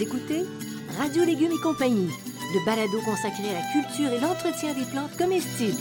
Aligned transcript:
Vous 0.00 0.06
écoutez 0.06 0.46
Radio 0.96 1.26
Légumes 1.26 1.52
et 1.52 1.62
compagnie, 1.62 2.08
le 2.54 2.64
balado 2.64 3.02
consacré 3.04 3.50
à 3.50 3.52
la 3.52 3.66
culture 3.70 4.10
et 4.10 4.18
l'entretien 4.18 4.72
des 4.72 4.86
plantes 4.86 5.14
comestibles. 5.18 5.76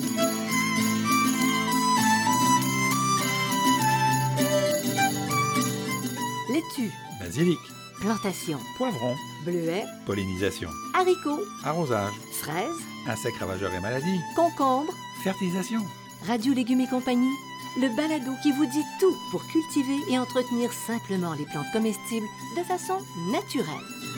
Laitue, 6.50 6.92
Basilic, 7.22 7.60
plantation, 8.02 8.60
poivron, 8.78 9.16
bleuets, 9.46 9.86
pollinisation, 10.06 10.70
haricots, 10.94 11.46
arrosage, 11.64 12.12
fraises, 12.42 12.68
insectes 13.08 13.38
ravageurs 13.40 13.74
et 13.74 13.80
maladies, 13.80 14.20
concombres. 14.36 14.94
fertilisation. 15.24 15.80
Radio 16.28 16.54
Légumes 16.54 16.82
et 16.82 16.88
compagnie, 16.88 17.38
le 17.78 17.88
balado 17.96 18.34
qui 18.44 18.52
vous 18.52 18.66
dit 18.66 18.86
tout 19.00 19.16
pour 19.32 19.42
cultiver 19.48 20.12
et 20.12 20.20
entretenir 20.20 20.74
simplement 20.74 21.34
les 21.36 21.46
plantes 21.46 21.72
comestibles 21.72 22.28
de 22.58 22.64
façon 22.64 22.98
naturelle. 23.32 24.09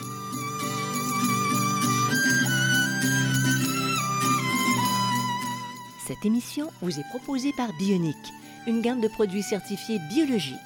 Cette 6.06 6.24
émission 6.24 6.68
vous 6.80 6.98
est 6.98 7.08
proposée 7.10 7.52
par 7.56 7.72
Bionic, 7.74 8.16
une 8.66 8.80
gamme 8.80 9.00
de 9.00 9.06
produits 9.06 9.42
certifiés 9.42 10.00
biologiques. 10.10 10.56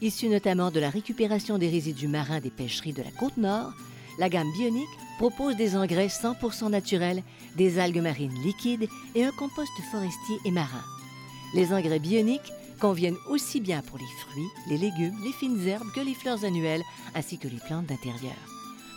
Issus 0.00 0.28
notamment 0.28 0.70
de 0.70 0.78
la 0.78 0.88
récupération 0.88 1.58
des 1.58 1.68
résidus 1.68 2.06
marins 2.06 2.38
des 2.38 2.50
pêcheries 2.50 2.92
de 2.92 3.02
la 3.02 3.10
Côte-Nord, 3.10 3.72
la 4.20 4.28
gamme 4.28 4.52
Bionic 4.52 4.88
propose 5.18 5.56
des 5.56 5.76
engrais 5.76 6.06
100% 6.06 6.70
naturels, 6.70 7.24
des 7.56 7.80
algues 7.80 8.00
marines 8.00 8.40
liquides 8.44 8.88
et 9.16 9.24
un 9.24 9.32
compost 9.32 9.72
forestier 9.90 10.38
et 10.44 10.52
marin. 10.52 10.84
Les 11.54 11.72
engrais 11.72 11.98
bioniques 11.98 12.52
conviennent 12.80 13.18
aussi 13.28 13.60
bien 13.60 13.82
pour 13.82 13.98
les 13.98 14.04
fruits, 14.04 14.48
les 14.68 14.78
légumes, 14.78 15.18
les 15.24 15.32
fines 15.32 15.66
herbes 15.66 15.90
que 15.92 16.00
les 16.00 16.14
fleurs 16.14 16.44
annuelles, 16.44 16.84
ainsi 17.16 17.36
que 17.36 17.48
les 17.48 17.58
plantes 17.66 17.86
d'intérieur. 17.86 18.36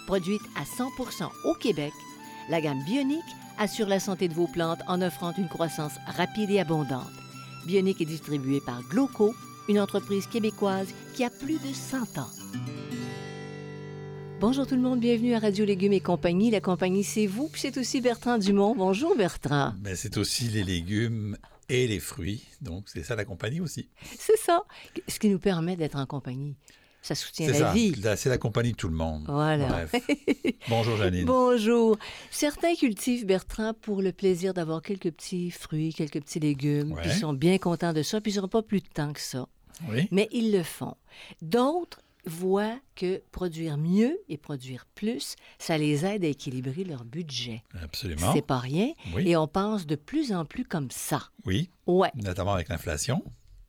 Produite 0.06 0.44
à 0.56 0.64
100% 0.64 1.28
au 1.46 1.56
Québec, 1.56 1.94
la 2.50 2.62
gamme 2.62 2.84
bionique 2.84 3.20
assure 3.62 3.88
la 3.88 4.00
santé 4.00 4.28
de 4.28 4.34
vos 4.34 4.48
plantes 4.48 4.81
en 4.88 5.04
offrant 5.04 5.34
une 5.38 5.48
croissance 5.48 5.94
rapide 6.08 6.50
et 6.50 6.59
abondante. 6.59 7.12
Bionique 7.68 8.02
est 8.02 8.06
distribuée 8.06 8.59
par 8.59 8.81
Gloco, 8.90 9.36
une 9.70 9.80
entreprise 9.80 10.26
québécoise 10.26 10.88
qui 11.14 11.23
a 11.23 11.30
plus 11.30 11.59
de 11.59 11.72
100 11.72 12.18
ans. 12.18 12.30
Bonjour 14.40 14.66
tout 14.66 14.73
le 14.73 14.81
monde, 14.81 15.00
bienvenue 15.00 15.36
à 15.36 15.40
Radio 15.40 15.64
Légumes 15.64 15.94
et 15.94 16.00
compagnie. 16.00 16.50
La 16.50 16.59
compagnie, 16.59 17.03
c'est 17.03 17.28
vous, 17.28 17.50
puis 17.50 17.62
c'est 17.62 17.78
aussi 17.78 18.02
Bertrand 18.02 18.40
Dumont. 18.40 18.73
Bonjour 18.76 19.16
Bertrand. 19.16 19.75
Mais 19.84 19.96
c'est 19.96 20.18
aussi 20.18 20.46
les 20.46 20.64
légumes 20.64 21.38
et 21.70 21.86
les 21.86 22.00
fruits. 22.00 22.48
Donc, 22.62 22.90
c'est 22.90 23.03
ça 23.03 23.16
la 23.16 23.25
compagnie 23.25 23.62
aussi. 23.62 23.90
C'est 24.18 24.40
ça. 24.40 24.64
Ce 25.08 25.20
qui 25.20 25.30
nous 25.30 25.38
permet 25.38 25.75
d'être 25.75 25.98
en 25.98 26.08
compagnie? 26.08 26.56
Ça 27.02 27.16
soutient 27.16 27.48
la 27.48 27.54
ça. 27.54 27.74
vie. 27.74 27.94
C'est 28.16 28.30
la 28.30 28.38
compagnie 28.38 28.74
de 28.74 28.78
tout 28.78 28.88
le 28.88 28.96
monde. 28.96 29.24
Voilà. 29.28 29.68
Bref. 29.68 29.96
Bonjour 30.70 30.98
Janine. 30.98 31.26
Bonjour. 31.26 31.98
Certains 32.30 32.76
cultivent, 32.76 33.26
Bertrand, 33.26 33.74
pour 33.74 34.02
le 34.02 34.12
plaisir 34.12 34.54
d'avoir 34.54 34.82
quelques 34.84 35.12
petits 35.12 35.50
fruits, 35.52 35.94
quelques 35.94 36.22
petits 36.22 36.40
légumes, 36.40 36.92
Ouais. 36.94 37.02
puis 37.02 37.12
ils 37.12 37.20
sont 37.20 37.34
bien 37.34 37.58
contents 37.58 37.94
de 37.94 38.04
ça, 38.04 38.22
puis 38.22 38.32
ils 38.34 38.36
n'auront 38.36 38.48
pas 38.50 38.62
plus 38.62 38.82
de 38.82 38.88
temps 38.88 39.14
que 39.14 39.20
ça. 39.20 39.48
Oui. 39.90 40.08
Mais 40.12 40.28
ils 40.32 40.52
le 40.52 40.62
font. 40.62 40.96
D'autres 41.42 42.02
voient 42.28 42.78
que 42.96 43.24
produire 43.32 43.78
mieux 43.78 44.20
et 44.30 44.38
produire 44.38 44.86
plus, 44.94 45.36
ça 45.58 45.80
les 45.80 46.06
aide 46.06 46.24
à 46.24 46.28
équilibrer 46.28 46.84
leur 46.84 47.04
budget. 47.04 47.64
Absolument. 47.82 48.32
C'est 48.34 48.46
pas 48.46 48.60
rien. 48.60 48.92
Oui. 49.16 49.28
Et 49.28 49.36
on 49.36 49.48
pense 49.48 49.88
de 49.88 49.96
plus 49.96 50.32
en 50.32 50.46
plus 50.46 50.66
comme 50.66 50.92
ça. 50.92 51.30
Oui, 51.48 51.72
Ouais. 51.88 52.12
notamment 52.14 52.54
avec 52.54 52.70
l'inflation. 52.70 53.24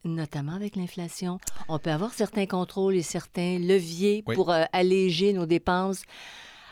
Notamment 0.04 0.54
avec 0.54 0.74
l'inflation. 0.76 1.38
On 1.68 1.78
peut 1.78 1.90
avoir 1.90 2.12
certains 2.12 2.46
contrôles 2.46 2.96
et 2.96 3.02
certains 3.02 3.58
leviers 3.58 4.24
Oui. 4.26 4.34
pour 4.34 4.50
euh, 4.50 4.64
alléger 4.72 5.32
nos 5.32 5.46
dépenses. 5.46 6.02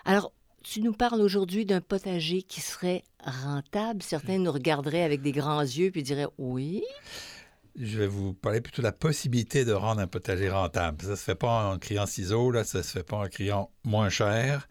Alors, 0.05 0.33
tu 0.63 0.83
nous 0.83 0.93
parles 0.93 1.21
aujourd'hui 1.21 1.65
d'un 1.65 1.81
potager 1.81 2.43
qui 2.43 2.61
serait 2.61 3.03
rentable. 3.25 4.03
Certains 4.03 4.39
nous 4.39 4.53
regarderaient 4.53 5.05
avec 5.05 5.23
des 5.23 5.33
grands 5.33 5.61
yeux 5.61 5.91
puis 5.91 6.03
diraient 6.03 6.27
oui. 6.39 6.83
Je 7.77 7.99
vais 7.99 8.09
vous 8.09 8.35
parler 8.35 8.61
plutôt 8.61 8.83
de 8.83 8.87
la 8.87 8.93
possibilité 8.93 9.65
de 9.65 9.73
rendre 9.73 10.01
un 10.01 10.07
potager 10.07 10.51
rentable. 10.51 11.03
Ça 11.05 11.17
se 11.17 11.23
fait 11.23 11.35
pas 11.37 11.71
en 11.73 11.79
criant 11.79 12.07
ciseaux, 12.07 12.51
là, 12.51 12.65
ça 12.65 12.83
se 12.83 12.91
fait 12.91 13.05
pas 13.05 13.17
en 13.17 13.29
criant 13.29 13.71
moins 13.85 14.09
cher. 14.11 14.69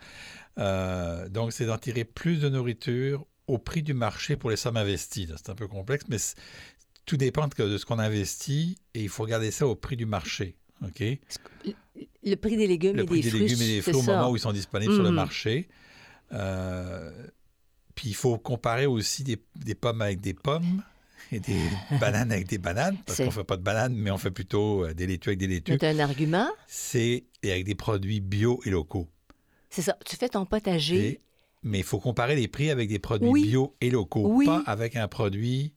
Euh, 0.58 1.30
donc, 1.30 1.54
c'est 1.54 1.66
d'en 1.66 1.78
tirer 1.78 2.04
plus 2.04 2.40
de 2.40 2.50
nourriture 2.50 3.26
au 3.48 3.58
prix 3.58 3.82
du 3.82 3.94
marché 3.94 4.36
pour 4.36 4.50
les 4.50 4.58
sommes 4.58 4.78
investies. 4.78 5.28
C'est 5.38 5.50
un 5.50 5.56
peu 5.56 5.68
complexe, 5.68 6.06
mais 6.10 6.18
tout 7.10 7.18
dépend 7.18 7.48
de, 7.48 7.78
ce 7.80 7.86
qu'on 7.86 7.98
investit 7.98 8.78
et 8.94 9.02
il 9.02 9.10
faut 9.10 9.24
regarder 9.24 9.50
ça 9.50 9.66
au 9.68 9.76
prix 9.76 9.98
du 9.98 10.06
marché. 10.06 10.56
OK? 10.86 11.04
Le 12.24 12.36
prix 12.36 12.56
des 12.56 12.68
légumes 12.68 12.96
Le 12.96 13.04
et 13.04 13.06
prix 13.06 13.16
des 13.18 13.24
des 13.24 13.30
fruits, 13.30 13.42
légumes 13.48 13.62
et 13.64 13.68
des 13.78 13.82
fruits 13.82 13.96
au 13.96 14.02
ça. 14.04 14.16
moment 14.16 14.30
où 14.32 14.36
ils 14.36 14.40
sont 14.40 14.52
disponibles 14.54 14.94
sur 14.94 15.02
le 15.04 15.10
Mhm. 15.10 15.16
marché. 15.16 15.68
Euh, 16.34 17.12
puis 17.96 18.10
il 18.10 18.16
faut 18.16 18.38
comparer 18.38 18.86
aussi 18.86 19.24
des, 19.24 19.38
des 19.56 19.76
pommes 19.76 20.02
avec 20.02 20.22
des 20.22 20.34
pommes 20.34 20.84
et 21.32 21.40
des 21.40 21.58
bananes 22.00 22.32
avec 22.32 22.48
des 22.48 22.58
bananes, 22.60 22.98
parce 23.06 23.18
qu'on 23.18 23.32
fait 23.32 23.44
pas 23.44 23.58
de 23.58 23.64
bananes, 23.64 23.96
mais 23.96 24.12
on 24.12 24.18
fait 24.18 24.32
plutôt 24.32 24.86
euh, 24.86 24.94
des 24.94 25.08
laitues 25.08 25.30
avec 25.30 25.40
des 25.40 25.48
laitues. 25.48 25.78
C'est 25.80 25.88
un 25.88 26.00
argument. 26.00 26.48
C'est 26.68 27.26
et 27.44 27.52
avec 27.52 27.66
des 27.66 27.76
produits 27.76 28.20
bio 28.22 28.62
et 28.66 28.70
locaux. 28.70 29.08
C'est 29.70 29.82
ça. 29.82 29.98
Tu 30.06 30.16
fais 30.16 30.30
ton 30.30 30.46
potager. 30.46 31.08
Et- 31.08 31.22
mais 31.62 31.80
il 31.80 31.84
faut 31.84 32.00
comparer 32.00 32.36
les 32.38 32.48
prix 32.48 32.70
avec 32.70 32.88
des 32.88 33.00
produits 33.00 33.28
Oui. 33.30 33.44
bio 33.48 33.76
et 33.82 33.90
locaux, 33.90 34.28
Oui. 34.34 34.46
pas 34.46 34.64
avec 34.66 34.96
un 34.96 35.08
produit 35.10 35.74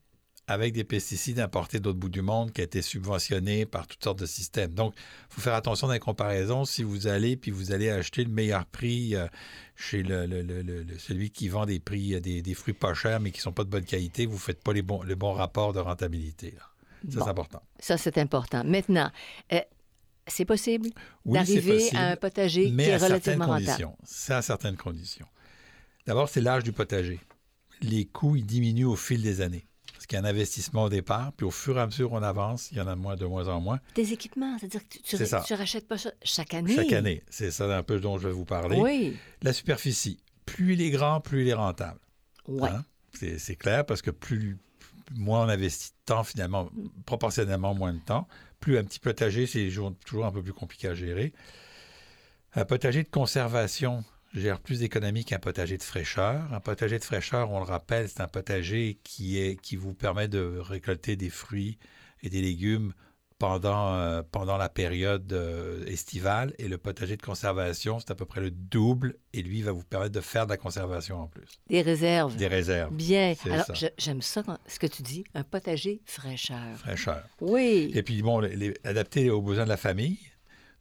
avec 0.49 0.73
des 0.75 0.85
pesticides 0.85 1.39
importés 1.39 1.79
d'autres 1.81 1.99
bouts 1.99 2.09
du 2.09 2.21
monde 2.23 2.53
qui 2.53 2.61
a 2.61 2.65
été 2.65 2.83
subventionné 2.83 3.65
par 3.65 3.87
toutes 3.87 4.03
sortes 4.03 4.19
de 4.19 4.27
systèmes. 4.27 4.75
Donc, 4.75 4.93
il 4.97 5.35
faut 5.35 5.41
faire 5.41 5.55
attention 5.55 5.87
dans 5.87 5.93
les 5.93 5.99
comparaisons. 6.01 6.65
Si 6.65 6.83
vous 6.83 7.07
allez, 7.07 7.37
puis 7.37 7.51
vous 7.51 7.73
allez 7.73 7.89
acheter 7.91 8.25
le 8.25 8.31
meilleur 8.31 8.67
prix 8.67 9.15
euh, 9.15 9.27
chez 9.77 10.03
le, 10.03 10.85
celui 10.99 11.31
qui 11.31 11.49
vend 11.49 11.65
des 11.65 11.79
prix, 11.79 12.15
euh, 12.15 12.21
des, 12.21 12.43
des 12.43 12.55
fruits 12.55 12.75
pas 12.75 12.93
chers, 12.93 13.21
mais 13.21 13.31
qui 13.31 13.41
sont 13.41 13.53
pas 13.53 13.65
de 13.65 13.71
bonne 13.71 13.85
qualité, 13.85 14.27
vous 14.27 14.35
ne 14.35 14.39
faites 14.41 14.63
pas 14.63 14.73
les 14.73 14.83
bons, 14.83 15.03
le 15.03 15.15
bon 15.15 15.33
rapport 15.33 15.73
de 15.73 15.79
rentabilité. 15.79 16.51
là. 16.51 16.63
Ça, 17.11 17.19
Bon. 17.19 17.25
c'est 17.25 17.31
important. 17.31 17.63
Ça, 17.79 17.97
c'est 17.99 18.19
important. 18.19 18.63
Maintenant, 18.65 19.11
euh, 19.53 19.61
c'est 20.27 20.45
possible 20.45 20.91
Oui, 21.25 21.35
d'arriver 21.39 21.79
possible, 21.79 21.97
à 21.97 22.09
un 22.11 22.17
potager 22.17 22.71
mais 22.73 22.85
qui 22.85 22.91
est 22.91 22.93
à 22.95 22.99
certaines 22.99 23.13
relativement 23.15 23.47
rentable? 23.47 23.65
conditions. 23.67 23.97
C'est 24.05 24.35
à 24.35 24.43
certaines 24.43 24.77
conditions. 24.77 25.27
D'abord, 26.07 26.29
c'est 26.29 26.41
l'âge 26.41 26.63
du 26.65 26.73
potager. 26.73 27.21
Les 27.81 28.05
coûts, 28.07 28.37
ils 28.37 28.47
diminuent 28.47 28.87
au 28.87 28.97
fil 28.97 29.23
des 29.23 29.41
années. 29.41 29.67
Parce 30.03 30.09
qu'il 30.09 30.19
y 30.19 30.21
a 30.21 30.25
un 30.25 30.29
investissement 30.29 30.83
au 30.83 30.89
départ, 30.89 31.33
puis 31.37 31.47
au 31.47 31.53
fur 31.53 31.79
et 31.79 31.81
à 31.81 31.87
mesure 31.87 32.11
qu'on 32.11 32.25
avance, 32.25 32.73
il 32.73 32.79
y 32.79 32.81
en 32.81 32.89
a 32.89 32.97
de 32.97 33.01
moins, 33.01 33.15
de 33.15 33.25
moins 33.25 33.47
en 33.47 33.61
moins. 33.61 33.79
Des 33.95 34.13
équipements, 34.13 34.59
c'est-à-dire 34.59 34.81
que 34.89 34.99
tu, 34.99 35.17
tu, 35.17 35.25
tu 35.47 35.55
rachètes 35.55 35.87
pas 35.87 35.95
chaque 36.25 36.55
année. 36.55 36.75
Chaque 36.75 36.93
année. 36.93 37.23
C'est 37.31 37.53
ça 37.53 37.73
un 37.77 37.85
peu 37.85 38.01
dont 38.01 38.19
je 38.19 38.27
vais 38.27 38.35
vous 38.35 38.45
parler. 38.45 38.81
Oui. 38.81 39.17
La 39.43 39.53
superficie. 39.53 40.19
Plus 40.45 40.73
il 40.73 40.83
est 40.83 40.91
grand, 40.91 41.21
plus 41.21 41.43
il 41.43 41.49
est 41.49 41.55
rentable. 41.55 42.01
Ouais. 42.49 42.69
Hein? 42.69 42.85
C'est 43.13 43.55
clair 43.55 43.87
parce 43.87 44.03
que 44.03 44.11
plus 44.11 44.59
moins 45.15 45.47
on 45.47 45.49
investit 45.49 45.91
de 45.91 46.13
temps, 46.13 46.25
finalement, 46.25 46.69
proportionnellement 47.07 47.73
moins 47.73 47.93
de 47.93 48.01
temps, 48.01 48.27
plus 48.59 48.79
un 48.79 48.83
petit 48.83 48.99
potager, 48.99 49.47
c'est 49.47 49.71
toujours 50.05 50.27
un 50.27 50.33
peu 50.33 50.43
plus 50.43 50.53
compliqué 50.53 50.89
à 50.89 50.95
gérer. 50.95 51.33
Un 52.57 52.65
potager 52.65 53.05
de 53.05 53.09
conservation 53.09 54.03
gère 54.35 54.61
plus 54.61 54.81
d'économie 54.81 55.25
qu'un 55.25 55.39
potager 55.39 55.77
de 55.79 55.83
fraîcheur. 55.83 56.53
Un 56.53 56.61
potager 56.61 56.99
de 56.99 57.05
fraîcheur, 57.05 57.51
on 57.51 57.59
le 57.59 57.65
rappelle, 57.67 58.09
c'est 58.09 58.21
un 58.21 58.29
potager 58.29 58.99
qui, 59.05 59.39
est, 59.39 59.57
qui 59.61 59.77
vous 59.77 59.95
permet 59.95 60.29
de 60.29 60.59
récolter 60.59 61.17
des 61.17 61.31
fruits 61.31 61.79
et 62.23 62.31
des 62.31 62.41
légumes 62.41 62.93
pendant, 63.39 63.95
euh, 63.97 64.23
pendant 64.31 64.57
la 64.57 64.69
période 64.69 65.33
euh, 65.33 65.85
estivale. 65.87 66.55
Et 66.59 66.69
le 66.69 66.79
potager 66.79 67.17
de 67.17 67.23
conservation, 67.23 67.99
c'est 67.99 68.13
à 68.13 68.15
peu 68.15 68.25
près 68.25 68.41
le 68.41 68.53
double. 68.53 69.17
Et 69.33 69.43
lui, 69.43 69.63
va 69.63 69.73
vous 69.73 69.83
permettre 69.83 70.13
de 70.13 70.21
faire 70.21 70.47
de 70.47 70.51
la 70.53 70.57
conservation 70.57 71.23
en 71.23 71.27
plus. 71.27 71.49
Des 71.69 71.83
réserves. 71.83 72.37
Des 72.37 72.47
réserves. 72.47 72.95
Bien. 72.95 73.35
Alors, 73.51 73.67
j'aime 73.99 74.23
ça, 74.23 74.45
quand- 74.45 74.59
ce 74.69 74.79
que 74.79 74.87
tu 74.87 75.03
dis, 75.03 75.25
un 75.35 75.43
potager 75.43 76.01
fraîcheur. 76.07 76.77
fraîcheur. 76.79 77.25
Oui. 77.41 77.91
Et 77.95 78.03
puis, 78.05 78.23
bon, 78.23 78.39
les- 78.39 78.55
les- 78.55 78.75
adapté 78.85 79.29
aux 79.29 79.43
besoins 79.43 79.65
de 79.65 79.69
la 79.71 79.77
famille. 79.77 80.19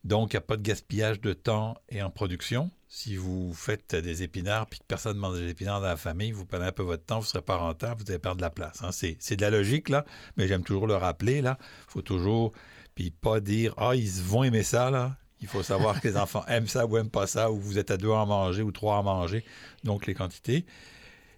Donc, 0.04 0.34
il 0.34 0.36
n'y 0.36 0.40
a 0.40 0.42
pas 0.42 0.58
de 0.58 0.64
gaspillage 0.64 1.22
de 1.22 1.34
temps 1.34 1.78
et 1.90 2.02
en 2.02 2.10
production. 2.10 2.72
Si 2.88 3.16
vous 3.16 3.54
faites 3.54 3.96
des 3.96 4.24
épinards 4.24 4.68
puis 4.68 4.80
que 4.80 4.86
personne 4.86 5.16
ne 5.16 5.22
mange 5.22 5.40
des 5.40 5.50
épinards 5.50 5.80
dans 5.80 5.88
la 5.88 5.96
famille, 5.96 6.32
vous 6.32 6.46
prenez 6.46 6.66
un 6.66 6.72
peu 6.72 6.84
votre 6.84 7.06
temps, 7.06 7.20
vous 7.20 7.26
ne 7.26 7.30
serez 7.30 7.42
pas 7.44 7.56
rentable, 7.58 8.02
vous 8.04 8.10
allez 8.12 8.20
perdre 8.20 8.38
de 8.38 8.42
la 8.42 8.50
place. 8.50 8.82
hein. 8.84 8.92
C'est 8.92 9.16
c'est 9.20 9.36
de 9.36 9.42
la 9.42 9.50
logique, 9.52 9.90
là, 9.90 10.04
mais 10.38 10.48
j'aime 10.48 10.64
toujours 10.64 10.88
le 10.88 10.96
rappeler, 10.96 11.42
là. 11.42 11.58
Il 11.88 11.92
faut 11.92 12.02
toujours, 12.02 12.52
puis 12.96 13.12
pas 13.12 13.40
dire, 13.40 13.74
ah, 13.78 13.96
ils 13.96 14.10
vont 14.10 14.44
aimer 14.44 14.64
ça, 14.64 14.90
là. 14.92 15.16
Il 15.40 15.48
faut 15.48 15.64
savoir 15.64 16.02
que 16.02 16.08
les 16.08 16.18
enfants 16.26 16.44
aiment 16.48 16.68
ça 16.68 16.86
ou 16.86 16.98
aiment 16.98 17.10
pas 17.10 17.28
ça, 17.28 17.52
ou 17.52 17.60
vous 17.60 17.78
êtes 17.78 17.92
à 17.92 17.98
deux 17.98 18.10
à 18.10 18.16
en 18.16 18.26
manger 18.26 18.64
ou 18.64 18.72
trois 18.72 18.96
à 18.96 19.00
en 19.00 19.04
manger, 19.04 19.46
donc 19.84 20.06
les 20.08 20.14
quantités. 20.14 20.66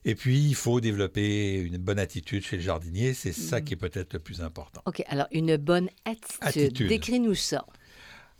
Et 0.05 0.15
puis, 0.15 0.37
il 0.39 0.55
faut 0.55 0.81
développer 0.81 1.55
une 1.55 1.77
bonne 1.77 1.99
attitude 1.99 2.43
chez 2.43 2.57
le 2.57 2.61
jardinier. 2.61 3.13
C'est 3.13 3.31
ça 3.31 3.61
qui 3.61 3.73
est 3.73 3.77
peut-être 3.77 4.11
le 4.13 4.19
plus 4.19 4.41
important. 4.41 4.81
OK. 4.85 5.01
Alors, 5.07 5.27
une 5.31 5.55
bonne 5.55 5.89
attitude. 6.03 6.37
Attitude. 6.41 6.87
Décris-nous 6.89 7.35
ça. 7.35 7.65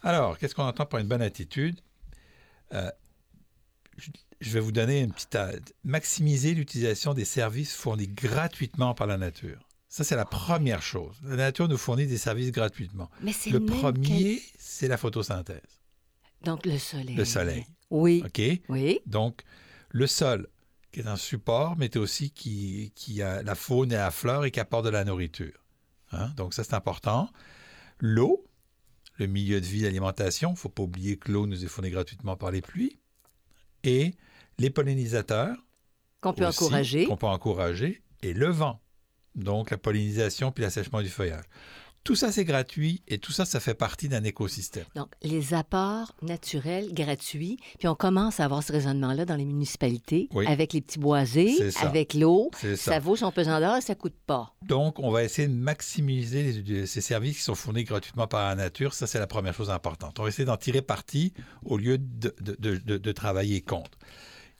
Alors, 0.04 0.38
qu'est-ce 0.38 0.54
qu'on 0.56 0.64
entend 0.64 0.86
par 0.86 1.00
une 1.00 1.08
bonne 1.08 1.22
attitude? 1.22 1.80
Euh, 2.74 2.90
je- 3.98 4.10
vais 4.52 4.60
vous 4.60 4.72
donner 4.72 5.00
une 5.02 5.12
petite... 5.14 5.36
a- 5.36 5.52
Maximiser 5.84 6.54
l'utilisation 6.54 7.14
des 7.14 7.26
services 7.26 7.74
fournis 7.74 8.08
gratuitement 8.08 8.94
par 8.94 9.08
la 9.08 9.18
nature. 9.18 9.60
Ça, 9.88 10.04
c'est 10.04 10.16
la 10.16 10.26
première 10.26 10.82
chose. 10.82 11.16
La 11.24 11.36
nature 11.36 11.68
nous 11.68 11.78
fournit 11.78 12.08
des 12.08 12.18
services 12.18 12.52
gratuitement. 12.52 13.10
Mais 13.22 13.32
c'est 13.32 13.52
Le 13.52 13.64
premier, 13.64 14.42
c'est 14.58 14.88
la 14.88 14.98
photosynthèse. 14.98 15.62
Donc, 16.44 16.66
le 16.66 16.78
soleil. 16.78 17.16
Le 17.16 17.26
soleil. 17.26 17.66
Oui. 17.90 18.24
OK? 18.26 18.42
Oui. 18.70 19.00
Donc, 19.06 19.42
le 19.90 20.08
sol, 20.08 20.48
qui 20.92 21.02
est 21.02 21.08
un 21.08 21.16
support, 21.16 21.76
mais 21.78 21.96
aussi 21.96 22.32
qui, 22.32 22.92
qui 22.96 23.22
a 23.22 23.44
la 23.44 23.56
faune 23.56 23.92
et 23.92 23.96
la 23.96 24.12
fleur 24.12 24.44
et 24.46 24.52
qui 24.52 24.60
apporte 24.60 24.84
de 24.86 24.90
la 24.90 25.06
nourriture. 25.06 25.64
Hein? 26.12 26.30
Donc, 26.36 26.54
ça, 26.56 26.64
c'est 26.64 26.74
important. 26.74 27.30
L'eau, 28.00 28.43
le 29.16 29.28
milieu 29.28 29.62
de 29.62 29.66
vie, 29.66 29.82
l'alimentation. 29.82 30.50
Il 30.50 30.54
ne 30.54 30.58
faut 30.58 30.70
pas 30.70 30.84
oublier 30.84 31.18
que 31.18 31.32
l'eau 31.32 31.46
nous 31.48 31.64
est 31.64 31.68
fournie 31.68 31.92
gratuitement 31.92 32.36
par 32.36 32.52
les 32.52 32.62
pluies. 32.62 32.98
Et 33.84 34.16
les 34.58 34.70
pollinisateurs. 34.70 35.58
Qu'on 36.22 36.34
peut 36.34 36.46
aussi, 36.46 36.64
encourager. 36.64 37.06
Qu'on 37.06 37.18
peut 37.18 37.28
encourager. 37.28 38.02
Et 38.22 38.34
le 38.34 38.48
vent. 38.48 38.82
Donc, 39.36 39.72
la 39.72 39.78
pollinisation 39.78 40.52
puis 40.52 40.64
l'assèchement 40.64 41.02
du 41.02 41.10
feuillage. 41.10 41.46
Tout 42.04 42.16
ça, 42.16 42.34
c'est 42.34 42.44
gratuit 42.44 43.02
et 43.08 43.18
tout 43.18 43.32
ça, 43.32 43.46
ça 43.46 43.62
fait 43.62 43.74
partie 43.76 44.10
d'un 44.10 44.24
écosystème. 44.26 44.84
Donc, 44.96 45.08
les 45.22 45.54
apports 45.54 46.14
naturels 46.22 46.94
gratuits. 46.94 47.58
Puis 47.80 47.88
on 47.88 47.96
commence 47.96 48.42
à 48.42 48.46
avoir 48.46 48.62
ce 48.62 48.74
raisonnement-là 48.74 49.24
dans 49.24 49.38
les 49.38 49.46
municipalités, 49.46 50.28
Oui. 50.34 50.46
avec 50.48 50.74
les 50.74 50.82
petits 50.82 51.00
boisés, 51.00 51.56
avec 51.82 52.14
l'eau. 52.14 52.52
Ça. 52.62 52.76
ça. 52.76 53.00
vaut 53.00 53.16
son 53.16 53.32
pesant 53.32 53.60
d'or 53.62 53.78
et 53.78 53.82
ça 53.82 53.96
coûte 53.96 54.16
pas. 54.26 54.54
Donc, 54.64 55.00
on 55.00 55.12
va 55.12 55.24
essayer 55.24 55.48
de 55.48 55.54
maximiser 55.54 56.52
les- 56.52 56.88
ces 56.88 57.02
services 57.02 57.38
qui 57.38 57.44
sont 57.44 57.56
fournis 57.56 57.86
gratuitement 57.86 58.28
par 58.28 58.50
la 58.50 58.56
nature. 58.56 58.94
Ça, 58.94 59.08
c'est 59.08 59.20
la 59.20 59.28
première 59.28 59.54
chose 59.54 59.70
importante. 59.70 60.20
On 60.20 60.24
va 60.24 60.30
essayer 60.30 60.46
d'en 60.46 60.58
tirer 60.58 60.82
parti 60.82 61.34
au 61.64 61.78
lieu 61.78 61.98
de, 61.98 62.36
de- 62.42 62.56
de- 62.60 62.78
de- 62.78 62.98
de 62.98 63.12
travailler 63.14 63.62
contre. 63.62 63.98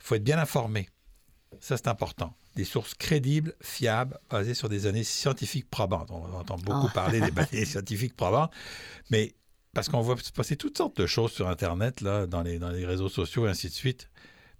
Il 0.00 0.06
faut 0.06 0.14
être 0.14 0.24
bien 0.24 0.38
informé. 0.38 0.88
Ça, 1.60 1.76
c'est 1.76 1.88
important. 1.88 2.34
Des 2.56 2.64
sources 2.64 2.94
crédibles, 2.94 3.54
fiables, 3.60 4.18
basées 4.30 4.54
sur 4.54 4.68
des 4.68 4.80
données 4.80 5.04
scientifiques 5.04 5.68
probantes. 5.68 6.10
On 6.10 6.32
entend 6.34 6.56
beaucoup 6.56 6.88
Ah. 6.90 6.94
parler 6.94 7.20
des 7.20 7.30
données 7.30 7.64
scientifiques 7.64 8.16
probantes, 8.16 8.52
mais 9.10 9.34
parce 9.74 9.88
qu'on 9.88 10.00
voit 10.00 10.16
se 10.18 10.30
passer 10.32 10.56
toutes 10.56 10.78
sortes 10.78 10.96
de 10.96 11.06
choses 11.06 11.32
sur 11.32 11.48
Internet, 11.48 12.00
là, 12.00 12.26
dans, 12.26 12.42
les, 12.42 12.58
dans 12.58 12.70
les 12.70 12.86
réseaux 12.86 13.08
sociaux 13.08 13.46
et 13.46 13.50
ainsi 13.50 13.68
de 13.68 13.72
suite. 13.72 14.08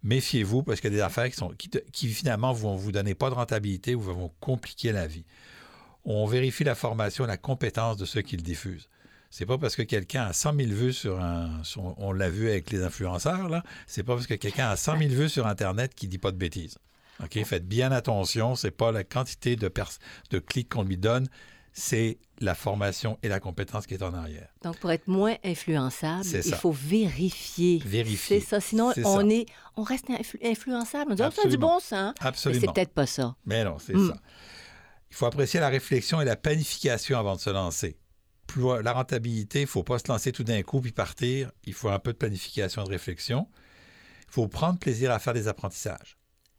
Méfiez-vous 0.03 0.63
parce 0.63 0.81
qu'il 0.81 0.91
y 0.91 0.95
a 0.95 0.97
des 0.97 1.03
affaires 1.03 1.31
qui, 1.31 1.37
sont, 1.37 1.55
qui, 1.93 2.09
finalement 2.09 2.53
vont 2.53 2.77
vous 2.77 2.93
donner 2.93 3.15
pas 3.15 3.31
de 3.31 3.35
rentabilité 3.35 3.95
ou 3.95 4.01
vont 4.01 4.33
compliquer 4.41 4.93
la 4.93 5.07
vie. 5.07 5.25
On 6.05 6.27
vérifie 6.27 6.65
la 6.65 6.75
formation 6.75 7.25
et 7.25 7.27
la 7.29 7.39
compétence 7.39 7.97
de 7.97 8.05
ceux 8.05 8.21
qui 8.21 8.37
le 8.37 8.43
diffusent. 8.43 8.89
C'est 9.37 9.47
pas 9.47 9.59
parce 9.59 9.75
que 9.75 9.83
quelqu'un 9.83 10.27
a 10.27 10.33
100 10.33 10.55
000 10.55 10.69
vues 10.71 10.93
sur 10.93 11.19
un... 11.21 11.65
sur- 11.65 11.99
on 11.99 12.13
l'a 12.13 12.31
vu 12.31 12.49
avec 12.49 12.71
les 12.71 12.85
influenceurs, 12.85 13.49
là. 13.49 13.65
C'est 13.89 14.05
pas 14.05 14.15
parce 14.15 14.29
que 14.29 14.35
quelqu'un 14.35 14.69
a 14.69 14.77
100 14.77 14.97
000 14.99 15.11
vues 15.11 15.29
sur 15.29 15.49
Internet 15.49 15.93
qu'il 15.97 16.09
dit 16.09 16.19
pas 16.19 16.31
de 16.31 16.37
bêtises. 16.37 16.79
OK? 17.21 17.43
Faites 17.45 17.67
bien 17.67 17.91
attention. 17.91 18.55
C'est 18.55 18.71
pas 18.71 18.93
la 18.93 19.03
quantité 19.03 19.57
de, 19.57 19.69
de 20.31 20.39
clics 20.39 20.69
qu'on 20.69 20.85
lui 20.85 20.97
donne, 20.97 21.27
c'est 21.73 22.19
la 22.39 22.55
formation 22.55 23.19
et 23.25 23.29
la 23.29 23.41
compétence 23.41 23.89
qui 23.89 23.95
est 23.95 24.05
en 24.05 24.15
arrière. 24.15 24.47
Donc, 24.63 24.77
pour 24.79 24.93
être 24.93 25.09
moins 25.09 25.35
influençable, 25.45 26.25
il 26.33 26.55
faut 26.55 26.71
vérifier. 26.71 27.83
Vérifier. 27.85 28.39
C'est 28.39 28.47
ça. 28.47 28.61
Sinon, 28.61 28.93
on, 29.05 29.21
ça. 29.21 29.27
est, 29.27 29.47
on 29.77 29.83
reste 29.83 30.09
influ- 30.11 30.39
influençable. 30.45 31.11
On 31.11 31.15
dit, 31.17 31.23
oh, 31.27 31.31
ça 31.33 31.43
a 31.43 31.49
du 31.49 31.55
Absolument. 31.57 31.67
bon 31.75 31.81
sens. 31.81 32.15
Mais 32.21 32.27
Absolument. 32.29 32.61
c'est 32.69 32.73
peut-être 32.73 32.93
pas 32.95 33.07
ça. 33.07 33.35
Mais 33.47 33.65
non, 33.65 33.79
c'est 33.81 33.95
Mm. 33.95 34.09
ça. 34.11 34.17
Il 35.11 35.17
faut 35.17 35.27
apprécier 35.27 35.59
la 35.59 35.69
réflexion 35.71 36.21
et 36.21 36.25
la 36.25 36.37
planification 36.37 37.19
avant 37.19 37.35
de 37.35 37.41
se 37.41 37.51
lancer. 37.51 37.97
La 38.83 38.93
rentabilité, 38.93 39.61
il 39.61 39.63
ne 39.63 39.69
faut 39.69 39.83
pas 39.83 39.99
se 39.99 40.09
lancer 40.09 40.31
tout 40.33 40.45
d'un 40.45 40.63
coup 40.63 40.81
puis 40.81 40.93
partir. 40.93 41.51
Il 41.65 41.73
faut 41.75 41.89
un 41.89 41.99
peu 41.99 42.13
de 42.13 42.19
planification 42.19 42.83
et 42.83 42.87
de 42.87 42.91
réflexion. 42.91 43.49
Il 44.29 44.33
faut 44.33 44.49
prendre 44.49 44.79
plaisir 44.79 45.11
à 45.11 45.19
faire 45.19 45.35
des 45.35 45.49
apprentissages. 45.49 46.17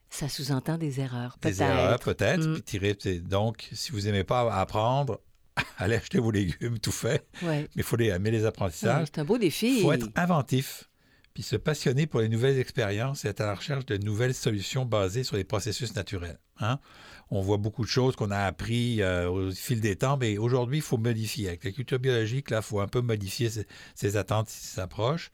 Ça 0.09 0.29
sous-entend 0.29 0.77
des 0.77 0.99
erreurs. 0.99 1.37
Des 1.41 1.51
Peut-être. 1.51 1.61
erreurs, 1.61 1.99
peut-être. 1.99 2.47
Mm. 2.47 2.61
tirer- 2.61 3.19
donc, 3.21 3.69
si 3.73 3.91
vous 3.91 4.01
n'aimez 4.01 4.23
pas 4.23 4.53
apprendre, 4.53 5.19
allez 5.77 5.95
acheter 5.95 6.19
vos 6.19 6.31
légumes 6.31 6.79
tout 6.79 6.91
fait. 6.91 7.27
Ouais. 7.41 7.61
Mais 7.61 7.69
il 7.77 7.83
faut 7.83 7.95
les, 7.97 8.07
aimer 8.07 8.31
les 8.31 8.45
apprentissages. 8.45 9.01
Ouais, 9.01 9.05
c'est 9.13 9.19
un 9.19 9.25
beau 9.25 9.37
défi. 9.37 9.77
Il 9.77 9.81
faut 9.81 9.91
être 9.93 10.07
inventif, 10.15 10.89
puis 11.35 11.43
se 11.43 11.57
passionner 11.57 12.07
pour 12.07 12.21
les 12.21 12.29
nouvelles 12.29 12.57
expériences 12.57 13.25
et 13.25 13.27
être 13.27 13.41
à 13.41 13.45
la 13.45 13.55
recherche 13.55 13.85
de 13.85 13.97
nouvelles 13.97 14.33
solutions 14.33 14.85
basées 14.85 15.25
sur 15.25 15.35
les 15.35 15.43
processus 15.43 15.93
naturels. 15.93 16.39
hein. 16.61 16.79
On 17.29 17.41
voit 17.41 17.57
beaucoup 17.57 17.83
de 17.83 17.89
choses 17.89 18.15
qu'on 18.15 18.31
a 18.31 18.39
appris 18.39 19.01
euh, 19.01 19.29
au 19.29 19.51
fil 19.51 19.81
des 19.81 19.97
temps, 19.97 20.15
mais 20.15 20.37
aujourd'hui, 20.37 20.77
il 20.77 20.81
faut 20.81 20.97
modifier. 20.97 21.49
Avec 21.49 21.65
la 21.65 21.71
culture 21.71 21.99
biologique, 21.99 22.51
là, 22.51 22.59
il 22.59 22.63
faut 22.63 22.79
un 22.79 22.87
peu 22.87 23.01
modifier 23.01 23.49
ses, 23.95 24.15
attentes, 24.15 24.47
ses 24.47 24.79
approches. 24.79 25.31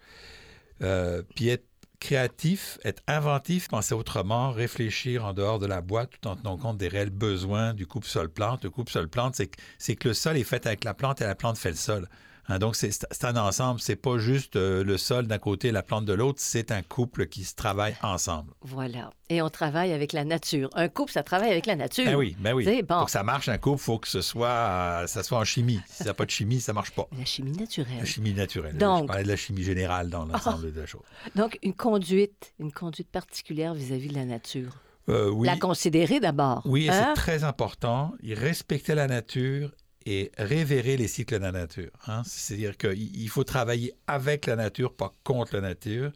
Euh, 0.81 1.21
puis 1.36 1.50
être 1.50 1.68
créatif, 2.00 2.80
être 2.83 3.04
inventif, 3.06 3.68
penser 3.68 3.94
autrement, 3.94 4.50
réfléchir 4.50 5.24
en 5.24 5.33
dehors 5.33 5.59
de 5.59 5.68
la 5.68 5.81
boîte 5.81 6.09
tout 6.19 6.27
en 6.27 6.36
tenant 6.36 6.57
compte 6.57 6.80
des 6.80 6.88
réels 6.88 7.12
besoins 7.12 7.75
du 7.75 7.86
couple 7.86 8.07
sol-plante. 8.07 8.63
Le 8.63 8.71
couple 8.71 8.92
sol-plante, 8.92 9.39
c'est 9.77 9.95
que 9.95 10.07
le 10.07 10.13
sol 10.15 10.36
est 10.38 10.44
fait 10.44 10.65
avec 10.65 10.83
la 10.83 10.95
plante 10.95 11.21
et 11.21 11.25
la 11.25 11.36
plante 11.36 11.59
fait 11.59 11.69
le 11.69 11.75
sol. 11.75 12.07
Hein, 12.47 12.59
donc, 12.59 12.75
c'est, 12.75 12.91
c'est 12.91 13.25
un 13.25 13.35
ensemble. 13.38 13.79
C'est 13.79 13.95
pas 13.95 14.17
juste 14.17 14.55
euh, 14.55 14.83
le 14.83 14.97
sol 14.97 15.27
d'un 15.27 15.38
côté 15.38 15.69
et 15.69 15.71
la 15.71 15.83
plante 15.83 16.05
de 16.05 16.13
l'autre. 16.13 16.39
C'est 16.41 16.71
un 16.71 16.81
couple 16.81 17.27
qui 17.27 17.43
se 17.43 17.55
travaille 17.55 17.95
ensemble. 18.01 18.51
Voilà. 18.61 19.11
Et 19.29 19.41
on 19.41 19.49
travaille 19.49 19.93
avec 19.93 20.11
la 20.11 20.25
nature. 20.25 20.69
Un 20.73 20.89
couple, 20.89 21.11
ça 21.11 21.23
travaille 21.23 21.51
avec 21.51 21.65
la 21.65 21.75
nature. 21.75 22.05
Ben 22.05 22.15
oui, 22.15 22.35
ben 22.39 22.53
oui. 22.53 22.65
C'est 22.65 22.81
bon. 22.81 22.97
Pour 22.97 23.05
que 23.05 23.11
ça 23.11 23.23
marche, 23.23 23.47
un 23.47 23.57
couple, 23.57 23.79
il 23.81 23.83
faut 23.83 23.99
que 23.99 24.07
ce 24.07 24.21
soit, 24.21 24.47
euh, 24.49 25.07
ça 25.07 25.23
soit 25.23 25.38
en 25.38 25.45
chimie. 25.45 25.79
Si 25.88 26.03
ça 26.03 26.05
n'a 26.05 26.13
pas 26.13 26.25
de 26.25 26.31
chimie, 26.31 26.59
ça 26.59 26.73
marche 26.73 26.91
pas. 26.91 27.07
La 27.17 27.25
chimie 27.25 27.51
naturelle. 27.53 27.99
La 27.99 28.05
chimie 28.05 28.33
naturelle. 28.33 28.77
Donc- 28.77 29.03
Je 29.03 29.07
parlais 29.07 29.23
de 29.23 29.29
la 29.29 29.37
chimie 29.37 29.63
générale 29.63 30.09
dans 30.09 30.25
l'ensemble 30.25 30.73
de 30.73 30.79
la 30.79 30.85
chose. 30.85 31.01
Donc, 31.35 31.57
une 31.63 31.73
conduite, 31.73 32.53
une 32.59 32.71
conduite 32.71 33.09
particulière 33.09 33.73
vis-à-vis 33.73 34.09
de 34.09 34.15
la 34.15 34.25
nature. 34.25 34.77
Euh, 35.09 35.29
oui. 35.29 35.47
La 35.47 35.57
considérer 35.57 36.19
d'abord. 36.19 36.61
Oui, 36.65 36.85
et 36.85 36.89
hein? 36.89 37.13
c'est 37.15 37.21
très 37.21 37.44
important. 37.44 38.13
Il 38.21 38.37
Respecter 38.37 38.95
la 38.95 39.07
nature 39.07 39.71
et 40.06 40.31
révérer 40.38 40.98
les 40.98 41.07
cycles 41.07 41.36
de 41.36 41.44
la 41.44 41.51
nature. 41.51 41.92
hein. 42.07 42.21
C'est-à-dire 42.25 42.77
qu'il 42.77 43.15
il 43.15 43.30
faut 43.30 43.44
travailler 43.44 43.94
avec 44.07 44.45
la 44.45 44.56
nature, 44.56 44.94
pas 44.94 45.12
contre 45.24 45.56
la 45.56 45.62
nature. 45.62 46.12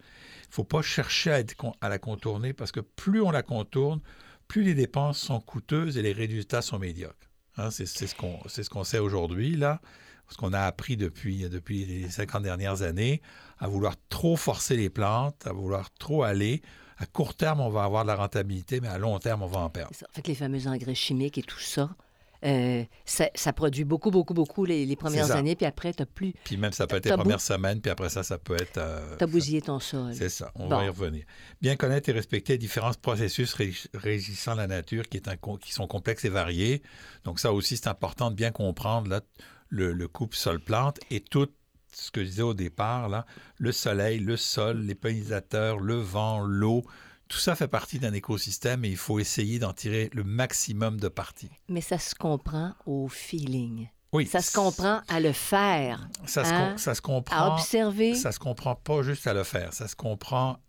Il 0.46 0.50
ne 0.50 0.54
faut 0.54 0.64
pas 0.64 0.82
chercher 0.82 1.44
à, 1.82 1.90
la 1.90 2.00
contourner 2.00 2.54
parce 2.54 2.72
que 2.72 2.80
plus 2.80 3.22
on 3.22 3.32
la 3.32 3.44
contourne, 3.44 4.02
plus 4.48 4.64
les 4.64 4.74
dépenses 4.74 5.20
sont 5.20 5.40
coûteuses 5.40 5.98
et 5.98 6.02
les 6.02 6.14
résultats 6.14 6.62
sont 6.62 6.80
médiocres. 6.80 7.16
Hein, 7.58 7.72
c'est 7.72 7.86
ce 7.86 8.70
qu'on 8.70 8.84
sait 8.84 9.00
aujourd'hui, 9.00 9.56
là, 9.56 9.82
ce 10.30 10.38
qu'on 10.38 10.54
a 10.54 10.62
appris 10.62 10.98
depuis, 10.98 11.48
depuis 11.50 11.86
les 11.86 12.10
50 12.10 12.44
dernières 12.44 12.82
années, 12.82 13.22
à 13.60 13.68
vouloir 13.68 13.96
trop 14.10 14.36
forcer 14.36 14.76
les 14.76 14.90
plantes, 14.90 15.46
à 15.48 15.54
vouloir 15.54 15.92
trop 15.94 16.24
aller. 16.24 16.62
À 16.98 17.06
court 17.06 17.36
terme, 17.36 17.60
on 17.60 17.70
va 17.70 17.84
avoir 17.84 18.04
de 18.04 18.08
la 18.08 18.16
rentabilité, 18.16 18.80
mais 18.80 18.88
à 18.88 18.98
long 18.98 19.20
terme, 19.20 19.42
on 19.42 19.48
va 19.48 19.60
en 19.60 19.70
perdre. 19.70 19.94
Ça. 19.94 20.08
Fait 20.14 20.26
les 20.28 20.36
fameux 20.36 20.68
engrais 20.68 20.96
chimiques 20.96 21.38
et 21.38 21.44
tout 21.44 21.60
ça, 21.60 21.96
euh, 22.46 22.84
ça, 23.06 23.30
ça 23.36 23.54
produit 23.54 23.84
beaucoup, 23.84 24.12
beaucoup, 24.12 24.34
beaucoup 24.34 24.66
les, 24.66 24.86
les 24.86 24.96
premières 24.96 25.32
années, 25.32 25.56
puis 25.56 25.66
après, 25.66 25.94
tu 25.94 26.04
as 26.04 26.06
plus. 26.06 26.34
Puis 26.44 26.58
même, 26.58 26.72
ça 26.72 26.86
peut 26.88 26.98
être 26.98 27.06
les 27.06 27.14
premières 27.18 27.42
semaines, 27.42 27.82
puis 27.82 27.90
après 27.92 28.10
ça, 28.10 28.24
ça 28.24 28.38
peut 28.38 28.56
être... 28.56 28.78
euh, 28.78 29.18
Tu 29.18 29.24
as 29.24 29.28
bousillé 29.28 29.62
ton 29.62 29.80
sol. 29.80 30.14
C'est 30.14 30.30
ça, 30.30 30.52
on 30.56 30.68
Bon. 30.68 30.78
va 30.78 30.86
y 30.86 30.90
revenir. 30.90 31.26
Bien 31.62 31.76
connaître 31.76 32.10
et 32.10 32.12
respecter 32.12 32.54
les 32.54 32.60
différents 32.60 32.92
processus 33.02 33.54
ré- 33.54 33.74
régissant 33.94 34.54
la 34.56 34.68
nature 34.68 35.10
qui, 35.10 35.18
est 35.18 35.28
un 35.28 35.38
co- 35.38 35.58
qui 35.58 35.74
sont 35.74 35.88
complexes 35.88 36.26
et 36.26 36.30
variés. 36.30 36.82
Donc 37.24 37.40
ça 37.40 37.52
aussi, 37.52 37.78
c'est 37.78 37.88
important 37.88 38.30
de 38.30 38.36
bien 38.36 38.52
comprendre 38.52 39.10
là, 39.10 39.22
le, 39.70 39.92
le 39.94 40.08
couple 40.08 40.36
sol-plante 40.38 41.00
et 41.10 41.20
tout 41.22 41.48
ce 41.92 42.12
que 42.12 42.24
je 42.24 42.30
disais 42.30 42.42
au 42.42 42.54
départ, 42.54 43.08
là, 43.10 43.26
le 43.58 43.72
soleil, 43.72 44.20
le 44.20 44.36
sol, 44.38 44.82
les 44.82 44.96
pollinisateurs, 44.96 45.80
le 45.80 45.96
vent, 45.96 46.42
l'eau, 46.42 46.84
tout 47.28 47.38
ça 47.40 47.56
fait 47.56 47.68
partie 47.68 48.00
d'un 48.00 48.14
écosystème 48.14 48.86
et 48.86 48.90
il 48.90 48.98
faut 48.98 49.20
essayer 49.20 49.58
d'en 49.60 49.74
tirer 49.74 50.10
le 50.14 50.24
maximum 50.24 51.00
de 51.00 51.08
parti. 51.08 51.50
Mais 51.70 51.82
ça 51.82 51.98
se 51.98 52.14
comprend 52.16 52.74
au 52.86 53.08
feeling. 53.08 53.88
Oui, 54.14 54.28
Ça 54.28 54.42
se 54.42 54.54
comprend 54.54 55.02
à 55.10 55.20
le 55.20 55.34
faire, 55.34 56.08
Ça 56.26 56.46
se, 56.46 56.54
hein, 56.54 56.78
ça 56.78 56.94
se 56.96 57.00
à 57.00 57.02
comprend. 57.02 57.54
observer. 57.56 58.16
Ça 58.16 58.32
se 58.32 58.40
comprend 58.40 58.76
pas 58.76 59.02
juste 59.02 59.28
à 59.28 59.34
le 59.34 59.44
faire, 59.44 59.74
ça 59.74 59.88
se 59.90 59.96
comprend 59.96 60.60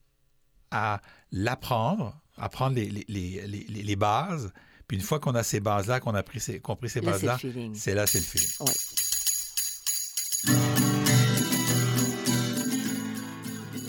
à 0.72 1.00
l'apprendre, 1.30 2.18
apprendre 2.38 2.74
les, 2.74 2.88
les, 2.88 3.04
les, 3.06 3.46
les- 3.46 3.82
les 3.82 3.96
bases. 3.96 4.52
Puis 4.88 4.96
une 4.96 5.02
fois 5.02 5.20
qu'on 5.20 5.34
a 5.36 5.42
ces 5.44 5.60
bases-là, 5.60 6.00
qu'on 6.00 6.14
a 6.14 6.22
pris 6.24 6.40
ces, 6.40 6.58
compris 6.58 6.88
ces 6.88 7.00
bases-là, 7.00 7.38
c'est 7.74 7.94
là, 7.94 8.06
c'est 8.06 8.18
le 8.18 8.24
feeling. 8.24 8.48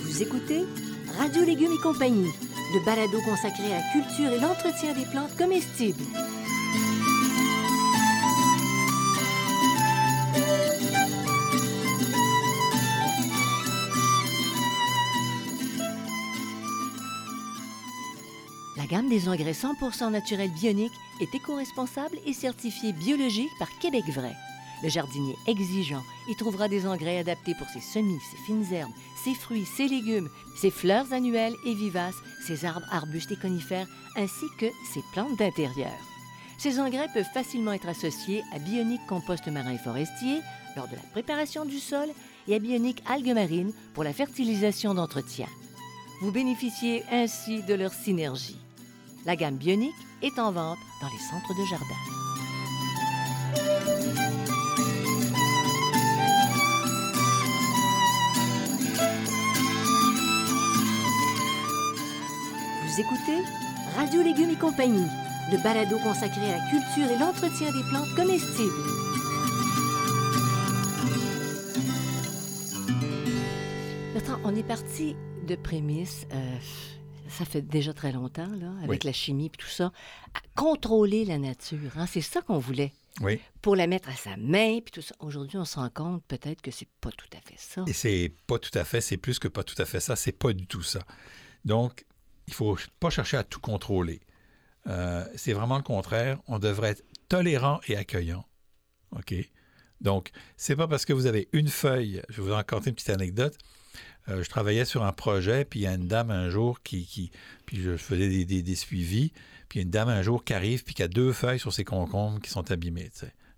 Vous 0.03 0.21
écoutez 0.21 0.65
Radio 1.17 1.43
Légumes 1.45 1.73
et 1.73 1.81
compagnie, 1.81 2.29
le 2.73 2.79
balado 2.79 3.21
consacré 3.21 3.73
à 3.73 3.77
la 3.77 3.91
culture 3.91 4.31
et 4.31 4.39
l'entretien 4.39 4.93
des 4.93 5.05
plantes 5.05 5.35
comestibles. 5.37 6.03
La 18.75 18.85
gamme 18.85 19.09
des 19.09 19.27
engrais 19.27 19.51
100% 19.51 20.11
naturels 20.11 20.51
bioniques 20.51 20.91
est 21.19 21.33
éco-responsable 21.35 22.17
et 22.25 22.33
certifiée 22.33 22.93
biologique 22.93 23.49
par 23.59 23.69
Québec 23.79 24.05
Vrai. 24.09 24.35
Le 24.83 24.89
jardinier 24.89 25.35
exigeant 25.47 26.03
y 26.29 26.35
trouvera 26.35 26.67
des 26.67 26.85
engrais 26.85 27.19
adaptés 27.19 27.55
pour 27.55 27.67
ses 27.69 27.81
semis, 27.81 28.19
ses 28.31 28.37
fines 28.45 28.73
herbes, 28.73 28.91
ses 29.23 29.33
fruits, 29.33 29.65
ses 29.65 29.87
légumes, 29.87 30.29
ses 30.55 30.69
fleurs 30.69 31.11
annuelles 31.13 31.55
et 31.65 31.73
vivaces, 31.73 32.15
ses 32.45 32.65
arbres, 32.65 32.85
arbustes 32.91 33.31
et 33.31 33.37
conifères, 33.37 33.87
ainsi 34.15 34.45
que 34.59 34.67
ses 34.93 35.01
plantes 35.13 35.37
d'intérieur. 35.37 35.97
Ces 36.57 36.79
engrais 36.79 37.07
peuvent 37.13 37.25
facilement 37.33 37.73
être 37.73 37.87
associés 37.87 38.43
à 38.53 38.59
Bionique 38.59 39.05
Compost 39.07 39.47
Marin 39.47 39.73
et 39.73 39.77
Forestier 39.77 40.41
lors 40.75 40.87
de 40.87 40.95
la 40.95 41.01
préparation 41.11 41.65
du 41.65 41.79
sol 41.79 42.09
et 42.47 42.55
à 42.55 42.59
Bionique 42.59 43.03
Algues 43.07 43.33
Marines 43.33 43.73
pour 43.93 44.03
la 44.03 44.13
fertilisation 44.13 44.93
d'entretien. 44.93 45.47
Vous 46.21 46.31
bénéficiez 46.31 47.03
ainsi 47.11 47.61
de 47.63 47.75
leur 47.75 47.93
synergie. 47.93 48.57
La 49.25 49.35
gamme 49.35 49.57
Bionique 49.57 49.93
est 50.21 50.39
en 50.39 50.51
vente 50.51 50.79
dans 51.01 51.09
les 51.09 51.23
centres 51.29 51.59
de 51.59 51.65
jardin. 51.65 52.26
Vous 62.97 63.03
écoutez 63.03 63.43
Radio 63.95 64.23
Légumes 64.23 64.49
et 64.49 64.55
compagnie, 64.55 65.05
le 65.51 65.61
balado 65.61 65.99
consacré 65.99 66.51
à 66.51 66.57
la 66.57 66.69
culture 66.71 67.11
et 67.11 67.19
l'entretien 67.19 67.71
des 67.71 67.83
plantes 67.91 68.09
comestibles. 68.15 68.73
Bertrand, 74.13 74.39
on 74.43 74.55
est 74.55 74.63
parti 74.63 75.15
de 75.47 75.55
prémices, 75.55 76.25
euh, 76.33 76.57
ça 77.29 77.45
fait 77.45 77.61
déjà 77.61 77.93
très 77.93 78.11
longtemps, 78.11 78.47
là, 78.59 78.71
avec 78.79 78.89
Oui. 78.89 78.99
la 79.03 79.13
chimie 79.13 79.45
et 79.47 79.49
tout 79.49 79.67
ça, 79.67 79.91
à 80.33 80.39
contrôler 80.55 81.23
la 81.25 81.37
nature. 81.37 81.91
hein. 81.97 82.05
C'est 82.07 82.21
ça 82.21 82.41
qu'on 82.41 82.57
voulait. 82.57 82.93
Oui. 83.21 83.39
Pour 83.61 83.75
la 83.75 83.87
mettre 83.87 84.09
à 84.09 84.15
sa 84.15 84.37
main, 84.37 84.79
puis 84.79 84.91
tout 84.91 85.01
ça. 85.01 85.13
Aujourd'hui, 85.19 85.57
on 85.57 85.65
se 85.65 85.75
rend 85.75 85.89
compte 85.89 86.23
peut-être 86.27 86.61
que 86.61 86.71
c'est 86.71 86.87
pas 87.01 87.11
tout 87.11 87.27
à 87.37 87.41
fait 87.47 87.57
ça. 87.57 87.83
Et 87.87 87.93
c'est 87.93 88.31
pas 88.47 88.57
tout 88.59 88.75
à 88.77 88.83
fait, 88.83 89.01
c'est 89.01 89.17
plus 89.17 89.39
que 89.39 89.47
pas 89.47 89.63
tout 89.63 89.79
à 89.81 89.85
fait 89.85 89.99
ça, 89.99 90.15
c'est 90.15 90.31
pas 90.31 90.53
du 90.53 90.65
tout 90.67 90.83
ça. 90.83 90.99
Donc, 91.65 92.05
il 92.47 92.53
faut 92.53 92.77
pas 92.99 93.09
chercher 93.09 93.37
à 93.37 93.43
tout 93.43 93.59
contrôler. 93.59 94.21
Euh, 94.87 95.25
c'est 95.35 95.53
vraiment 95.53 95.77
le 95.77 95.83
contraire. 95.83 96.39
On 96.47 96.59
devrait 96.59 96.91
être 96.91 97.03
tolérant 97.27 97.79
et 97.87 97.97
accueillant. 97.97 98.45
OK? 99.11 99.33
Donc, 99.99 100.31
c'est 100.55 100.75
pas 100.75 100.87
parce 100.87 101.05
que 101.05 101.13
vous 101.13 101.25
avez 101.25 101.49
une 101.53 101.67
feuille. 101.67 102.21
Je 102.29 102.41
vais 102.41 102.47
vous 102.49 102.53
raconter 102.53 102.89
une 102.89 102.95
petite 102.95 103.09
anecdote. 103.09 103.57
Euh, 104.29 104.43
je 104.43 104.49
travaillais 104.49 104.85
sur 104.85 105.03
un 105.03 105.11
projet, 105.11 105.65
puis 105.65 105.81
il 105.81 105.83
y 105.83 105.87
a 105.87 105.93
une 105.93 106.07
dame 106.07 106.31
un 106.31 106.49
jour 106.49 106.81
qui. 106.83 107.31
puis 107.65 107.81
je 107.81 107.97
faisais 107.97 108.45
des, 108.45 108.75
suivis, 108.75 109.31
puis 109.69 109.79
il 109.79 109.81
y 109.81 109.81
a 109.81 109.83
une 109.85 109.91
dame 109.91 110.09
un 110.09 110.21
jour 110.21 110.43
qui 110.43 110.53
arrive, 110.53 110.83
puis 110.83 110.93
qui 110.93 111.03
a 111.03 111.07
deux 111.07 111.33
feuilles 111.33 111.59
sur 111.59 111.73
ses 111.73 111.83
concombres 111.83 112.39
qui 112.41 112.49
sont 112.49 112.69
abîmées. 112.71 113.09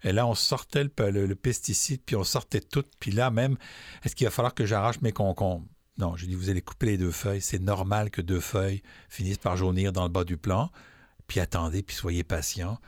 Et 0.04 0.14
là, 0.14 0.26
on 0.28 0.36
sortait 0.36 0.84
le- 0.84 1.26
le 1.26 1.36
pesticide, 1.36 2.02
puis 2.06 2.16
on 2.16 2.24
sortait 2.24 2.62
tout. 2.62 2.86
Puis 3.00 3.12
là, 3.12 3.32
même, 3.32 3.58
est-ce 4.04 4.16
qu'il 4.16 4.26
va 4.26 4.32
falloir 4.32 4.54
que 4.54 4.66
j'arrache 4.66 5.02
mes 5.02 5.12
concombres? 5.12 5.68
Non, 6.00 6.16
je 6.16 6.26
dis, 6.26 6.34
vous 6.36 6.50
allez 6.50 6.62
couper 6.62 6.86
les 6.88 6.98
deux 6.98 7.12
feuilles. 7.12 7.42
C'est 7.42 7.60
normal 7.62 8.10
que 8.10 8.22
deux 8.22 8.40
feuilles 8.40 8.82
finissent 9.10 9.38
par 9.38 9.58
jaunir 9.58 9.92
dans 9.92 10.04
le 10.04 10.10
bas 10.10 10.24
du 10.24 10.38
plan. 10.38 10.70
Puis 11.28 11.40
attendez, 11.40 11.84
puis 11.84 11.96
soyez 11.96 12.24
patient. 12.24 12.80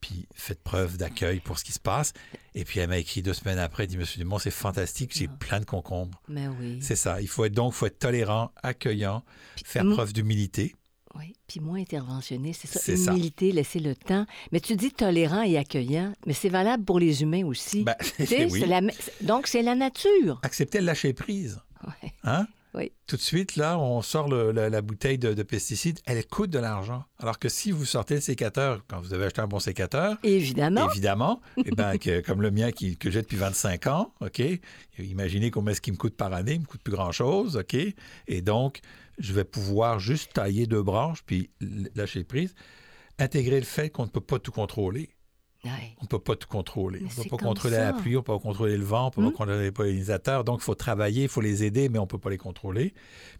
Puis 0.00 0.26
faites 0.34 0.62
preuve 0.62 0.98
d'accueil 0.98 1.40
pour 1.40 1.58
ce 1.58 1.64
qui 1.64 1.72
se 1.72 1.80
passe. 1.80 2.12
Et 2.54 2.64
puis 2.64 2.80
elle 2.80 2.88
m'a 2.88 2.98
écrit 2.98 3.22
deux 3.22 3.32
semaines 3.32 3.58
après, 3.58 3.84
elle 3.84 3.88
dit, 3.88 3.96
Monsieur 3.96 4.18
Dumont, 4.18 4.38
c'est 4.38 4.50
fantastique, 4.50 5.12
j'ai 5.16 5.28
Ah. 5.32 5.36
plein 5.38 5.60
de 5.60 5.64
concombres. 5.64 6.20
Mais 6.28 6.48
oui. 6.48 6.78
C'est 6.82 6.96
ça. 6.96 7.20
Il 7.22 7.28
faut 7.28 7.44
être 7.44 7.54
donc, 7.54 7.72
faut 7.72 7.86
être 7.86 7.98
tolérant, 7.98 8.50
accueillant, 8.62 9.22
faire 9.64 9.84
preuve 9.88 10.12
d'humilité. 10.12 10.74
Oui, 11.14 11.32
puis 11.46 11.60
moins 11.60 11.80
interventionniste, 11.80 12.62
c'est 12.66 12.68
ça. 12.74 12.80
C'est 12.80 12.96
ça. 12.98 13.12
Humilité, 13.12 13.50
laisser 13.52 13.78
le 13.80 13.94
temps. 13.94 14.26
Mais 14.52 14.60
tu 14.60 14.76
dis 14.76 14.90
tolérant 14.90 15.40
et 15.42 15.56
accueillant, 15.56 16.12
mais 16.26 16.34
c'est 16.34 16.50
valable 16.50 16.84
pour 16.84 16.98
les 17.00 17.22
humains 17.22 17.46
aussi. 17.46 17.84
Ben, 17.84 17.94
oui. 18.50 18.64
la- 18.66 18.82
Donc, 19.22 19.46
c'est 19.46 19.62
la 19.62 19.74
nature. 19.76 20.40
Accepter 20.42 20.80
le 20.80 20.86
lâcher 20.86 21.14
prise. 21.14 21.58
Ouais. 22.02 22.12
Hein? 22.24 22.46
Oui. 22.74 22.92
Tout 23.06 23.16
de 23.16 23.22
suite, 23.22 23.56
là, 23.56 23.78
on 23.78 24.02
sort 24.02 24.28
le- 24.28 24.50
la, 24.52 24.68
la 24.68 24.82
bouteille 24.82 25.16
de, 25.16 25.32
de 25.32 25.42
pesticides, 25.42 25.98
elle 26.04 26.26
coûte 26.26 26.50
de 26.50 26.58
l'argent. 26.58 27.04
Alors 27.18 27.38
que 27.38 27.48
si 27.48 27.70
vous 27.70 27.86
sortez 27.86 28.16
le 28.16 28.20
sécateur, 28.20 28.84
quand 28.86 29.00
vous 29.00 29.14
avez 29.14 29.24
acheté 29.24 29.40
un 29.40 29.46
bon 29.46 29.60
sécateur, 29.60 30.18
Évidemment. 30.22 30.90
évidemment, 30.90 31.40
eh 31.64 31.70
ben, 31.70 31.96
que- 31.96 32.20
comme 32.20 32.42
le 32.42 32.50
mien 32.50 32.72
qui- 32.72 32.98
que 32.98 33.10
j'ai 33.10 33.22
depuis 33.22 33.38
25 33.38 33.86
ans, 33.86 34.12
OK? 34.20 34.42
Imaginez 34.98 35.50
combien 35.50 35.72
est-ce 35.72 35.80
qu'il 35.80 35.94
me 35.94 35.98
coûte 35.98 36.16
par 36.16 36.34
année, 36.34 36.54
il 36.54 36.60
me 36.60 36.66
coûte 36.66 36.82
plus 36.82 36.92
grand-chose, 36.92 37.56
OK? 37.56 37.74
Et 38.26 38.42
donc, 38.42 38.80
je 39.18 39.32
vais 39.32 39.44
pouvoir 39.44 39.98
juste 39.98 40.34
tailler 40.34 40.66
deux 40.66 40.82
branches 40.82 41.22
puis 41.24 41.48
lâcher 41.94 42.24
prise. 42.24 42.54
Intégrer 43.18 43.58
le 43.58 43.64
fait 43.64 43.88
qu'on 43.88 44.04
ne 44.04 44.10
peut 44.10 44.20
pas 44.20 44.38
tout 44.38 44.52
contrôler. 44.52 45.08
On 46.00 46.04
ne 46.04 46.08
peut 46.08 46.18
pas 46.18 46.36
tout 46.36 46.48
contrôler. 46.48 47.00
Mais 47.00 47.06
on 47.16 47.18
ne 47.18 47.22
peut 47.24 47.36
pas 47.36 47.44
contrôler 47.44 47.76
ça. 47.76 47.84
la 47.86 47.92
pluie, 47.92 48.16
on 48.16 48.20
ne 48.20 48.24
peut 48.24 48.32
pas 48.34 48.38
contrôler 48.38 48.76
le 48.76 48.84
vent, 48.84 49.04
on 49.04 49.06
ne 49.06 49.10
peut 49.10 49.20
Hmm? 49.22 49.24
pas 49.32 49.36
contrôler 49.38 49.62
les 49.62 49.72
pollinisateurs. 49.72 50.44
Donc, 50.44 50.60
il 50.60 50.64
faut 50.64 50.74
travailler, 50.74 51.24
il 51.24 51.28
faut 51.28 51.40
les 51.40 51.64
aider, 51.64 51.88
mais 51.88 51.98
on 51.98 52.02
ne 52.02 52.08
peut 52.08 52.18
pas 52.18 52.30
les 52.30 52.38
contrôler. 52.38 52.94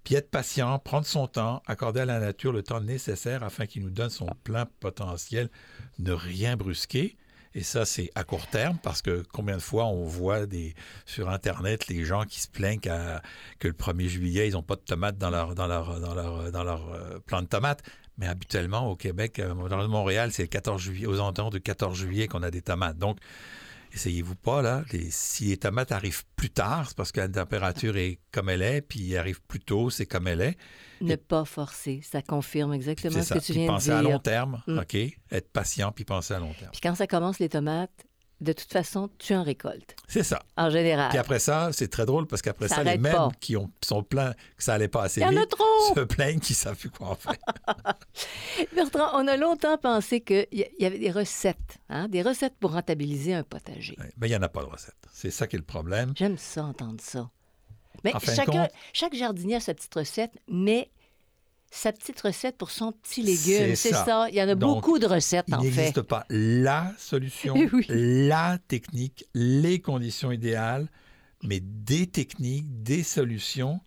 Puis 0.04 0.14
être 0.14 0.30
patient, 0.30 0.78
prendre 0.78 1.06
son 1.06 1.26
temps, 1.26 1.62
accorder 1.66 2.00
à 2.00 2.04
la 2.04 2.18
nature 2.20 2.52
le 2.52 2.62
temps 2.62 2.80
nécessaire 2.80 3.42
afin 3.42 3.66
qu'il 3.66 3.82
nous 3.82 3.90
donne 3.90 4.10
son 4.10 4.26
plein 4.44 4.66
potentiel, 4.80 5.50
ne 5.98 6.12
rien 6.12 6.56
brusquer. 6.56 7.16
Et 7.56 7.62
ça, 7.62 7.86
c'est 7.86 8.10
à 8.14 8.22
court 8.22 8.46
terme 8.48 8.76
parce 8.82 9.00
que 9.00 9.24
combien 9.32 9.56
de 9.56 9.62
fois 9.62 9.86
on 9.86 10.04
voit 10.04 10.40
sur 11.06 11.30
Internet 11.30 11.88
les 11.88 12.04
gens 12.04 12.24
qui 12.24 12.38
se 12.38 12.48
plaignent 12.48 12.80
que 12.80 13.66
le 13.66 13.72
1er 13.72 14.08
juillet, 14.08 14.46
ils 14.46 14.52
n'ont 14.52 14.62
pas 14.62 14.76
de 14.76 14.82
tomates 14.82 15.16
dans 15.16 15.30
leur, 15.30 15.54
dans 15.54 15.66
leur, 15.66 15.98
dans 15.98 16.14
leur, 16.14 16.52
dans 16.52 16.62
leur 16.62 16.92
euh, 16.92 17.18
plant 17.24 17.40
de 17.40 17.46
tomates. 17.46 17.82
Mais 18.18 18.26
habituellement, 18.26 18.90
au 18.90 18.94
Québec, 18.94 19.38
euh, 19.38 19.54
dans 19.68 19.88
Montréal, 19.88 20.32
c'est 20.32 20.42
le 20.42 20.48
14 20.48 20.82
juillet, 20.82 21.06
aux 21.06 21.14
alentours 21.14 21.48
du 21.48 21.62
14 21.62 21.96
juillet 21.96 22.28
qu'on 22.28 22.42
a 22.42 22.50
des 22.50 22.60
tomates. 22.60 22.98
Donc, 22.98 23.16
essayez-vous 23.92 24.34
pas, 24.36 24.62
là. 24.62 24.84
Les- 24.92 25.10
si 25.10 25.46
les 25.46 25.56
tomates 25.56 25.92
arrivent 25.92 26.24
plus 26.36 26.50
tard, 26.50 26.86
c'est 26.88 26.96
parce 26.96 27.12
que 27.12 27.20
la 27.20 27.28
température 27.28 27.96
est 27.96 28.18
comme 28.32 28.48
elle 28.48 28.62
est, 28.62 28.80
puis 28.82 29.12
elles 29.12 29.18
arrivent 29.18 29.42
plus 29.42 29.60
tôt, 29.60 29.90
c'est 29.90 30.06
comme 30.06 30.26
elle 30.28 30.40
est. 30.40 30.56
Ne 31.00 31.16
pas 31.16 31.44
forcer, 31.44 32.00
ça 32.02 32.22
confirme 32.22 32.72
exactement 32.72 33.14
ce 33.14 33.22
ça. 33.22 33.34
que 33.36 33.40
tu 33.40 33.52
Puis 33.52 33.60
viens 33.62 33.66
de 33.66 33.72
penser 33.72 33.90
à 33.90 34.02
long 34.02 34.10
dire. 34.10 34.22
terme, 34.22 34.62
Mm. 34.66 34.78
OK? 34.78 34.94
Être 35.30 35.52
patient, 35.52 35.92
puis 35.92 36.04
penser 36.04 36.34
à 36.34 36.38
long 36.38 36.52
terme. 36.54 36.70
Puis 36.72 36.80
quand 36.82 36.94
ça 36.94 37.06
commence, 37.06 37.38
les 37.38 37.48
tomates, 37.48 38.06
de 38.40 38.52
toute 38.52 38.70
façon, 38.70 39.08
tu 39.18 39.34
en 39.34 39.42
récoltes, 39.42 39.96
C'est 40.08 40.22
ça. 40.22 40.42
en 40.58 40.68
général. 40.68 41.08
Puis 41.08 41.18
après 41.18 41.38
ça, 41.38 41.70
c'est 41.72 41.88
très 41.88 42.04
drôle 42.04 42.26
parce 42.26 42.42
qu'après 42.42 42.68
Ça 42.68 42.76
ça, 42.76 42.84
les 42.84 42.98
mêmes 42.98 43.12
pas. 43.14 43.30
qui 43.40 43.56
ont, 43.56 43.70
sont 43.82 44.02
pleins 44.02 44.32
que 44.56 44.62
ça 44.62 44.74
allait 44.74 44.88
pas 44.88 45.04
assez 45.04 45.20
Il 45.20 45.24
y 45.24 45.26
en 45.26 45.36
a 45.36 45.40
vite 45.40 45.48
trop! 45.50 45.64
se 45.94 46.00
plaignent 46.00 46.38
qu'ils 46.40 46.54
savent 46.56 46.76
plus 46.76 46.90
quoi 46.90 47.08
en 47.08 47.14
faire. 47.14 47.34
Bertrand, 48.74 49.10
on 49.14 49.26
a 49.26 49.36
longtemps 49.36 49.78
pensé 49.78 50.20
qu'il 50.20 50.46
y 50.52 50.84
avait 50.84 50.98
des 50.98 51.10
recettes, 51.10 51.78
hein, 51.88 52.08
des 52.08 52.22
recettes 52.22 52.54
pour 52.60 52.72
rentabiliser 52.72 53.34
un 53.34 53.42
potager. 53.42 53.96
Ouais. 53.98 54.12
Mais 54.18 54.28
il 54.28 54.30
n'y 54.30 54.36
en 54.36 54.42
a 54.42 54.48
pas 54.48 54.62
de 54.62 54.68
recette. 54.68 54.94
C'est 55.12 55.30
ça 55.30 55.46
qui 55.46 55.56
est 55.56 55.58
le 55.58 55.64
problème. 55.64 56.12
J'aime 56.16 56.36
ça, 56.38 56.64
entendre 56.64 57.00
ça. 57.00 57.30
Mais 58.04 58.14
En 58.14 58.18
chacun, 58.18 58.44
compte- 58.44 58.70
chaque 58.92 59.14
jardinier 59.14 59.56
a 59.56 59.60
sa 59.60 59.72
petite 59.74 59.94
recette, 59.94 60.32
mais 60.48 60.90
sa 61.70 61.92
petite 61.92 62.20
recette 62.20 62.56
pour 62.56 62.70
son 62.70 62.92
petit 62.92 63.22
légume, 63.22 63.74
C'est 63.76 63.90
ça. 63.90 64.04
ça. 64.04 64.26
Il 64.30 64.34
y 64.36 64.42
en 64.42 64.48
a 64.48 64.54
Donc, 64.54 64.76
beaucoup 64.76 64.98
de 64.98 65.06
recettes, 65.06 65.44
Il 65.48 65.54
en 65.54 65.60
fait. 65.60 65.64
n'existe 65.70 66.02
pas 66.02 66.24
la 66.30 66.92
solution, 66.98 67.54
Oui. 67.72 67.86
la 67.88 68.58
technique, 68.68 69.26
les 69.34 69.80
conditions 69.80 70.30
idéales, 70.32 70.88
mais 71.42 71.60
des 71.60 72.06
techniques, 72.06 72.82
des 72.82 73.02
solutions 73.02 73.80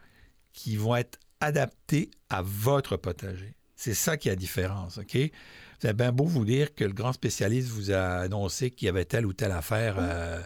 qui 0.53 0.75
vont 0.77 0.95
être 0.95 1.19
adaptées 1.39 2.11
à 2.29 2.41
votre 2.41 2.97
potager. 2.97 3.55
C'est 3.75 3.93
ça 3.93 4.17
qui 4.17 4.27
est 4.27 4.31
la 4.33 4.35
différence, 4.35 4.97
OK? 4.97 5.15
Vous 5.15 5.87
avez 5.87 5.93
bien 5.93 6.11
beau 6.11 6.25
vous 6.25 6.43
dire 6.43 6.75
que 6.75 6.83
le 6.83 6.91
grand 6.91 7.13
spécialiste 7.13 7.69
vous 7.69 7.91
a 7.91 8.17
annoncé 8.17 8.71
qu'il 8.71 8.87
y 8.87 8.89
avait 8.89 9.05
telle 9.05 9.25
ou 9.25 9.31
telle 9.31 9.53
affaire 9.53 9.95
euh, 9.97 10.41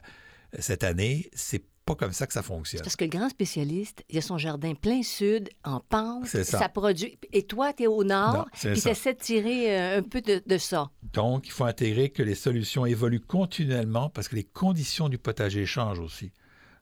cette 0.60 0.84
année. 0.84 1.32
C'est 1.34 1.63
pas 1.86 1.96
comme 1.96 2.13
ça 2.13 2.25
que 2.28 2.34
ça 2.34 2.42
fonctionne. 2.44 2.82
Parce 2.82 2.96
que 2.96 3.04
le 3.04 3.10
grand 3.10 3.30
spécialiste, 3.30 4.04
il 4.10 4.18
a 4.18 4.22
son 4.22 4.38
jardin 4.38 4.74
plein 4.74 5.04
sud, 5.04 5.50
en 5.63 5.80
pente, 5.82 6.25
C'est 6.28 6.44
ça. 6.44 6.70
produit. 6.70 7.18
Et 7.32 7.44
toi, 7.44 7.74
tu 7.74 7.84
es 7.84 7.88
au 7.88 8.04
nord, 8.04 8.48
puis 8.54 8.74
tu 8.74 8.80
ça. 8.80 8.92
essaies 8.92 9.13
de 9.13 9.20
tirer 9.20 9.78
euh, 9.80 10.00
un 10.00 10.02
peu 10.04 10.22
de, 10.22 10.42
de 10.46 10.58
ça. 10.58 10.90
Donc, 11.13 11.48
il 11.48 11.52
faut 11.52 11.66
intégrer 11.66 12.10
que 12.10 12.24
les 12.24 12.36
solutions 12.36 12.86
évoluent 12.86 13.20
continuellement 13.20 14.10
parce 14.10 14.28
que 14.28 14.36
les 14.36 14.44
conditions 14.44 15.10
du 15.10 15.18
potager 15.18 15.66
changent 15.66 16.00
aussi. 16.00 16.32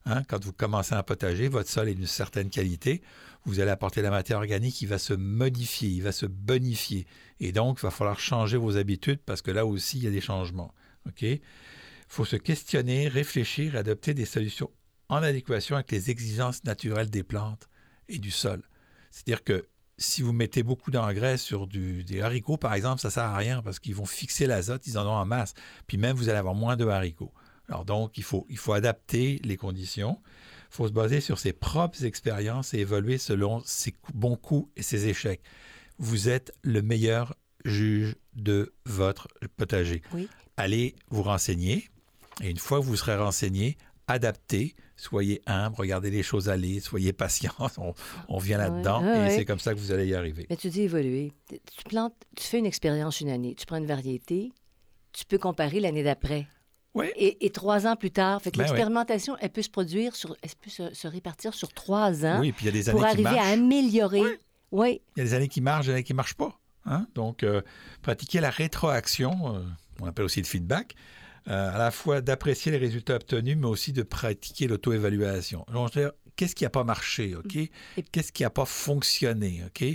Hein, 0.05 0.23
Quand 0.27 0.43
vous 0.43 0.53
commencez 0.53 0.93
un 0.95 1.03
potager, 1.03 1.47
votre 1.47 1.69
sol 1.69 1.87
est 1.89 1.95
d'une 1.95 2.07
certaine 2.07 2.49
qualité. 2.49 3.01
Vous 3.45 3.59
allez 3.59 3.71
apporter 3.71 4.01
la 4.01 4.09
matière 4.11 4.37
organique, 4.37 4.81
il 4.81 4.87
va 4.87 4.97
se 4.99 5.13
modifier, 5.13 5.89
il 5.89 6.01
va 6.03 6.11
se 6.11 6.25
bonifier. 6.27 7.05
Et 7.39 7.51
donc, 7.51 7.79
il 7.79 7.83
va 7.83 7.91
falloir 7.91 8.19
changer 8.19 8.57
vos 8.57 8.77
habitudes 8.77 9.19
parce 9.25 9.41
que 9.41 9.51
là 9.51 9.65
aussi, 9.65 9.97
il 9.97 10.03
y 10.03 10.07
a 10.07 10.11
des 10.11 10.21
changements. 10.21 10.73
OK? 11.07 11.21
Il 11.23 11.39
faut 12.07 12.25
se 12.25 12.35
questionner, 12.35 13.07
réfléchir 13.07 13.75
adopter 13.75 14.13
des 14.13 14.25
solutions 14.25 14.69
en 15.11 15.21
adéquation 15.21 15.75
avec 15.75 15.91
les 15.91 16.09
exigences 16.09 16.63
naturelles 16.63 17.09
des 17.09 17.21
plantes 17.23 17.69
et 18.09 18.17
du 18.17 18.31
sol. 18.31 18.63
C'est-à-dire 19.11 19.43
que 19.43 19.67
si 19.97 20.21
vous 20.23 20.31
mettez 20.33 20.63
beaucoup 20.63 20.89
d'engrais 20.89 21.37
sur 21.37 21.67
du- 21.67 22.03
des 22.03 22.21
haricots, 22.21 22.57
par 22.57 22.73
exemple, 22.73 23.01
ça 23.01 23.09
ne 23.09 23.11
sert 23.11 23.23
à 23.25 23.37
rien 23.37 23.61
parce 23.61 23.77
qu'ils 23.79 23.93
vont 23.93 24.05
fixer 24.05 24.47
l'azote, 24.47 24.87
ils 24.87 24.97
en 24.97 25.05
ont 25.05 25.11
en 25.11 25.25
masse. 25.25 25.53
Puis 25.85 25.97
même, 25.97 26.15
vous 26.15 26.29
allez 26.29 26.39
avoir 26.39 26.55
moins 26.55 26.75
de 26.77 26.87
haricots. 26.87 27.33
Alors 27.67 27.85
donc, 27.85 28.17
il 28.17 28.23
faut, 28.23 28.47
il 28.49 28.57
faut 28.57 28.73
adapter 28.73 29.39
les 29.43 29.57
conditions. 29.57 30.19
Il 30.71 30.75
faut 30.75 30.87
se 30.87 30.93
baser 30.93 31.19
sur 31.21 31.37
ses 31.39 31.53
propres 31.53 32.03
expériences 32.05 32.73
et 32.73 32.79
évoluer 32.79 33.17
selon 33.17 33.61
ses 33.65 33.93
bons 34.13 34.37
coups 34.37 34.71
et 34.77 34.81
ses 34.81 35.07
échecs. 35.07 35.41
Vous 35.99 36.29
êtes 36.29 36.53
le 36.63 36.81
meilleur 36.81 37.35
juge 37.65 38.15
de 38.33 38.73
votre 38.85 39.27
potager. 39.57 40.01
Oui. 40.13 40.27
Allez 40.57 40.95
vous 41.09 41.21
renseigner. 41.23 41.89
Et 42.41 42.49
une 42.49 42.57
fois 42.57 42.79
que 42.79 42.85
vous 42.85 42.95
serez 42.95 43.17
renseigné, 43.17 43.77
adaptez, 44.11 44.75
soyez 44.95 45.41
humble, 45.45 45.75
regardez 45.77 46.09
les 46.11 46.23
choses 46.23 46.49
aller, 46.49 46.79
soyez 46.79 47.13
patient. 47.13 47.53
On, 47.77 47.93
on 48.27 48.37
vient 48.37 48.57
là-dedans 48.57 49.01
Ouais, 49.03 49.11
ouais, 49.11 49.33
et 49.33 49.37
c'est 49.37 49.45
comme 49.45 49.59
ça 49.59 49.73
que 49.73 49.79
vous 49.79 49.91
allez 49.91 50.07
y 50.07 50.15
arriver. 50.15 50.45
Mais 50.49 50.55
tu 50.57 50.69
dis 50.69 50.81
évoluer. 50.81 51.33
Tu 51.49 51.83
plantes, 51.89 52.13
tu 52.35 52.43
fais 52.43 52.59
une 52.59 52.65
expérience 52.65 53.21
une 53.21 53.29
année, 53.29 53.55
tu 53.55 53.65
prends 53.65 53.77
une 53.77 53.85
variété, 53.87 54.51
tu 55.13 55.25
peux 55.25 55.37
comparer 55.37 55.79
l'année 55.79 56.03
d'après. 56.03 56.47
Oui. 56.93 57.05
Et, 57.15 57.45
et 57.45 57.49
trois 57.51 57.87
ans 57.87 57.95
plus 57.95 58.11
tard, 58.11 58.41
fait 58.41 58.51
que 58.51 58.57
Ben 58.57 58.63
oui. 58.65 58.69
l'expérimentation, 58.69 59.37
elle 59.39 59.49
peut 59.49 59.61
se 59.61 59.69
produire 59.69 60.13
sur, 60.15 60.35
elle 60.41 60.49
peut 60.61 60.69
se, 60.69 60.93
se 60.93 61.07
répartir 61.07 61.53
sur 61.53 61.71
trois 61.73 62.25
ans 62.25 62.39
Oui, 62.41 62.51
puis 62.51 62.65
il 62.65 62.67
y 62.67 62.69
a 62.69 62.73
des 62.73 62.89
années 62.89 62.99
pour 62.99 63.07
qui 63.07 63.13
arriver 63.13 63.29
à 63.29 63.33
marchent. 63.33 63.53
améliorer. 63.53 64.23
Oui. 64.71 65.01
Il 65.15 65.19
y 65.19 65.21
a 65.21 65.23
des 65.23 65.33
années 65.33 65.47
qui 65.47 65.61
marchent, 65.61 65.85
des 65.85 65.93
années 65.93 66.03
qui 66.03 66.11
ne 66.13 66.17
marchent 66.17 66.33
pas. 66.35 66.59
Hein? 66.85 67.07
Donc, 67.15 67.43
euh, 67.43 67.61
pratiquer 68.01 68.41
la 68.41 68.49
rétroaction, 68.49 69.55
euh, 69.55 69.59
on 70.01 70.05
appelle 70.07 70.25
aussi 70.25 70.41
le 70.41 70.45
feedback, 70.47 70.95
euh, 71.47 71.73
à 71.73 71.77
la 71.77 71.91
fois 71.91 72.21
d'apprécier 72.21 72.71
les 72.71 72.77
résultats 72.77 73.15
obtenus, 73.15 73.57
mais 73.57 73.67
aussi 73.67 73.93
de 73.93 74.03
pratiquer 74.03 74.67
l'auto-évaluation. 74.67 75.65
Qu'est-ce 76.35 76.55
qui 76.55 76.63
n'a 76.63 76.69
pas 76.69 76.83
marché, 76.83 77.35
OK? 77.35 77.57
Qu'est-ce 78.11 78.31
qui 78.31 78.43
n'a 78.43 78.49
pas 78.49 78.65
fonctionné, 78.65 79.63
OK? 79.65 79.85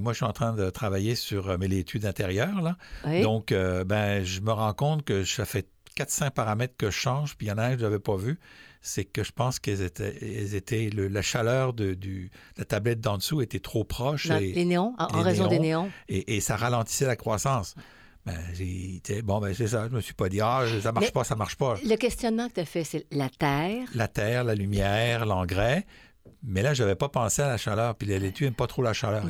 moi, 0.00 0.12
je 0.12 0.16
suis 0.16 0.24
en 0.24 0.32
train 0.32 0.54
de 0.54 0.70
travailler 0.70 1.14
sur 1.14 1.56
mes 1.56 1.72
études 1.76 2.04
intérieures. 2.04 2.62
Là. 2.62 2.76
Donc, 3.22 3.50
ben, 3.52 4.24
je 4.24 4.40
me 4.40 4.50
rends 4.50 4.74
compte 4.74 5.04
que 5.04 5.22
ça 5.24 5.44
fait 5.44 5.68
400 5.94 6.30
paramètres 6.30 6.76
que 6.76 6.90
je 6.90 6.96
change, 6.96 7.36
puis 7.36 7.46
il 7.46 7.50
y 7.50 7.52
en 7.52 7.58
a 7.58 7.64
un 7.64 7.74
que 7.74 7.78
je 7.78 7.84
n'avais 7.84 8.00
pas 8.00 8.16
vu 8.16 8.40
c'est 8.80 9.04
que 9.04 9.22
je 9.22 9.32
pense 9.32 9.58
qu'elles 9.58 9.82
étaient, 9.82 10.54
étaient 10.54 10.90
la 10.94 11.22
chaleur 11.22 11.72
de 11.72 11.94
du, 11.94 12.30
la 12.56 12.64
tablette 12.64 13.00
d'en 13.00 13.18
dessous 13.18 13.42
était 13.42 13.60
trop 13.60 13.84
proche. 13.84 14.28
les 14.28 14.64
néons, 14.64 14.94
en, 14.98 15.22
raison 15.22 15.46
des 15.48 15.58
néons. 15.58 15.90
Et, 16.08 16.40
ça 16.40 16.56
ralentissait 16.56 17.06
la 17.06 17.16
croissance. 17.16 17.74
Ben, 18.28 19.22
bon, 19.22 19.40
ben, 19.40 19.54
c'est 19.54 19.68
ça. 19.68 19.88
Je 19.88 19.94
me 19.94 20.00
suis 20.00 20.14
pas 20.14 20.28
dit, 20.28 20.40
ah, 20.40 20.64
ça 20.82 20.92
marche 20.92 21.12
pas, 21.12 21.24
ça 21.24 21.36
marche 21.36 21.56
pas. 21.56 21.76
Le 21.84 21.96
questionnement 21.96 22.48
que 22.48 22.54
tu 22.54 22.60
as 22.60 22.64
fait, 22.64 22.84
c'est 22.84 23.06
la 23.10 23.28
terre. 23.28 23.88
La 23.94 24.08
terre, 24.08 24.44
la 24.44 24.54
lumière, 24.54 25.26
l'engrais. 25.26 25.86
Mais 26.42 26.62
là, 26.62 26.74
je 26.74 26.82
n'avais 26.82 26.94
pas 26.94 27.08
pensé 27.08 27.42
à 27.42 27.48
la 27.48 27.56
chaleur. 27.56 27.94
Puis 27.94 28.06
l'étude 28.06 28.46
n'aime 28.46 28.54
pas 28.54 28.66
trop 28.66 28.82
la 28.82 28.92
chaleur. 28.92 29.24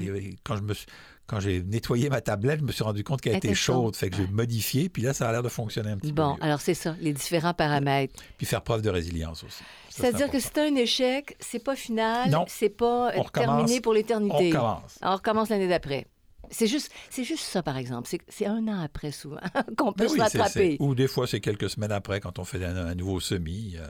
Quand 0.44 0.56
je 0.56 0.62
me 0.62 0.74
suis 0.74 0.86
quand 1.28 1.40
j'ai 1.40 1.62
nettoyé 1.62 2.08
ma 2.08 2.22
tablette, 2.22 2.60
je 2.60 2.64
me 2.64 2.72
suis 2.72 2.82
rendu 2.82 3.04
compte 3.04 3.20
qu'elle 3.20 3.36
était 3.36 3.54
chaude. 3.54 3.94
Fait 3.94 4.08
que 4.08 4.16
j'ai 4.16 4.26
modifié, 4.26 4.88
puis 4.88 5.02
là, 5.02 5.12
ça 5.12 5.28
a 5.28 5.32
l'air 5.32 5.42
de 5.42 5.50
fonctionner 5.50 5.90
un 5.90 5.98
petit 5.98 6.12
peu. 6.12 6.22
Bon, 6.22 6.38
alors 6.40 6.60
c'est 6.60 6.74
ça, 6.74 6.96
les 7.00 7.12
différents 7.12 7.52
paramètres. 7.52 8.14
Puis 8.38 8.46
faire 8.46 8.62
preuve 8.62 8.80
de 8.80 8.88
résilience 8.88 9.44
aussi. 9.44 9.62
C'est-à-dire 9.90 10.30
que 10.30 10.40
c'est 10.40 10.58
un 10.58 10.74
échec, 10.74 11.36
c'est 11.38 11.62
pas 11.62 11.76
final, 11.76 12.34
c'est 12.48 12.70
pas 12.70 13.12
terminé 13.32 13.80
pour 13.80 13.92
l'éternité. 13.92 14.34
On 14.34 14.58
recommence. 14.58 14.98
On 15.02 15.12
recommence 15.14 15.48
l'année 15.50 15.68
d'après. 15.68 16.06
C'est 16.50 16.66
juste, 16.66 16.90
c'est 17.10 17.24
juste 17.24 17.44
ça, 17.44 17.62
par 17.62 17.76
exemple. 17.76 18.08
C'est 18.28 18.46
un 18.46 18.66
an 18.68 18.80
après, 18.80 19.12
souvent, 19.12 19.40
qu'on 19.76 19.92
peut 19.92 20.06
ben 20.06 20.08
se 20.08 20.20
rattraper. 20.20 20.76
Ou 20.80 20.94
des 20.94 21.08
fois, 21.08 21.26
c'est 21.26 21.40
quelques 21.40 21.70
semaines 21.70 21.92
après, 21.92 22.20
quand 22.20 22.38
on 22.38 22.44
fait 22.44 22.64
un, 22.64 22.94
nouveau 22.94 23.20
semis. 23.20 23.76
Euh. 23.76 23.86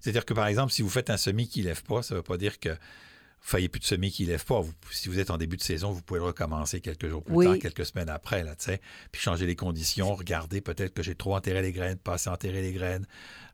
C'est-à-dire 0.00 0.24
que, 0.24 0.34
par 0.34 0.46
exemple, 0.46 0.72
si 0.72 0.82
vous 0.82 0.90
faites 0.90 1.10
un 1.10 1.16
semis 1.16 1.48
qui 1.48 1.60
ne 1.60 1.66
lève 1.66 1.82
pas, 1.82 2.02
ça 2.02 2.14
ne 2.14 2.18
veut 2.18 2.24
pas 2.24 2.36
dire 2.36 2.58
que 2.58 2.70
faillez 3.40 3.68
plus 3.68 3.80
de 3.80 3.84
semis 3.84 4.10
qui 4.10 4.24
ne 4.24 4.28
lève 4.28 4.44
pas. 4.44 4.62
si 4.90 5.08
vous 5.08 5.18
êtes 5.18 5.30
en 5.30 5.38
début 5.38 5.56
de 5.56 5.62
saison, 5.62 5.90
vous 5.90 6.02
pouvez 6.02 6.20
le 6.20 6.26
recommencer 6.26 6.80
quelques 6.80 7.08
jours 7.08 7.22
plus 7.22 7.44
tard, 7.44 7.58
quelques 7.58 7.86
semaines 7.86 8.08
après, 8.08 8.44
là, 8.44 8.54
puis 9.12 9.20
changer 9.20 9.46
les 9.46 9.56
conditions, 9.56 10.14
regarder 10.14 10.60
peut-être 10.60 10.92
que 10.92 11.02
j'ai 11.02 11.14
trop 11.14 11.34
enterré 11.34 11.62
les 11.62 11.72
graines, 11.72 11.98
pas 11.98 12.14
assez 12.14 12.28
enterré 12.28 12.62
les 12.62 12.72
graines, 12.72 13.06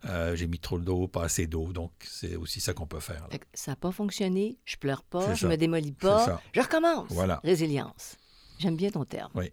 euh, 0.07 0.35
j'ai 0.37 0.47
mis 0.47 0.59
trop 0.59 0.79
d'eau, 0.79 1.07
pas 1.07 1.25
assez 1.25 1.47
d'eau. 1.47 1.73
Donc, 1.73 1.93
c'est 2.03 2.37
aussi 2.37 2.61
ça 2.61 2.73
qu'on 2.73 2.87
peut 2.87 3.01
faire. 3.01 3.29
Ça 3.53 3.73
n'a 3.73 3.77
pas 3.77 3.93
fonctionné, 3.93 4.59
je 4.65 4.77
pleure 4.77 5.03
pas, 5.05 5.35
je 5.35 5.47
me 5.47 5.57
démolis 5.57 5.93
pas, 5.93 6.41
je 6.53 6.61
recommence. 6.61 7.07
Voilà. 7.11 7.41
Résilience. 7.45 8.17
J'aime 8.59 8.77
bien 8.77 8.91
ton 8.91 9.05
terme. 9.05 9.31
Oui. 9.35 9.51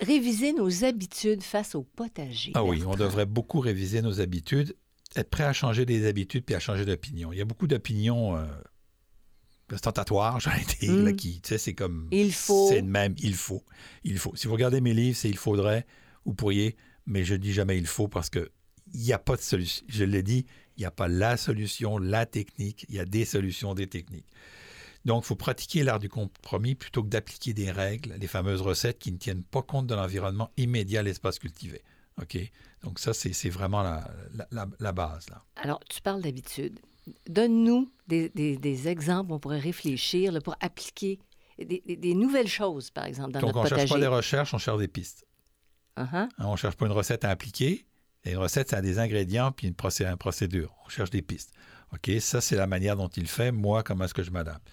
Réviser 0.00 0.52
nos 0.52 0.84
habitudes 0.84 1.42
face 1.42 1.74
au 1.74 1.82
potager. 1.82 2.52
Ah 2.54 2.64
oui, 2.64 2.82
on 2.86 2.96
devrait 2.96 3.26
beaucoup 3.26 3.60
réviser 3.60 4.02
nos 4.02 4.20
habitudes, 4.20 4.76
être 5.14 5.30
prêt 5.30 5.44
à 5.44 5.52
changer 5.52 5.86
des 5.86 6.06
habitudes 6.06 6.44
puis 6.44 6.54
à 6.54 6.60
changer 6.60 6.84
d'opinion. 6.84 7.32
Il 7.32 7.38
y 7.38 7.42
a 7.42 7.46
beaucoup 7.46 7.66
d'opinions... 7.66 8.36
Euh, 8.36 8.44
ostentatoire, 9.72 10.38
j'en 10.40 10.52
ai 10.52 10.86
là, 10.86 11.12
mm. 11.12 11.16
qui, 11.16 11.40
tu 11.40 11.48
sais, 11.48 11.58
c'est 11.58 11.74
comme... 11.74 12.08
Il 12.12 12.32
faut. 12.32 12.68
C'est 12.68 12.82
le 12.82 12.86
même, 12.86 13.14
il 13.18 13.34
faut. 13.34 13.64
Il 14.04 14.18
faut. 14.18 14.34
Si 14.36 14.46
vous 14.46 14.52
regardez 14.52 14.80
mes 14.80 14.94
livres, 14.94 15.16
c'est 15.16 15.28
il 15.28 15.36
faudrait, 15.36 15.86
vous 16.24 16.34
pourriez, 16.34 16.76
mais 17.06 17.24
je 17.24 17.34
dis 17.34 17.52
jamais 17.52 17.76
il 17.78 17.86
faut 17.86 18.08
parce 18.08 18.30
que 18.30 18.50
il 18.94 19.00
n'y 19.00 19.12
a 19.12 19.18
pas 19.18 19.36
de 19.36 19.40
solution. 19.40 19.84
Je 19.88 20.04
l'ai 20.04 20.22
dit, 20.22 20.46
il 20.76 20.80
n'y 20.80 20.86
a 20.86 20.90
pas 20.90 21.08
la 21.08 21.36
solution, 21.36 21.98
la 21.98 22.26
technique, 22.26 22.86
il 22.88 22.94
y 22.94 23.00
a 23.00 23.04
des 23.04 23.24
solutions, 23.24 23.74
des 23.74 23.86
techniques. 23.86 24.26
Donc, 25.06 25.22
il 25.22 25.28
faut 25.28 25.36
pratiquer 25.36 25.84
l'art 25.84 26.00
du 26.00 26.08
compromis 26.08 26.74
plutôt 26.74 27.04
que 27.04 27.08
d'appliquer 27.08 27.54
des 27.54 27.70
règles, 27.70 28.14
les 28.18 28.26
fameuses 28.26 28.60
recettes 28.60 28.98
qui 28.98 29.12
ne 29.12 29.18
tiennent 29.18 29.44
pas 29.44 29.62
compte 29.62 29.86
de 29.86 29.94
l'environnement 29.94 30.50
immédiat, 30.56 31.04
l'espace 31.04 31.38
cultivé. 31.38 31.82
OK? 32.20 32.36
Donc, 32.82 32.98
ça, 32.98 33.14
c'est 33.14 33.48
vraiment 33.48 33.84
la, 33.84 34.10
la, 34.50 34.66
la, 34.80 34.92
base. 34.92 35.30
Là. 35.30 35.44
Alors, 35.62 35.78
tu 35.88 36.02
parles 36.02 36.22
d'habitude. 36.22 36.80
Donne-nous 37.28 37.88
des, 38.08 38.88
exemples 38.88 39.30
où 39.30 39.34
on 39.36 39.38
pourrait 39.38 39.60
réfléchir 39.60 40.36
pour 40.42 40.56
appliquer 40.60 41.20
des, 41.56 42.14
nouvelles 42.14 42.48
choses, 42.48 42.90
par 42.90 43.04
exemple, 43.04 43.30
dans 43.30 43.40
Donc, 43.40 43.54
notre 43.54 43.62
potager. 43.62 43.82
Donc, 43.82 43.92
on 43.92 43.94
ne 43.94 44.00
cherche 44.00 44.00
pas 44.00 44.10
des 44.10 44.16
recherches, 44.16 44.54
on 44.54 44.58
cherche 44.58 44.78
des 44.78 44.88
pistes. 44.88 45.24
Hein, 45.96 46.28
on 46.38 46.52
ne 46.52 46.56
cherche 46.56 46.74
pas 46.74 46.86
une 46.86 46.92
recette 46.92 47.24
à 47.24 47.30
appliquer. 47.30 47.86
une 48.24 48.38
recette, 48.38 48.70
ça 48.70 48.78
a 48.78 48.82
des 48.82 48.98
ingrédients 48.98 49.52
puis 49.52 49.68
une, 49.68 49.74
procédure. 50.16 50.74
On 50.84 50.88
cherche 50.88 51.10
des 51.10 51.22
pistes. 51.22 51.52
OK, 51.92 52.10
ça, 52.18 52.40
c'est 52.40 52.56
la 52.56 52.66
manière 52.66 52.96
dont 52.96 53.08
il 53.08 53.28
fait. 53.28 53.52
Moi, 53.52 53.84
comment 53.84 54.06
est-ce 54.06 54.14
que 54.14 54.24
je 54.24 54.32
m'adapte? 54.32 54.68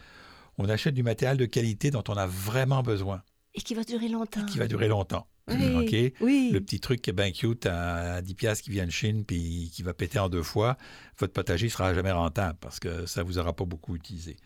On 0.58 0.70
achète 0.70 0.94
du 0.94 1.04
matériel 1.04 1.38
de 1.38 1.46
qualité 1.46 1.92
dont 1.92 2.04
on 2.08 2.13
a 2.13 2.28
vraiment 2.28 2.84
besoin. 2.84 3.24
Et 3.56 3.62
qui 3.62 3.76
va 3.76 3.84
durer 3.84 4.08
longtemps. 4.08 4.46
qui 4.46 4.58
va 4.58 4.68
durer 4.68 4.88
longtemps. 4.88 5.28
Oui, 5.48 6.13
oui. 6.22 6.50
Le 6.54 6.62
petit 6.62 6.80
truc 6.80 7.02
qui 7.02 7.10
est 7.10 7.13
bien 7.13 7.32
cute 7.32 7.66
à 7.66 8.22
10 8.22 8.34
piastres 8.36 8.63
qui 8.63 8.70
vient 8.70 8.86
de 8.86 8.92
Chine 8.92 9.26
puis 9.26 9.70
qui 9.74 9.84
va 9.84 9.94
péter 9.94 10.18
en 10.18 10.30
deux 10.30 10.44
fois, 10.44 10.78
votre 11.18 11.34
potager 11.34 11.66
ne 11.66 11.72
sera 11.72 11.94
jamais 11.94 12.12
rentable 12.12 12.58
parce 12.62 12.80
que 12.80 13.06
ça 13.06 13.22
ne 13.22 13.28
vous 13.28 13.38
aura 13.38 13.54
pas 13.54 13.66
beaucoup 13.66 13.96
utilisé. 13.96 14.38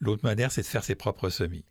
L'autre 0.00 0.24
manière, 0.24 0.50
c'est 0.50 0.62
de 0.62 0.66
faire 0.66 0.84
ses 0.84 0.94
propres 0.94 1.28
semis. 1.28 1.64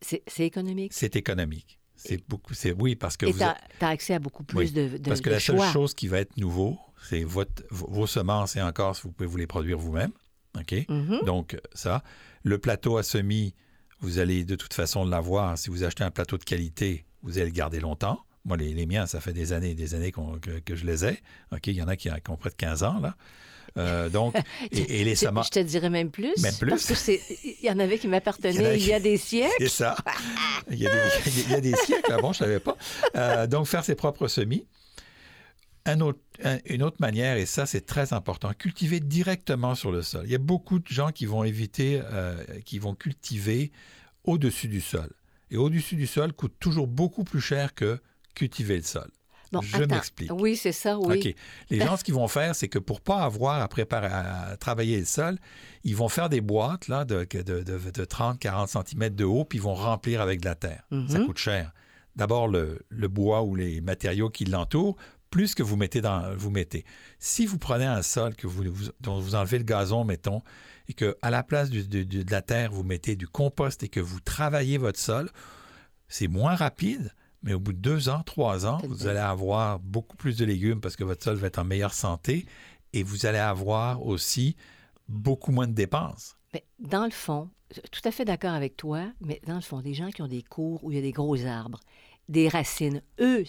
C'est 0.00 0.44
économique? 0.44 0.92
C'est 0.92 1.14
économique. 1.14 1.78
C'est 1.94 2.28
beaucoup. 2.28 2.54
C'est 2.54 2.72
oui 2.72 2.94
parce 2.94 3.16
que 3.16 3.26
et 3.26 3.32
vous. 3.32 3.38
tu 3.38 3.44
as, 3.44 3.88
accès 3.88 4.14
à 4.14 4.18
beaucoup 4.18 4.44
plus 4.44 4.72
de, 4.72 4.98
de, 4.98 5.08
Parce 5.08 5.20
que 5.20 5.30
la 5.30 5.40
seule 5.40 5.60
chose 5.72 5.94
qui 5.94 6.08
va 6.08 6.18
être 6.18 6.36
nouveau, 6.36 6.78
c'est 7.08 7.24
vos 7.24 8.06
semences 8.06 8.56
et 8.56 8.62
encore, 8.62 8.98
vous 9.02 9.12
pouvez 9.12 9.28
vous 9.28 9.38
les 9.38 9.46
produire 9.46 9.78
vous-même. 9.78 10.12
Ok. 10.58 10.72
Mm-hmm. 10.72 11.24
Donc 11.24 11.58
ça, 11.74 12.02
le 12.46 12.58
plateau 12.58 12.96
à 12.96 13.02
semis, 13.02 13.54
vous 13.98 14.20
allez 14.20 14.44
de 14.44 14.54
toute 14.54 14.72
façon 14.72 15.04
l'avoir. 15.04 15.58
Si 15.58 15.68
vous 15.68 15.82
achetez 15.82 16.04
un 16.04 16.12
plateau 16.12 16.38
de 16.38 16.44
qualité, 16.44 17.04
vous 17.22 17.38
allez 17.38 17.46
le 17.46 17.52
garder 17.52 17.80
longtemps. 17.80 18.20
Moi, 18.44 18.56
les, 18.56 18.86
miens, 18.86 19.06
ça 19.06 19.20
fait 19.20 19.32
des 19.32 19.52
années 19.52 19.70
et 19.70 19.74
des 19.74 19.96
années 19.96 20.12
que, 20.12 20.76
je 20.76 20.86
les 20.86 21.04
ai. 21.04 21.18
OK, 21.50 21.66
il 21.66 21.74
y 21.74 21.82
en 21.82 21.88
a 21.88 21.96
qui, 21.96 22.08
ont 22.08 22.36
près 22.36 22.50
de 22.50 22.54
15 22.54 22.84
ans, 22.84 23.00
là. 23.00 23.16
Euh, 23.78 24.08
donc, 24.08 24.36
et, 24.70 25.02
les 25.02 25.16
semences. 25.16 25.46
Je 25.46 25.60
te 25.60 25.66
dirais 25.66 25.90
même 25.90 26.10
plus. 26.10 26.32
Même 26.40 26.54
plus. 26.54 26.70
Parce 26.70 27.02
qu'il 27.02 27.18
y 27.62 27.68
en 27.68 27.80
avait 27.80 27.98
qui 27.98 28.06
m'appartenaient 28.06 28.78
il, 28.78 28.86
y 28.86 28.92
a 28.92 29.00
des 29.00 29.16
siècles. 29.16 29.52
C'est 29.58 29.68
ça. 29.68 29.96
il, 30.70 30.78
y 30.78 30.86
a 30.86 31.60
des, 31.60 31.74
siècles, 31.74 32.12
avant, 32.12 32.32
je 32.32 32.44
ne 32.44 32.46
savais 32.46 32.60
pas. 32.60 32.76
Euh, 33.16 33.48
donc, 33.48 33.66
faire 33.66 33.84
ses 33.84 33.96
propres 33.96 34.28
semis. 34.28 34.64
Un 35.86 36.00
autre, 36.00 36.18
une 36.66 36.82
autre 36.82 36.96
manière, 37.00 37.36
et 37.36 37.46
ça 37.46 37.64
c'est 37.64 37.86
très 37.86 38.12
important, 38.12 38.52
cultiver 38.52 39.00
directement 39.00 39.74
sur 39.74 39.92
le 39.92 40.02
sol. 40.02 40.22
Il 40.26 40.32
y 40.32 40.34
a 40.34 40.38
beaucoup 40.38 40.80
de 40.80 40.88
gens 40.88 41.12
qui 41.12 41.26
vont 41.26 41.44
éviter, 41.44 42.02
euh, 42.12 42.44
qui 42.64 42.78
vont 42.78 42.94
cultiver 42.94 43.70
au-dessus 44.24 44.68
du 44.68 44.80
sol. 44.80 45.10
Et 45.50 45.56
au-dessus 45.56 45.96
du 45.96 46.06
sol 46.06 46.32
coûte 46.32 46.54
toujours 46.58 46.88
beaucoup 46.88 47.24
plus 47.24 47.40
cher 47.40 47.74
que 47.74 48.00
cultiver 48.34 48.76
le 48.76 48.82
sol. 48.82 49.08
je 49.62 49.84
m'explique. 49.84 50.32
Oui, 50.32 50.56
c'est 50.56 50.72
ça, 50.72 50.98
oui. 50.98 51.18
OK. 51.18 51.34
Les 51.70 51.78
gens, 51.78 51.96
ce 51.96 52.04
qu'ils 52.04 52.14
vont 52.14 52.28
faire, 52.28 52.54
c'est 52.54 52.68
que 52.68 52.80
pour 52.80 53.00
pas 53.00 53.22
avoir 53.22 53.62
à 53.62 53.68
préparer, 53.68 54.08
à 54.08 54.56
travailler 54.58 54.98
le 54.98 55.06
sol, 55.06 55.38
ils 55.84 55.96
vont 55.96 56.08
faire 56.08 56.28
des 56.28 56.40
boîtes 56.40 56.88
là, 56.88 57.04
de, 57.04 57.24
de, 57.30 57.62
de, 57.62 58.04
30, 58.04 58.40
40 58.40 58.68
cm 58.68 59.10
de 59.10 59.24
haut, 59.24 59.44
puis 59.44 59.58
ils 59.58 59.62
vont 59.62 59.74
remplir 59.74 60.20
avec 60.20 60.40
de 60.40 60.46
la 60.46 60.56
terre. 60.56 60.82
Ça 60.90 61.18
mhm. 61.18 61.26
coûte 61.26 61.38
cher. 61.38 61.72
D'abord, 62.16 62.48
le, 62.48 62.80
le, 62.88 63.08
bois 63.08 63.42
ou 63.42 63.54
les 63.54 63.82
matériaux 63.82 64.30
qui 64.30 64.46
l'entourent, 64.46 64.96
plus 65.36 65.54
que 65.54 65.62
vous 65.62 65.76
mettez 65.76 66.00
dans 66.00 66.34
vous 66.34 66.48
mettez. 66.50 66.86
Si 67.18 67.44
vous 67.44 67.58
prenez 67.58 67.84
un 67.84 68.00
sol 68.00 68.34
que 68.34 68.46
vous, 68.46 68.64
dont 69.02 69.20
vous 69.20 69.34
enlevez 69.34 69.58
le 69.58 69.64
gazon, 69.64 70.02
mettons, 70.02 70.40
et 70.88 70.94
que 70.94 71.14
à 71.20 71.28
la 71.28 71.42
place 71.42 71.68
de, 71.68 72.24
la 72.30 72.40
terre, 72.40 72.72
vous 72.72 72.84
mettez 72.84 73.16
du 73.16 73.28
compost 73.28 73.82
et 73.82 73.90
que 73.90 74.00
vous 74.00 74.18
travaillez 74.20 74.78
votre 74.78 74.98
sol, 74.98 75.28
c'est 76.08 76.26
moins 76.26 76.54
rapide, 76.54 77.12
mais 77.42 77.52
au 77.52 77.60
bout 77.60 77.74
de 77.74 77.78
deux 77.78 78.08
ans, 78.08 78.22
trois 78.22 78.64
ans, 78.64 78.80
vous 78.88 79.08
allez 79.08 79.18
avoir 79.18 79.78
beaucoup 79.78 80.16
plus 80.16 80.38
de 80.38 80.46
légumes 80.46 80.80
parce 80.80 80.96
que 80.96 81.04
votre 81.04 81.22
sol 81.22 81.36
va 81.36 81.48
être 81.48 81.58
en 81.58 81.64
meilleure 81.64 81.92
santé 81.92 82.46
et 82.94 83.02
vous 83.02 83.26
allez 83.26 83.36
avoir 83.36 84.06
aussi 84.06 84.56
beaucoup 85.06 85.52
moins 85.52 85.66
de 85.66 85.74
dépenses. 85.74 86.38
Mais 86.54 86.64
dans 86.78 87.04
le 87.04 87.10
fond, 87.10 87.50
tout 87.90 88.00
à 88.08 88.10
fait 88.10 88.24
d'accord 88.24 88.54
avec 88.54 88.78
toi, 88.78 89.04
mais 89.20 89.42
dans 89.46 89.56
le 89.56 89.60
fond, 89.60 89.82
des 89.82 89.92
gens 89.92 90.08
qui 90.08 90.22
ont 90.22 90.28
des 90.28 90.42
cours 90.42 90.82
où 90.82 90.92
il 90.92 90.94
y 90.94 90.98
a 90.98 91.02
des 91.02 91.12
gros 91.12 91.44
arbres, 91.44 91.80
des 92.28 92.48
racines, 92.48 93.02
eux, 93.20 93.44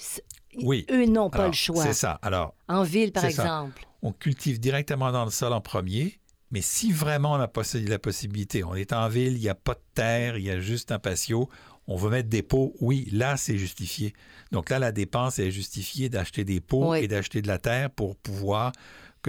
oui. 0.61 0.85
eux 0.91 1.05
n'ont 1.05 1.29
pas 1.29 1.47
le 1.47 1.53
choix. 1.53 1.83
C'est 1.83 1.93
ça. 1.93 2.19
Alors, 2.21 2.55
en 2.67 2.83
ville, 2.83 3.11
par 3.11 3.25
exemple. 3.25 3.85
On 4.01 4.11
cultive 4.11 4.59
directement 4.59 5.11
dans 5.11 5.25
le 5.25 5.31
sol 5.31 5.53
en 5.53 5.61
premier 5.61 6.19
mais 6.51 6.61
si 6.61 6.91
vraiment 6.91 7.33
on 7.33 7.35
a 7.35 7.51
la 7.87 7.99
possibilité, 7.99 8.63
on 8.63 8.75
est 8.75 8.93
en 8.93 9.09
ville, 9.09 9.33
il 9.33 9.41
n'y 9.41 9.49
a 9.49 9.55
pas 9.55 9.73
de 9.73 9.81
terre, 9.93 10.37
il 10.37 10.45
y 10.45 10.51
a 10.51 10.59
juste 10.59 10.91
un 10.91 10.99
patio, 10.99 11.49
on 11.87 11.97
veut 11.97 12.09
mettre 12.09 12.29
des 12.29 12.41
pots, 12.41 12.73
oui, 12.79 13.09
là, 13.11 13.37
c'est 13.37 13.57
justifié. 13.57 14.13
Donc 14.51 14.69
là, 14.69 14.79
la 14.79 14.91
dépense 14.91 15.39
est 15.39 15.51
justifiée 15.51 16.09
d'acheter 16.09 16.45
des 16.45 16.61
pots 16.61 16.95
et 16.95 17.07
d'acheter 17.07 17.41
de 17.41 17.47
la 17.47 17.57
terre 17.57 17.89
pour 17.89 18.15
pouvoir 18.15 18.71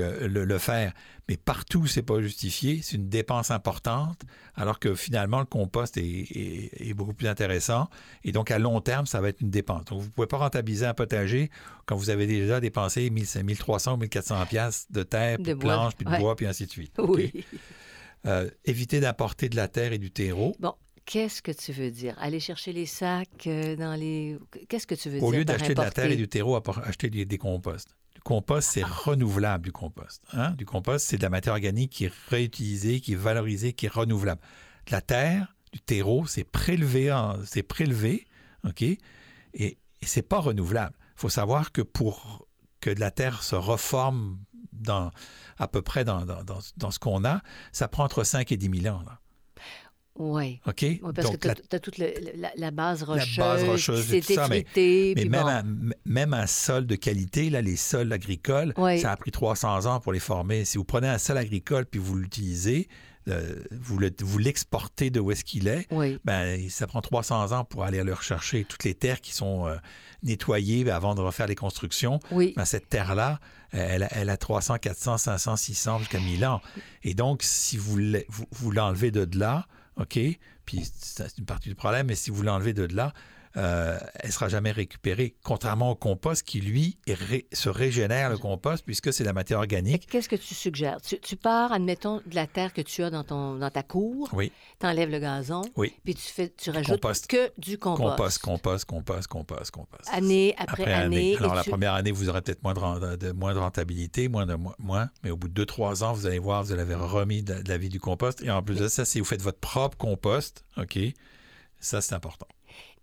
le, 0.03 0.59
faire. 0.59 0.93
Mais 1.29 1.37
partout, 1.37 1.87
c'est 1.87 2.03
pas 2.03 2.21
justifié. 2.21 2.81
C'est 2.83 2.97
une 2.97 3.09
dépense 3.09 3.51
importante, 3.51 4.23
alors 4.55 4.79
que 4.79 4.95
finalement, 4.95 5.41
le 5.41 5.47
compost 5.47 5.97
est, 5.97 6.95
beaucoup 6.95 7.15
plus 7.15 7.29
intéressant. 7.29 7.89
Et 8.25 8.33
donc, 8.33 8.51
à 8.51 8.59
long 8.59 8.81
terme, 8.81 9.07
ça 9.07 9.21
va 9.21 9.29
être 9.29 9.41
une 9.41 9.51
dépense. 9.51 9.85
Donc, 9.87 10.01
vous 10.01 10.07
ne 10.07 10.11
pouvez 10.11 10.27
pas 10.27 10.39
rentabiliser 10.39 10.87
un 10.87 10.95
potager 10.95 11.51
quand 11.87 11.97
vous 11.97 12.11
avez 12.11 12.27
déjà 12.27 12.61
dépensé 12.61 13.11
1300 13.11 13.95
ou 13.95 13.97
1400 13.99 14.47
pièces 14.47 14.87
de 14.91 15.03
terre, 15.03 15.39
de 15.39 15.55
planches, 15.55 15.95
puis 15.97 16.07
de 16.07 16.19
bois, 16.19 16.37
puis 16.37 16.47
ainsi 16.47 16.67
de 16.67 16.71
suite. 16.71 16.95
Oui. 16.99 17.33
Euh, 18.27 18.51
éviter 18.65 18.99
d'apporter 18.99 19.49
de 19.49 19.55
la 19.55 19.69
terre 19.69 19.93
et 19.93 19.99
du 19.99 20.11
terreau. 20.11 20.57
Bon, 20.59 20.75
Qu'est-ce 21.09 21.41
que 21.41 21.53
tu 21.53 21.73
veux 21.73 21.91
dire? 21.91 22.15
Aller 22.19 22.39
chercher 22.39 22.75
les 22.75 22.85
sacs 22.85 23.47
euh, 23.47 23.77
dans 23.77 23.95
les... 23.95 24.37
Qu'est-ce 24.69 24.87
que 24.87 24.95
tu 24.95 25.09
veux 25.09 25.23
Au 25.23 25.31
dire 25.31 25.41
lieu 25.41 25.45
par 25.47 25.57
d'acheter 25.57 25.75
de 25.75 25.81
la 25.81 25.91
terre 25.91 26.11
et 26.11 26.17
du 26.17 26.29
terreau, 26.29 26.61
acheter 26.85 27.09
des, 27.09 27.25
des 27.25 27.39
composts. 27.39 27.97
Du 28.19 28.23
compost, 28.25 28.71
c'est 28.73 28.85
renouvelable 28.85 29.65
du 29.65 29.73
compost. 29.73 30.23
hein. 30.33 30.51
Du 30.51 30.67
compost, 30.67 31.07
c'est 31.07 31.17
de 31.19 31.23
la 31.23 31.31
matière 31.31 31.55
organique 31.55 31.93
qui 31.93 32.07
est 32.07 32.13
réutilisée, 32.29 33.01
qui 33.01 33.13
est 33.13 33.17
valorisée, 33.17 33.73
qui 33.73 33.87
est 33.87 33.93
renouvelable. 33.93 34.41
De 34.87 34.93
la 34.93 35.01
terre, 35.01 35.55
du 35.73 35.81
terreau, 35.81 36.27
c'est 36.27 36.43
prélevé, 36.45 37.17
c'est 37.47 37.63
prélevé, 37.63 38.27
OK? 38.67 38.83
Et, 38.83 38.99
et 39.55 39.79
c'est 40.03 40.23
pas 40.23 40.41
renouvelable. 40.41 40.95
Il 41.17 41.21
faut 41.21 41.29
savoir 41.29 41.71
que 41.73 41.81
pour 41.81 42.49
que 42.81 42.91
de 42.91 42.99
la 43.01 43.11
terre 43.13 43.43
se 43.45 43.55
reforme 43.55 44.39
à 45.59 45.69
peu 45.69 45.81
près 45.83 46.05
dans 46.05 46.21
ce 46.91 46.99
qu'on 46.99 47.25
a, 47.25 47.41
ça 47.73 47.87
prend 47.89 48.05
entre 48.05 48.25
5 48.25 48.51
et 48.53 48.57
10 48.57 48.81
000 48.83 48.95
ans. 48.97 49.03
là. 49.07 49.21
Oui. 50.19 50.61
OK? 50.67 50.77
Oui, 50.83 51.01
parce 51.15 51.29
Donc, 51.31 51.39
que 51.39 51.49
la- 51.49 51.55
tu 51.55 51.77
as, 51.77 51.79
toute 51.81 51.99
le- 51.99 52.13
la, 52.37 52.51
la 52.57 52.71
base 52.71 53.03
rocheuse, 53.05 53.37
base 53.39 53.65
rocheuse 53.65 54.13
et 54.13 54.21
tout 54.21 54.35
ça, 54.35 54.49
mais- 54.49 54.65
même, 55.29 55.63
bon. 55.63 55.91
même 56.07 56.35
sol 56.47 56.87
de 56.87 56.97
qualité, 56.97 57.51
là, 57.51 57.63
les 57.63 57.77
sols 57.77 58.13
agricoles, 58.13 58.75
Oui. 58.77 59.01
ça 59.01 59.13
a 59.13 59.17
pris 59.17 59.31
300 59.31 59.87
ans 59.87 60.01
pour 60.01 60.13
les 60.13 60.21
former. 60.21 60.65
Si 60.65 60.77
vous 60.77 60.85
prenez 60.85 61.09
un 61.09 61.19
sol 61.19 61.39
agricole 61.39 61.87
puis 61.87 62.01
vous 62.01 62.17
l'utilisez, 62.17 62.89
euh, 63.29 63.55
vous 63.71 63.99
le- 63.99 64.11
vous 64.21 64.39
l'exportez 64.39 65.11
de 65.11 65.21
où 65.21 65.31
est-ce 65.31 65.45
qu'il 65.45 65.69
est, 65.69 65.87
Oui. 65.93 66.19
ben, 66.25 66.69
ça 66.71 66.87
prend 66.87 67.01
300 67.03 67.53
ans 67.53 67.65
pour 67.65 67.85
aller 67.85 68.03
le 68.03 68.15
rechercher. 68.15 68.65
Toutes 68.65 68.85
les 68.85 68.95
terres 68.95 69.21
qui 69.21 69.33
sont 69.33 69.67
euh, 69.69 69.77
nettoyées 70.23 70.91
avant 70.91 71.15
de 71.15 71.21
refaire 71.21 71.47
les 71.47 71.55
constructions, 71.55 72.21
Oui. 72.31 72.55
ben, 72.57 72.65
cette 72.65 72.89
terre-là, 72.89 73.39
elle, 73.71 74.03
a- 74.05 74.09
elle 74.13 74.31
a 74.31 74.37
300, 74.37 74.79
400, 74.79 75.19
500, 75.19 75.57
600 75.57 75.99
jusqu'à 76.01 76.19
1000 76.21 76.45
ans. 76.47 76.61
Et 77.05 77.15
donc, 77.15 77.43
si 77.43 77.77
vous 77.77 77.97
l'e- 77.99 78.25
vous, 78.29 78.47
vous 78.53 78.71
l'enlevez 78.71 79.11
de 79.11 79.29
là, 79.39 79.67
OK, 79.99 80.19
puis 80.65 80.91
c'est 81.01 81.39
une 81.39 81.45
partie 81.45 81.69
du 81.69 81.75
problème, 81.75 82.07
mais 82.07 82.15
si 82.15 82.31
vous 82.31 82.43
l'enlevez 82.43 82.73
de 82.73 82.85
là, 82.95 83.13
euh, 83.57 83.99
elle 84.21 84.29
ne 84.29 84.33
sera 84.33 84.49
jamais 84.49 84.71
récupérée, 84.71 85.35
contrairement 85.43 85.91
au 85.91 85.95
compost 85.95 86.43
qui, 86.43 86.61
lui, 86.61 86.99
ré- 87.09 87.47
se 87.53 87.69
régénère 87.69 88.31
le 88.31 88.39
compost 88.39 88.85
puisque 88.85 89.13
c'est 89.13 89.25
la 89.25 89.33
matière 89.33 89.59
organique. 89.59 90.07
Qu'est-ce 90.07 90.29
que 90.29 90.37
tu 90.37 90.55
suggères? 90.55 91.01
Tu, 91.01 91.19
tu 91.21 91.37
pars, 91.37 91.73
admettons, 91.73 92.21
de 92.27 92.35
la 92.35 92.47
terre 92.47 92.73
que 92.73 92.81
tu 92.83 93.03
as 93.03 93.11
dans, 93.11 93.25
ton, 93.25 93.55
dans 93.57 93.71
ta 93.71 93.83
cour, 93.83 94.29
Oui, 94.33 94.53
tu 94.79 94.87
enlèves 94.87 95.11
le 95.11 95.19
gazon, 95.19 95.63
oui. 95.77 95.95
puis 96.05 96.15
tu, 96.15 96.23
fais, 96.23 96.53
tu 96.57 96.71
rajoutes 96.71 97.01
compost. 97.01 97.27
que 97.27 97.51
du 97.59 97.79
compost. 97.79 98.09
Compost, 98.11 98.39
compost, 98.39 98.85
compost, 98.85 99.27
compost, 99.29 99.71
compost. 99.71 100.09
Année 100.13 100.55
après, 100.59 100.83
Après 100.83 100.93
année. 100.93 101.37
Alors, 101.39 101.55
la 101.55 101.63
tu- 101.65 101.71
première 101.71 101.95
année, 101.95 102.11
vous 102.13 102.29
aurez 102.29 102.43
peut-être 102.43 102.63
moins 102.63 102.75
de, 102.75 103.17
de- 103.17 103.33
moins 103.33 103.55
de 103.55 103.59
rentabilité, 103.59 104.29
moins, 104.29 104.47
de, 104.47 104.55
mo- 104.55 104.75
moins, 104.79 105.11
mais 105.25 105.31
au 105.31 105.37
bout 105.37 105.49
de 105.49 105.65
2-3 105.65 106.05
ans, 106.05 106.13
vous 106.13 106.27
allez 106.27 106.39
voir, 106.39 106.63
vous 106.63 106.73
avez 106.73 106.95
remis 106.95 107.43
de, 107.43 107.63
de 107.63 107.69
la 107.69 107.79
vie 107.79 107.89
du 107.89 107.99
compost. 108.01 108.43
Et 108.43 108.51
en 108.51 108.63
plus 108.63 108.77
de 108.77 108.89
ça, 108.89 109.05
si 109.05 109.19
vous 109.21 109.25
faites 109.25 109.43
votre 109.43 109.59
propre 109.61 109.97
compost, 109.97 110.65
OK, 110.77 110.99
ça, 111.81 112.01
c'est 112.01 112.15
important. 112.15 112.47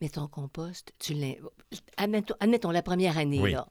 Mais 0.01 0.10
ton 0.10 0.27
compost, 0.27 0.91
tu 0.99 1.13
l'as. 1.13 1.36
Admettons, 1.97 2.36
admettons, 2.39 2.71
la 2.71 2.81
première 2.81 3.17
année, 3.17 3.39
Oui. 3.39 3.51
là. 3.53 3.67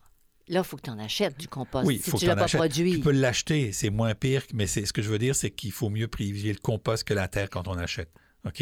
Là, 0.48 0.60
il 0.60 0.64
faut 0.64 0.76
que 0.76 0.82
tu 0.82 0.90
en 0.90 0.98
achètes 0.98 1.38
du 1.38 1.48
compost. 1.48 1.86
Oui, 1.86 1.98
si 2.02 2.10
faut 2.10 2.18
tu 2.18 2.24
que 2.26 2.30
l'as 2.30 2.36
pas 2.36 2.44
achètes. 2.44 2.58
produit. 2.60 2.92
Tu 2.92 3.00
peux 3.00 3.12
l'acheter, 3.12 3.72
c'est 3.72 3.88
moins 3.88 4.14
pire, 4.14 4.42
mais 4.52 4.66
c'est 4.66 4.84
ce 4.84 4.92
que 4.92 5.00
je 5.00 5.08
veux 5.08 5.18
dire, 5.18 5.34
c'est 5.34 5.50
qu'il 5.50 5.72
faut 5.72 5.88
mieux 5.88 6.06
privilégier 6.08 6.52
le 6.52 6.58
compost 6.58 7.04
que 7.04 7.14
la 7.14 7.28
terre 7.28 7.48
quand 7.48 7.66
on 7.66 7.78
achète. 7.78 8.10
OK? 8.46 8.56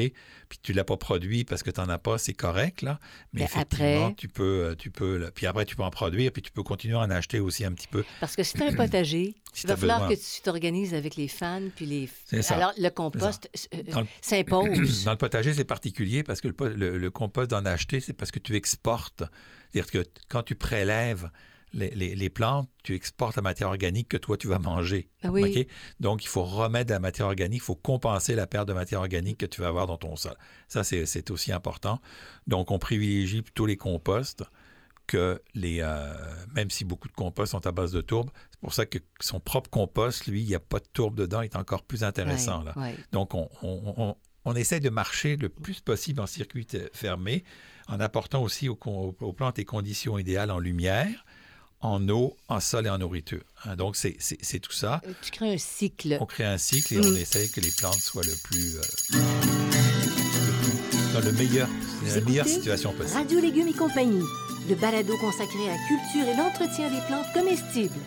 Puis 0.48 0.58
tu 0.62 0.72
l'as 0.72 0.84
pas 0.84 0.96
produit 0.96 1.44
parce 1.44 1.62
que 1.62 1.70
tu 1.70 1.80
n'en 1.80 1.88
as 1.88 1.98
pas, 1.98 2.16
c'est 2.18 2.32
correct, 2.34 2.82
là. 2.82 2.98
Mais 3.32 3.40
Mais 3.40 3.44
effectivement, 3.46 4.04
après- 4.06 4.14
tu 4.16 4.28
peux, 4.28 4.64
euh, 4.64 4.74
tu 4.76 4.90
peux, 4.90 5.16
là- 5.16 5.30
puis 5.32 5.46
après, 5.46 5.64
tu 5.64 5.74
peux 5.76 5.82
en 5.82 5.90
produire, 5.90 6.30
puis 6.32 6.40
tu 6.42 6.52
peux 6.52 6.62
continuer 6.62 6.94
à 6.94 7.00
en 7.00 7.10
acheter 7.10 7.40
aussi 7.40 7.64
un 7.64 7.72
petit 7.72 7.88
peu. 7.88 8.04
Parce 8.20 8.36
que 8.36 8.42
si 8.44 8.54
tu 8.54 8.62
as 8.62 8.66
un 8.66 8.74
potager, 8.74 9.34
Si 9.52 9.66
il 9.66 9.68
va 9.68 9.76
falloir 9.76 10.00
besoin. 10.08 10.14
que 10.16 10.20
tu 10.20 10.40
t'organises 10.42 10.94
avec 10.94 11.16
les 11.16 11.28
fans 11.28 11.60
puis 11.76 11.84
les. 11.86 12.08
Ça. 12.42 12.54
Alors, 12.56 12.72
le 12.78 12.88
compost 12.90 13.50
euh, 13.74 13.82
le- 13.86 14.06
s'impose. 14.22 15.04
Dans 15.04 15.10
le 15.10 15.16
potager, 15.18 15.52
c'est 15.52 15.64
particulier 15.64 16.22
parce 16.22 16.40
que 16.40 16.48
le, 16.48 16.54
le- 16.74 16.96
le 16.98 17.10
compost 17.10 17.50
d'en 17.50 17.64
acheter, 17.66 18.00
c'est 18.00 18.12
parce 18.14 18.30
que 18.30 18.38
tu 18.38 18.54
exportes. 18.56 19.24
C'est-à-dire 19.72 19.90
que 19.90 20.08
quand 20.28 20.42
tu 20.42 20.54
prélèves 20.54 21.30
les, 21.72 21.90
les- 21.90 22.14
les 22.14 22.30
plantes, 22.30 22.68
tu 22.82 22.94
exportes 22.94 23.36
la 23.36 23.42
matière 23.42 23.68
organique 23.68 24.08
que 24.08 24.16
toi, 24.16 24.36
tu 24.36 24.46
vas 24.48 24.58
manger. 24.58 25.08
Ah 25.22 25.30
oui. 25.30 25.42
OK? 25.44 25.66
Donc, 26.00 26.24
il 26.24 26.28
faut 26.28 26.42
remettre 26.44 26.88
de 26.88 26.92
la 26.94 27.00
matière 27.00 27.26
organique, 27.26 27.60
il 27.62 27.64
faut 27.64 27.74
compenser 27.76 28.34
la 28.34 28.46
perte 28.46 28.68
de 28.68 28.72
matière 28.74 29.00
organique 29.00 29.38
que 29.38 29.46
tu 29.46 29.60
vas 29.60 29.68
avoir 29.68 29.86
dans 29.86 29.96
ton 29.98 30.16
sol. 30.16 30.34
Ça, 30.68 30.84
c'est 30.84 31.06
c'est 31.06 31.30
aussi 31.30 31.52
important. 31.52 32.00
Donc, 32.46 32.70
on 32.70 32.78
privilégie 32.78 33.42
plutôt 33.42 33.66
les 33.66 33.76
composts 33.76 34.44
que 35.06 35.42
les... 35.54 35.80
euh, 35.80 36.14
même 36.54 36.70
si 36.70 36.84
beaucoup 36.84 37.08
de 37.08 37.12
composts 37.14 37.52
sont 37.52 37.66
à 37.66 37.72
base 37.72 37.92
de 37.92 38.00
tourbe, 38.00 38.30
c'est 38.50 38.60
pour 38.60 38.72
ça 38.72 38.86
que 38.86 38.98
son 39.20 39.40
propre 39.40 39.68
compost, 39.68 40.26
lui, 40.26 40.42
il 40.42 40.46
n'y 40.46 40.54
a 40.54 40.60
pas 40.60 40.78
de 40.78 40.86
tourbe 40.92 41.16
dedans, 41.16 41.42
est 41.42 41.56
encore 41.56 41.82
plus 41.82 42.04
intéressant. 42.04 42.60
Ouais, 42.60 42.66
là. 42.66 42.72
ouais. 42.76 42.96
Donc, 43.12 43.34
on, 43.34 43.48
on, 43.62 43.94
on- 43.96 44.16
on 44.44 44.54
essaie 44.56 44.80
de 44.80 44.90
marcher 44.90 45.36
le 45.36 45.48
plus 45.48 45.80
possible 45.80 46.20
en 46.20 46.26
circuit 46.26 46.66
euh, 46.74 46.88
fermé, 46.92 47.44
en 47.86 48.00
apportant 48.00 48.42
aussi 48.42 48.68
aux, 48.68 48.76
aux 49.20 49.32
plantes 49.32 49.58
les 49.58 49.64
conditions 49.64 50.18
idéales 50.18 50.50
en 50.50 50.58
lumière, 50.58 51.24
en 51.82 52.08
eau, 52.08 52.36
en 52.48 52.60
sol 52.60 52.86
et 52.86 52.90
en 52.90 52.98
nourriture. 52.98 53.42
Hein, 53.64 53.76
donc, 53.76 53.96
c'est 53.96 54.60
tout 54.60 54.72
ça. 54.72 55.00
Euh, 55.06 55.12
Tu 55.22 55.30
crées 55.32 55.52
un 55.54 55.58
cycle. 55.58 56.16
On 56.20 56.26
crée 56.26 56.44
un 56.44 56.58
cycle 56.58 56.94
et 56.94 56.98
Mm. 56.98 57.04
on 57.06 57.16
essaie 57.16 57.48
que 57.48 57.60
les 57.60 57.70
plantes 57.72 58.00
soient 58.00 58.22
le 58.22 58.34
plus... 58.44 58.76
euh, 58.78 58.82
dans 61.12 61.20
le 61.20 61.32
meilleur, 61.32 61.68
Vous 62.02 62.14
la 62.14 62.20
meilleure 62.22 62.46
situation 62.48 62.92
possible. 62.94 63.18
Radio 63.18 63.40
Légumes 63.40 63.68
et 63.68 63.72
compagnie, 63.74 64.22
le 64.68 64.74
balado 64.76 65.16
consacré 65.18 65.68
à 65.68 65.72
la 65.72 65.78
culture 65.86 66.26
et 66.32 66.36
l'entretien 66.36 66.88
des 66.90 67.00
plantes 67.06 67.26
comestibles. 67.34 67.98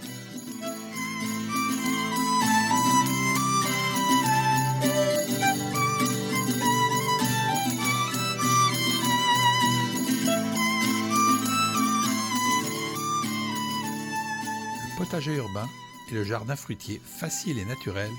Potager 15.05 15.35
urbain 15.35 15.69
et 16.09 16.15
le 16.15 16.23
jardin 16.23 16.55
fruitier 16.55 16.99
facile 17.05 17.59
et 17.59 17.65
naturel 17.65 18.09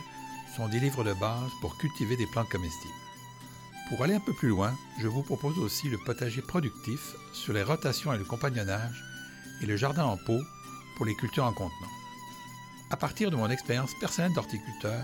sont 0.57 0.69
des 0.69 0.79
livres 0.79 1.03
de 1.03 1.15
base 1.15 1.51
pour 1.61 1.77
cultiver 1.79 2.17
des 2.17 2.29
plantes 2.29 2.49
comestibles. 2.49 2.95
Pour 3.89 4.05
aller 4.05 4.15
un 4.15 4.21
peu 4.21 4.33
plus 4.33 4.51
loin, 4.51 4.73
je 5.01 5.09
vous 5.09 5.25
propose 5.25 5.59
aussi 5.59 5.89
le 5.89 5.99
potager 5.99 6.43
productif 6.43 7.17
sur 7.33 7.53
les 7.55 7.65
rotations 7.65 8.13
et 8.13 8.19
le 8.19 8.25
compagnonnage 8.25 9.05
et 9.63 9.67
le 9.67 9.77
jardin 9.77 10.05
en 10.05 10.17
pot 10.17 10.41
pour 10.97 11.07
les 11.07 11.17
cultures 11.17 11.45
en 11.45 11.53
contenant. 11.53 11.91
À 12.91 12.97
partir 12.97 13.33
de 13.33 13.37
mon 13.37 13.51
expérience 13.51 13.99
personnelle 13.99 14.35
d'horticulteur, 14.35 15.01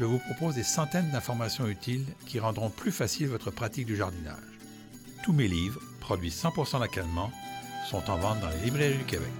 je 0.00 0.04
vous 0.04 0.18
propose 0.18 0.56
des 0.56 0.64
centaines 0.64 1.12
d'informations 1.12 1.68
utiles 1.68 2.06
qui 2.26 2.40
rendront 2.40 2.70
plus 2.70 2.90
facile 2.90 3.28
votre 3.28 3.52
pratique 3.52 3.86
du 3.86 3.94
jardinage. 3.94 4.58
Tous 5.22 5.32
mes 5.32 5.46
livres, 5.46 5.80
produits 6.00 6.30
100% 6.30 6.80
localement, 6.80 7.30
sont 7.88 8.10
en 8.10 8.16
vente 8.16 8.40
dans 8.40 8.50
les 8.50 8.64
librairies 8.64 8.98
du 8.98 9.04
Québec. 9.04 9.30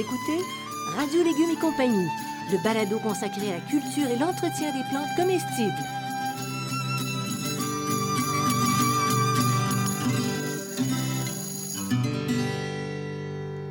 Vous 0.00 0.06
écoutez 0.06 0.42
Radio 0.96 1.22
Légumes 1.22 1.50
et 1.52 1.60
compagnie, 1.60 2.08
le 2.50 2.56
balado 2.64 2.98
consacré 3.00 3.52
à 3.52 3.56
la 3.56 3.60
culture 3.60 4.08
et 4.08 4.16
l'entretien 4.18 4.72
des 4.72 4.82
plantes 4.88 5.14
comestibles. 5.14 5.74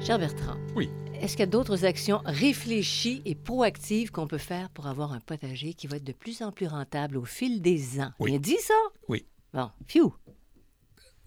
Cher 0.02 0.18
Bertrand, 0.18 0.56
Oui. 0.76 0.90
est-ce 1.16 1.34
qu'il 1.34 1.42
y 1.42 1.44
a 1.44 1.46
d'autres 1.48 1.86
actions 1.86 2.22
réfléchies 2.26 3.22
et 3.26 3.36
proactives 3.36 4.12
qu'on 4.12 4.28
peut 4.28 4.38
faire 4.40 4.70
pour 4.70 4.88
avoir 4.88 5.14
un 5.14 5.20
potager 5.20 5.74
qui 5.74 5.88
va 5.88 5.98
être 5.98 6.04
de 6.04 6.14
plus 6.14 6.42
en 6.42 6.52
plus 6.52 6.68
rentable 6.68 7.18
au 7.18 7.26
fil 7.26 7.62
des 7.62 8.00
ans? 8.00 8.12
Oui. 8.20 8.32
Bien 8.32 8.40
dit 8.40 8.58
ça? 8.60 8.74
Oui. 9.08 9.26
Bon, 9.54 9.70
phew. 9.88 10.12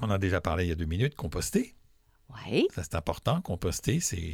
On 0.00 0.06
en 0.06 0.10
a 0.10 0.18
déjà 0.18 0.40
parlé 0.40 0.64
il 0.64 0.68
y 0.68 0.72
a 0.72 0.74
deux 0.76 0.84
minutes, 0.86 1.14
composter. 1.14 1.74
Ça, 2.74 2.82
c'est 2.82 2.94
important. 2.94 3.40
Composter, 3.40 4.00
c'est, 4.00 4.32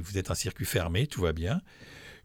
vous 0.00 0.18
êtes 0.18 0.30
en 0.30 0.34
circuit 0.34 0.64
fermé, 0.64 1.06
tout 1.06 1.20
va 1.22 1.32
bien. 1.32 1.60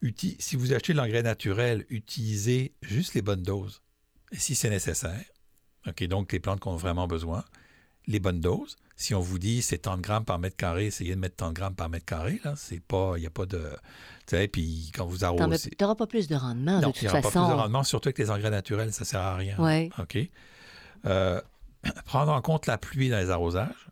Uti- 0.01 0.35
si 0.39 0.55
vous 0.55 0.73
achetez 0.73 0.93
de 0.93 0.97
l'engrais 0.97 1.23
naturel, 1.23 1.85
utilisez 1.89 2.73
juste 2.81 3.13
les 3.13 3.21
bonnes 3.21 3.43
doses. 3.43 3.81
Et 4.31 4.37
si 4.37 4.55
c'est 4.55 4.69
nécessaire, 4.69 5.23
OK, 5.87 6.03
donc 6.05 6.31
les 6.31 6.39
plantes 6.39 6.59
qui 6.59 6.67
ont 6.67 6.75
vraiment 6.75 7.07
besoin, 7.07 7.43
les 8.07 8.19
bonnes 8.19 8.39
doses. 8.41 8.75
Si 8.95 9.13
on 9.13 9.19
vous 9.19 9.37
dit 9.39 9.61
c'est 9.61 9.77
30 9.79 10.01
grammes 10.01 10.25
par 10.25 10.39
mètre 10.39 10.55
carré, 10.55 10.87
essayez 10.87 11.13
de 11.15 11.19
mettre 11.19 11.35
30 11.35 11.53
grammes 11.53 11.75
par 11.75 11.89
mètre 11.89 12.05
carré. 12.05 12.39
Là, 12.43 12.55
c'est 12.55 12.79
pas, 12.79 13.13
il 13.17 13.21
n'y 13.21 13.27
a 13.27 13.31
pas 13.31 13.45
de, 13.45 13.59
tu 14.25 14.35
sais, 14.35 14.47
puis 14.47 14.91
quand 14.95 15.05
vous 15.05 15.23
arrosez, 15.23 15.69
n'auras 15.79 15.95
pas 15.95 16.07
plus 16.07 16.27
de 16.27 16.35
rendement, 16.35 16.79
non, 16.81 16.89
de 16.89 16.93
toute 16.93 17.03
aura 17.03 17.21
pas 17.21 17.29
façon. 17.29 17.45
plus 17.45 17.53
de 17.55 17.59
rendement, 17.59 17.83
surtout 17.83 18.07
avec 18.07 18.17
les 18.17 18.31
engrais 18.31 18.49
naturels, 18.49 18.91
ça 18.93 19.05
sert 19.05 19.19
à 19.21 19.35
rien. 19.35 19.55
OK. 19.99 20.17
Euh, 21.05 21.41
prendre 22.05 22.31
en 22.31 22.41
compte 22.41 22.65
la 22.65 22.77
pluie 22.77 23.09
dans 23.09 23.19
les 23.19 23.29
arrosages. 23.29 23.87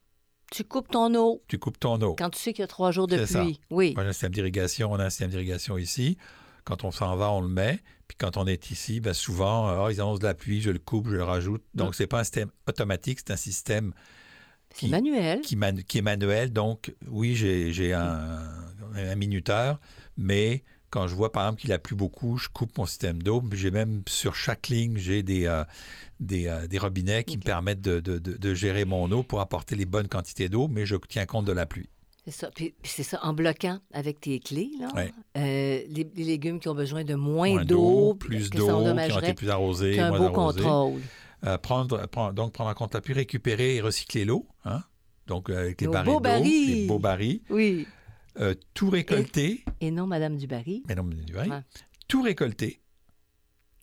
Tu 0.51 0.63
coupes 0.63 0.89
ton 0.89 1.13
eau 1.15 1.41
Tu 1.47 1.57
coupes 1.57 1.79
ton 1.79 1.99
eau. 2.01 2.15
quand 2.15 2.29
tu 2.29 2.39
sais 2.39 2.53
qu'il 2.53 2.61
y 2.61 2.63
a 2.63 2.67
trois 2.67 2.91
jours 2.91 3.07
de 3.07 3.17
C'est 3.17 3.33
ça. 3.33 3.41
pluie. 3.41 3.59
Oui. 3.69 3.93
On 3.97 4.01
a 4.01 4.05
un 4.05 4.11
système 4.13 4.31
d'irrigation, 4.33 4.91
on 4.91 4.95
a 4.99 5.05
un 5.05 5.09
système 5.09 5.29
d'irrigation 5.31 5.77
ici. 5.77 6.17
Quand 6.63 6.83
on 6.83 6.91
s'en 6.91 7.15
va, 7.15 7.31
on 7.31 7.41
le 7.41 7.47
met. 7.47 7.79
Puis 8.07 8.17
quand 8.17 8.37
on 8.37 8.45
est 8.47 8.71
ici, 8.71 8.99
ben 8.99 9.13
souvent, 9.13 9.67
euh, 9.69 9.85
Ah, 9.85 9.91
ils 9.91 9.99
annoncent 10.01 10.19
de 10.19 10.25
la 10.27 10.33
pluie, 10.33 10.61
je 10.61 10.69
le 10.71 10.79
coupe, 10.79 11.07
je 11.09 11.15
le 11.15 11.23
rajoute. 11.23 11.63
Donc, 11.73 11.89
Mm. 11.89 11.93
c'est 11.93 12.07
pas 12.07 12.19
un 12.19 12.23
système 12.23 12.49
automatique, 12.67 13.19
c'est 13.19 13.31
un 13.31 13.35
système 13.37 13.93
C'est 14.73 14.87
manuel. 14.87 15.41
qui, 15.41 15.57
qui 15.87 15.97
est 15.97 16.01
manuel. 16.01 16.51
Donc, 16.53 16.93
oui, 17.07 17.35
j'ai 17.35 17.71
j'ai 17.71 17.93
un, 17.93 18.39
un 18.95 19.15
minuteur, 19.15 19.79
mais 20.17 20.63
quand 20.95 21.07
je 21.07 21.13
vois, 21.15 21.31
par 21.31 21.43
exemple, 21.45 21.61
qu'il 21.61 21.73
a 21.73 21.77
plus 21.77 21.95
beaucoup, 21.95 22.37
je 22.37 22.47
coupe 22.47 22.77
mon 22.77 22.85
système 22.85 23.21
d'eau. 23.21 23.43
J'ai 23.51 23.69
même, 23.69 24.01
sur 24.07 24.33
chaque 24.33 24.69
ligne, 24.69 24.95
j'ai 24.97 25.23
des, 25.23 25.45
euh, 25.45 25.65
des, 26.21 26.47
euh, 26.47 26.67
des 26.67 26.77
robinets 26.77 27.25
qui 27.25 27.35
me 27.37 27.41
permettent 27.43 27.81
de, 27.81 27.99
de- 27.99 28.17
de- 28.17 28.37
de 28.37 28.53
gérer 28.53 28.85
mon 28.85 29.11
eau 29.11 29.21
pour 29.23 29.41
apporter 29.41 29.75
les 29.75 29.85
bonnes 29.85 30.07
quantités 30.07 30.47
d'eau, 30.47 30.69
mais 30.69 30.85
je 30.85 30.95
tiens 31.09 31.25
compte 31.25 31.43
de 31.45 31.51
la 31.51 31.65
pluie. 31.65 31.89
C'est 32.23 32.31
ça. 32.31 32.49
Puis, 32.55 32.73
puis 32.81 32.91
c'est 32.95 33.03
ça, 33.03 33.19
en 33.23 33.33
bloquant 33.33 33.79
avec 33.93 34.21
tes 34.21 34.39
clés, 34.39 34.71
là, 34.79 34.87
Ouais. 34.95 35.11
euh, 35.37 35.83
les, 35.89 36.07
les 36.15 36.23
légumes 36.23 36.59
qui 36.61 36.69
ont 36.69 36.73
besoin 36.75 37.03
de 37.03 37.13
moins, 37.15 37.49
Moins 37.51 37.65
d'eau, 37.65 38.13
plus 38.15 38.49
d'eau, 38.49 38.65
qui 38.65 39.11
ont 39.11 39.19
été 39.19 39.33
plus 39.33 39.49
arrosés, 39.49 39.99
un 39.99 40.09
moins 40.09 40.19
beau 40.29 40.39
arrosés. 40.39 40.61
contrôle. 40.61 41.01
Prendre, 41.61 42.07
prendre- 42.07 42.33
donc, 42.33 42.53
prendre 42.53 42.69
en 42.71 42.73
compte 42.73 42.93
la 42.95 43.01
pluie, 43.01 43.13
récupérer 43.13 43.75
et 43.75 43.81
recycler 43.81 44.25
l'eau. 44.25 44.47
hein. 44.63 44.81
Donc, 45.27 45.49
avec 45.49 45.81
les 45.81 45.87
Nos 45.87 45.93
barils 45.93 46.05
beaux 46.13 46.13
d'eau, 46.19 46.19
barils. 46.21 46.67
les 46.75 46.87
beaux 46.87 46.99
barils. 46.99 47.41
Oui. 47.49 47.85
Euh, 48.39 48.53
tout 48.73 48.89
récolter. 48.89 49.63
Et 49.81 49.91
non, 49.91 50.07
Madame 50.07 50.37
Dubarry. 50.37 50.83
Mais 50.87 50.95
non, 50.95 51.03
mais 51.03 51.15
du 51.15 51.33
baril. 51.33 51.51
Ouais. 51.51 51.61
Tout 52.07 52.21
récolter. 52.21 52.81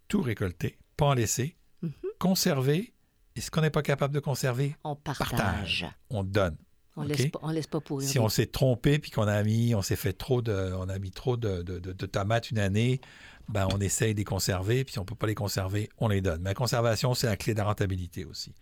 Tout 0.08 0.22
récolter. 0.22 0.78
Pas 0.96 1.06
en 1.06 1.14
laisser. 1.14 1.56
Mhm. 1.82 1.92
Conserver. 2.18 2.92
Et 3.34 3.40
ce 3.40 3.50
qu'on 3.50 3.62
n'est 3.62 3.70
pas 3.70 3.82
capable 3.82 4.14
de 4.14 4.20
conserver, 4.20 4.76
On 4.84 4.94
partage. 4.94 5.30
Partage. 5.30 5.86
on 6.10 6.22
donne. 6.22 6.56
On 6.96 7.02
laisse 7.04 7.30
laisse 7.54 7.66
pas 7.66 7.80
pourrir. 7.80 8.06
Si 8.06 8.18
on 8.18 8.28
s'est 8.28 8.44
trompé 8.46 8.98
puis 8.98 9.10
qu'on 9.10 9.26
a 9.26 9.42
mis, 9.42 9.74
on 9.74 9.80
s'est 9.80 9.96
fait 9.96 10.12
trop 10.12 10.42
de, 10.42 10.52
on 10.76 10.90
a 10.90 10.98
mis 10.98 11.10
trop 11.10 11.38
de, 11.38 11.62
de- 11.62 11.78
de- 11.78 11.92
de 11.94 12.06
tomates 12.06 12.50
une 12.50 12.58
année, 12.58 13.00
ben 13.48 13.66
on 13.72 13.80
essaye 13.80 14.12
de 14.12 14.18
les 14.18 14.24
conserver. 14.24 14.84
Puis 14.84 14.92
si 14.92 14.98
on 14.98 15.06
peut 15.06 15.14
pas 15.14 15.26
les 15.26 15.34
conserver, 15.34 15.88
on 15.96 16.08
les 16.08 16.20
donne. 16.20 16.42
Mais 16.42 16.50
la 16.50 16.54
conservation, 16.54 17.14
c'est 17.14 17.26
la 17.26 17.38
clé 17.38 17.54
de 17.54 17.58
la 17.58 17.64
rentabilité 17.64 18.26
aussi. 18.26 18.54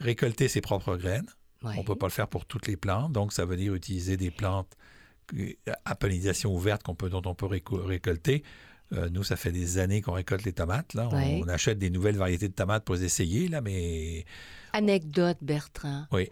Récolter 0.00 0.48
ses 0.48 0.62
propres 0.62 0.96
graines. 0.96 1.26
Ouais. 1.62 1.74
On 1.76 1.80
ne 1.82 1.86
peut 1.86 1.96
pas 1.96 2.06
le 2.06 2.12
faire 2.12 2.28
pour 2.28 2.46
toutes 2.46 2.66
les 2.68 2.78
plantes, 2.78 3.12
donc 3.12 3.34
ça 3.34 3.44
veut 3.44 3.56
dire 3.56 3.74
utiliser 3.74 4.16
des 4.16 4.30
plantes 4.30 4.74
à 5.84 5.94
pollinisation 5.94 6.54
ouverte 6.54 6.82
qu'on 6.82 6.94
peut, 6.94 7.10
dont 7.10 7.22
on 7.26 7.34
peut 7.34 7.46
réco- 7.46 7.84
récolter. 7.84 8.42
Euh, 8.94 9.10
nous, 9.10 9.22
ça 9.22 9.36
fait 9.36 9.52
des 9.52 9.78
années 9.78 10.00
qu'on 10.00 10.12
récolte 10.12 10.44
les 10.44 10.52
tomates. 10.54 10.94
Là. 10.94 11.08
On, 11.12 11.14
Ouais. 11.16 11.40
on 11.44 11.48
achète 11.48 11.78
des 11.78 11.90
nouvelles 11.90 12.16
variétés 12.16 12.48
de 12.48 12.54
tomates 12.54 12.84
pour 12.84 12.94
les 12.94 13.04
essayer, 13.04 13.48
là, 13.48 13.60
mais 13.60 14.24
Anecdote, 14.72 15.36
Bertrand. 15.42 16.06
Oui. 16.12 16.28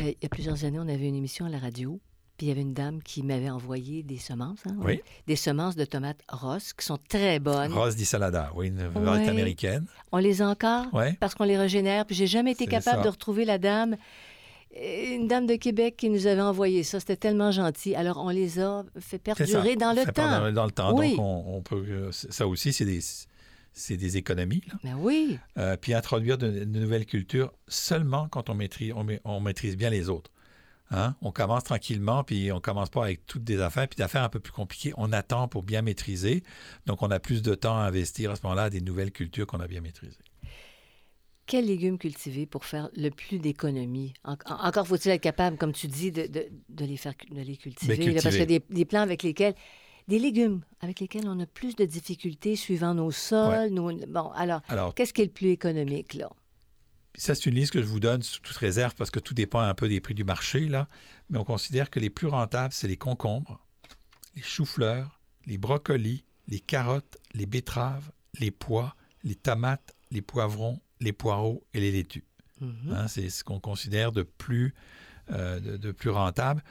Euh, 0.00 0.02
il 0.10 0.16
y 0.22 0.26
a 0.26 0.28
plusieurs 0.28 0.64
années, 0.64 0.78
on 0.78 0.88
avait 0.88 1.08
une 1.08 1.14
émission 1.14 1.46
à 1.46 1.48
la 1.48 1.58
radio, 1.58 1.98
puis 2.36 2.46
il 2.46 2.48
y 2.50 2.52
avait 2.52 2.60
une 2.60 2.74
dame 2.74 3.02
qui 3.02 3.22
m'avait 3.22 3.48
envoyé 3.48 4.02
des 4.02 4.18
semences, 4.18 4.58
hein, 4.66 4.76
Oui. 4.80 5.00
des 5.26 5.36
semences 5.36 5.74
de 5.74 5.86
tomates 5.86 6.20
rosses 6.30 6.74
qui 6.74 6.84
sont 6.84 6.98
très 7.08 7.38
bonnes. 7.38 7.72
Rose 7.72 7.96
Salada, 7.96 8.52
oui, 8.54 8.66
une 8.68 8.88
variété 8.88 9.24
Ouais. 9.24 9.28
américaine. 9.30 9.86
On 10.12 10.18
les 10.18 10.42
a 10.42 10.48
encore? 10.48 10.92
Ouais. 10.92 11.14
parce 11.18 11.34
qu'on 11.34 11.44
les 11.44 11.56
régénère. 11.56 12.04
Puis 12.04 12.14
j'ai 12.14 12.26
jamais 12.26 12.52
été 12.52 12.66
capable 12.66 12.98
ça. 12.98 13.04
de 13.04 13.08
retrouver 13.08 13.46
la 13.46 13.56
dame. 13.56 13.96
Une 15.14 15.28
dame 15.28 15.46
de 15.46 15.56
Québec 15.56 15.96
qui 15.96 16.10
nous 16.10 16.26
avait 16.26 16.40
envoyé 16.40 16.82
ça. 16.82 17.00
C'était 17.00 17.16
tellement 17.16 17.50
gentil. 17.50 17.94
Alors, 17.94 18.18
on 18.18 18.28
les 18.28 18.60
a 18.60 18.84
fait 19.00 19.18
perdurer 19.18 19.76
dans 19.76 19.92
le 19.92 20.04
Fait 20.04 20.12
temps. 20.12 20.30
Dans, 20.40 20.52
dans 20.52 20.64
le 20.66 20.70
temps. 20.70 20.96
Oui. 20.98 21.16
Donc, 21.16 21.20
on, 21.20 21.56
on 21.56 21.62
peut. 21.62 21.84
euh, 21.88 22.12
Ça 22.12 22.46
aussi, 22.46 22.72
c'est 22.72 22.84
des, 22.84 23.00
c'est 23.72 23.96
des 23.96 24.16
économies. 24.16 24.62
là. 24.68 24.74
Mais 24.84 24.92
oui. 24.94 25.38
Euh, 25.58 25.76
puis 25.80 25.94
introduire 25.94 26.36
de, 26.38 26.50
de 26.50 26.64
nouvelles 26.78 27.06
cultures 27.06 27.52
seulement 27.68 28.28
quand 28.28 28.50
on 28.50 28.54
maîtrise, 28.54 28.92
on, 28.94 29.04
ma- 29.04 29.12
on 29.24 29.40
maîtrise 29.40 29.76
bien 29.76 29.90
les 29.90 30.08
autres. 30.08 30.30
Hein? 30.92 31.16
On 31.20 31.32
commence 31.32 31.64
tranquillement, 31.64 32.22
puis 32.22 32.52
on 32.52 32.60
commence 32.60 32.90
pas 32.90 33.02
avec 33.02 33.26
toutes 33.26 33.42
des 33.42 33.60
affaires, 33.60 33.88
puis 33.88 33.96
d'affaires 33.96 34.22
un 34.22 34.28
peu 34.28 34.38
plus 34.38 34.52
compliquées. 34.52 34.92
On 34.96 35.12
attend 35.12 35.48
pour 35.48 35.64
bien 35.64 35.82
maîtriser. 35.82 36.44
Donc, 36.86 37.02
on 37.02 37.10
a 37.10 37.18
plus 37.18 37.42
de 37.42 37.54
temps 37.56 37.76
à 37.76 37.82
investir 37.86 38.30
à 38.30 38.36
ce 38.36 38.42
moment-là 38.44 38.64
à 38.64 38.70
des 38.70 38.80
nouvelles 38.80 39.10
cultures 39.10 39.46
qu'on 39.48 39.58
a 39.58 39.66
bien 39.66 39.80
maîtrisées. 39.80 40.16
Quels 41.46 41.66
légumes 41.66 41.96
cultiver 41.98 42.44
pour 42.46 42.64
faire 42.64 42.88
le 42.96 43.10
plus 43.10 43.38
d'économies? 43.38 44.14
En- 44.24 44.32
en- 44.46 44.66
encore 44.66 44.86
faut-il 44.86 45.10
être 45.10 45.20
capable, 45.22 45.56
comme 45.56 45.72
tu 45.72 45.86
dis, 45.86 46.10
de, 46.10 46.26
de- 46.26 46.48
de 46.68 46.84
les, 46.84 46.96
faire, 46.96 47.16
cu- 47.16 47.28
de 47.32 47.40
les 47.40 47.56
cultiver. 47.56 47.96
Ben, 47.96 48.14
là, 48.14 48.20
parce 48.22 48.34
qu'il 48.34 48.40
y 48.40 48.42
a 48.42 48.46
cultiver. 48.46 48.64
des, 48.68 48.74
des 48.74 48.84
plants 48.84 49.02
avec 49.02 49.22
lesquels... 49.22 49.54
Des 50.08 50.20
légumes 50.20 50.60
avec 50.80 51.00
lesquels 51.00 51.26
on 51.26 51.40
a 51.40 51.46
plus 51.46 51.74
de 51.74 51.84
difficultés 51.84 52.54
suivant 52.54 52.94
nos 52.94 53.10
sols. 53.10 53.70
nos- 53.70 53.92
Bon, 54.06 54.30
alors, 54.36 54.60
Alors, 54.68 54.94
qu'est-ce 54.94 55.12
qui 55.12 55.22
est 55.22 55.24
le 55.24 55.32
plus 55.32 55.48
économique, 55.50 56.14
là? 56.14 56.30
ça, 57.18 57.34
c'est 57.34 57.46
une 57.46 57.56
liste 57.56 57.72
que 57.72 57.80
je 57.80 57.86
vous 57.86 57.98
donne 57.98 58.22
sous 58.22 58.40
toute 58.40 58.56
réserve 58.56 58.94
parce 58.94 59.10
que 59.10 59.18
tout 59.18 59.34
dépend 59.34 59.58
un 59.60 59.74
peu 59.74 59.88
des 59.88 60.00
prix 60.00 60.14
du 60.14 60.22
marché, 60.22 60.60
là. 60.68 60.86
Mais 61.28 61.38
on 61.38 61.44
considère 61.44 61.90
que 61.90 61.98
les 61.98 62.10
plus 62.10 62.28
rentables, 62.28 62.72
c'est 62.72 62.86
les 62.86 62.96
concombres, 62.96 63.58
les 64.36 64.42
choux-fleurs, 64.42 65.18
les 65.46 65.58
brocolis, 65.58 66.24
les 66.46 66.60
carottes, 66.60 67.16
les 67.34 67.46
betteraves, 67.46 68.12
les 68.38 68.52
pois, 68.52 68.94
les 69.24 69.34
tomates, 69.34 69.96
les 70.12 70.22
poivrons, 70.22 70.78
les 71.00 71.12
poireaux 71.12 71.64
et 71.74 71.80
les 71.80 71.92
laitues. 71.92 72.24
Mhm. 72.60 72.92
Hein, 72.92 73.08
c'est 73.08 73.28
ce 73.28 73.44
qu'on 73.44 73.60
considère 73.60 74.12
de 74.12 74.22
plus, 74.22 74.74
euh, 75.30 75.60
de, 75.60 75.76
de 75.76 75.92
plus 75.92 76.10
rentable. 76.10 76.62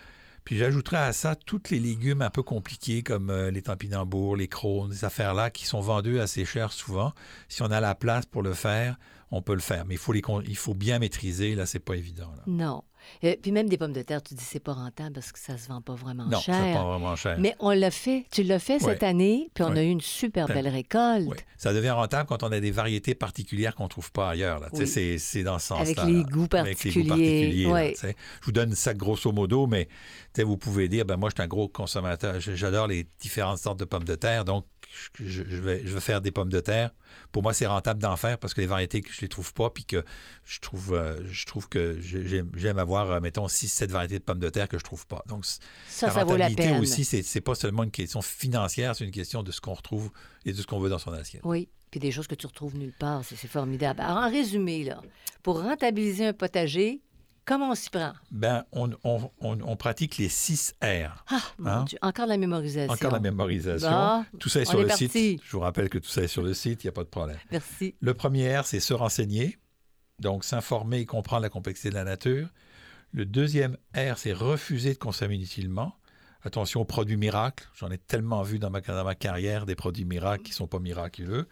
Puis 0.43 0.57
j'ajouterais 0.57 0.97
à 0.97 1.11
ça 1.11 1.35
tous 1.35 1.71
les 1.71 1.79
légumes 1.79 2.21
un 2.21 2.29
peu 2.29 2.43
compliqués 2.43 3.01
comme 3.01 3.31
euh, 3.31 3.49
les 3.49 3.63
tampinambours, 3.63 4.35
les 4.35 4.47
crônes, 4.47 4.93
ces 4.93 5.03
affaires-là 5.03 5.49
qui 5.49 5.65
sont 5.65 5.81
vendus 5.81 6.19
assez 6.19 6.45
cher 6.45 6.71
souvent. 6.71 7.13
Si 7.49 7.63
on 7.63 7.71
a 7.71 7.79
la 7.79 7.95
place 7.95 8.27
pour 8.27 8.43
le 8.43 8.53
faire, 8.53 8.97
on 9.31 9.41
peut 9.41 9.55
le 9.55 9.59
faire. 9.59 9.85
Mais 9.85 9.95
il 9.95 9.97
faut, 9.97 10.13
les, 10.13 10.21
il 10.47 10.55
faut 10.55 10.75
bien 10.75 10.99
maîtriser, 10.99 11.55
là, 11.55 11.65
c'est 11.65 11.79
pas 11.79 11.95
évident. 11.95 12.31
là. 12.37 12.43
Non. 12.45 12.83
Euh, 13.23 13.35
puis 13.41 13.51
même 13.51 13.69
des 13.69 13.77
pommes 13.77 13.93
de 13.93 14.01
terre, 14.01 14.21
tu 14.21 14.33
dis 14.33 14.43
c'est 14.43 14.59
pas 14.59 14.73
rentable 14.73 15.13
parce 15.13 15.31
que 15.31 15.39
ça 15.39 15.57
se 15.57 15.67
vend 15.67 15.81
pas 15.81 15.95
vraiment 15.95 16.25
Non, 16.25 16.39
cher. 16.39 16.55
c'est 16.55 16.73
pas 16.73 16.83
vraiment 16.83 17.15
cher. 17.15 17.37
Mais 17.39 17.55
on 17.59 17.71
l'a 17.71 17.91
fait. 17.91 18.25
Tu 18.31 18.43
l'as 18.43 18.59
fait 18.59 18.79
cette 18.79 19.03
année, 19.03 19.49
puis 19.53 19.63
on 19.63 19.75
a 19.75 19.83
eu 19.83 19.87
une 19.89 20.01
super 20.01 20.47
Ben, 20.47 20.55
belle 20.55 20.67
récolte. 20.67 21.27
Oui. 21.27 21.37
Ça 21.57 21.73
devient 21.73 21.91
rentable 21.91 22.27
quand 22.27 22.43
on 22.43 22.51
a 22.51 22.59
des 22.59 22.71
variétés 22.71 23.15
particulières 23.15 23.75
qu'on 23.75 23.85
ne 23.85 23.89
trouve 23.89 24.11
pas 24.11 24.29
ailleurs. 24.29 24.59
Là. 24.59 24.69
Tu 24.69 24.77
sais, 24.77 24.83
Oui. 24.83 24.87
C'est, 24.87 25.17
c'est 25.17 25.43
dans 25.43 25.59
ce 25.59 25.67
sens-là. 25.67 25.83
Avec 25.83 25.97
là. 25.97 26.05
les 26.05 26.23
goûts 26.23 26.47
Avec 26.53 26.83
les 26.83 26.91
goûts 26.91 27.07
particuliers, 27.07 27.65
particuliers, 27.67 28.03
là. 28.03 28.09
Je 28.41 28.45
vous 28.45 28.51
donne 28.51 28.73
ça 28.75 28.93
grosso 28.93 29.31
modo, 29.31 29.67
mais 29.67 29.87
vous 30.43 30.57
pouvez 30.57 30.87
dire, 30.89 31.05
ben 31.05 31.17
moi, 31.17 31.29
je 31.29 31.35
suis 31.35 31.43
un 31.43 31.47
gros 31.47 31.67
consommateur. 31.67 32.39
J'adore 32.39 32.87
les 32.87 33.07
différentes 33.19 33.59
sortes 33.59 33.79
de 33.79 33.85
pommes 33.85 34.03
de 34.03 34.15
terre, 34.15 34.43
donc 34.45 34.65
je, 35.19 35.43
je- 35.43 35.61
vais, 35.61 35.81
je 35.85 35.93
vais 35.93 35.99
faire 35.99 36.21
des 36.21 36.31
pommes 36.31 36.49
de 36.49 36.59
terre. 36.59 36.91
Pour 37.31 37.43
moi, 37.43 37.53
c'est 37.53 37.65
rentable 37.67 38.01
d'en 38.01 38.15
faire 38.15 38.37
parce 38.37 38.53
que 38.53 38.61
les 38.61 38.67
variétés 38.67 39.01
que 39.01 39.11
je 39.11 39.21
les 39.21 39.27
trouve 39.27 39.53
pas, 39.53 39.69
puis 39.69 39.85
que 39.85 40.03
je 40.45 40.59
trouve, 40.59 40.93
euh, 40.93 41.19
je 41.29 41.45
trouve 41.45 41.67
que 41.69 41.99
j'ai- 42.01 42.43
j'aime, 42.55 42.79
avoir, 42.79 43.11
euh, 43.11 43.19
mettons, 43.19 43.47
6-7 43.47 43.91
variétés 43.91 44.19
de 44.19 44.23
pommes 44.23 44.39
de 44.39 44.49
terre 44.49 44.67
que 44.69 44.77
je 44.77 44.83
trouve 44.83 45.05
pas. 45.07 45.23
Donc, 45.27 45.45
Ça, 45.45 46.07
la 46.07 46.13
ça 46.13 46.23
vaut 46.23 46.37
la 46.37 46.45
rentabilité 46.47 46.63
peine. 46.63 46.81
aussi, 46.81 47.03
c'est, 47.05 47.41
pas 47.41 47.55
seulement 47.55 47.83
une 47.83 47.91
question 47.91 48.21
financière, 48.21 48.95
c'est 48.95 49.05
une 49.05 49.11
question 49.11 49.43
de 49.43 49.51
ce 49.51 49.61
qu'on 49.61 49.73
retrouve 49.73 50.11
et 50.45 50.53
de 50.53 50.57
ce 50.61 50.65
qu'on 50.67 50.79
veut 50.79 50.89
dans 50.89 50.99
son 50.99 51.11
assiette. 51.13 51.41
Oui, 51.43 51.67
puis 51.91 51.99
des 51.99 52.11
choses 52.11 52.27
que 52.27 52.35
tu 52.35 52.47
retrouves 52.47 52.75
nulle 52.77 52.93
part. 52.97 53.23
C'est 53.25 53.35
c'est 53.35 53.47
formidable. 53.47 54.01
Alors, 54.01 54.17
en 54.23 54.29
résumé, 54.29 54.83
là, 54.83 55.01
pour 55.43 55.61
rentabiliser 55.61 56.25
un 56.27 56.33
potager, 56.33 57.01
comment 57.45 57.69
on 57.71 57.75
s'y 57.75 57.89
prend? 57.89 58.13
Ben, 58.31 58.65
on, 58.71 58.89
on- 59.03 59.31
on- 59.39 59.59
on 59.61 59.75
pratique 59.75 60.17
les 60.17 60.29
6 60.29 60.73
R. 60.81 61.23
Ah, 61.29 61.41
mon 61.59 61.69
Hein? 61.69 61.83
Dieu, 61.85 61.97
encore 62.01 62.25
de 62.25 62.31
la 62.31 62.37
mémorisation. 62.37 62.91
Encore 62.93 63.11
la 63.11 63.19
mémorisation. 63.19 63.89
Bon, 63.89 64.25
tout 64.39 64.49
ça 64.49 64.61
est 64.61 64.65
sur 64.65 64.79
est 64.79 64.83
le 64.83 64.87
parti. 64.87 65.07
site. 65.09 65.41
Je 65.45 65.51
vous 65.51 65.59
rappelle 65.61 65.89
que 65.89 65.97
tout 65.97 66.09
ça 66.09 66.21
est 66.23 66.27
sur 66.27 66.41
le 66.43 66.53
site, 66.53 66.83
il 66.83 66.87
n'y 66.87 66.89
a 66.89 66.93
pas 66.93 67.03
de 67.03 67.09
problème. 67.09 67.37
merci. 67.51 67.95
Le 68.01 68.13
premier 68.13 68.57
R, 68.57 68.65
c'est 68.65 68.79
se 68.79 68.93
renseigner. 68.93 69.57
Donc, 70.19 70.43
s'informer 70.45 70.99
et 70.99 71.05
comprendre 71.05 71.41
la 71.43 71.49
complexité 71.49 71.89
de 71.89 71.95
la 71.95 72.03
nature. 72.05 72.47
Le 73.11 73.25
deuxième 73.25 73.77
R, 73.95 74.17
c'est 74.17 74.33
refuser 74.33 74.93
de 74.93 74.97
consommer 74.97 75.35
inutilement. 75.35 75.95
Attention 76.43 76.81
aux 76.81 76.85
produits 76.85 77.17
miracles. 77.17 77.67
J'en 77.75 77.89
ai 77.91 77.97
tellement 77.97 78.41
vu 78.43 78.59
dans 78.59 78.69
ma, 78.69 78.79
dans 78.81 79.03
ma 79.03 79.15
carrière 79.15 79.65
des 79.65 79.75
produits 79.75 80.05
miracles 80.05 80.43
qui 80.43 80.51
ne 80.51 80.55
sont 80.55 80.67
pas 80.67 80.79
miraculeux. 80.79 81.47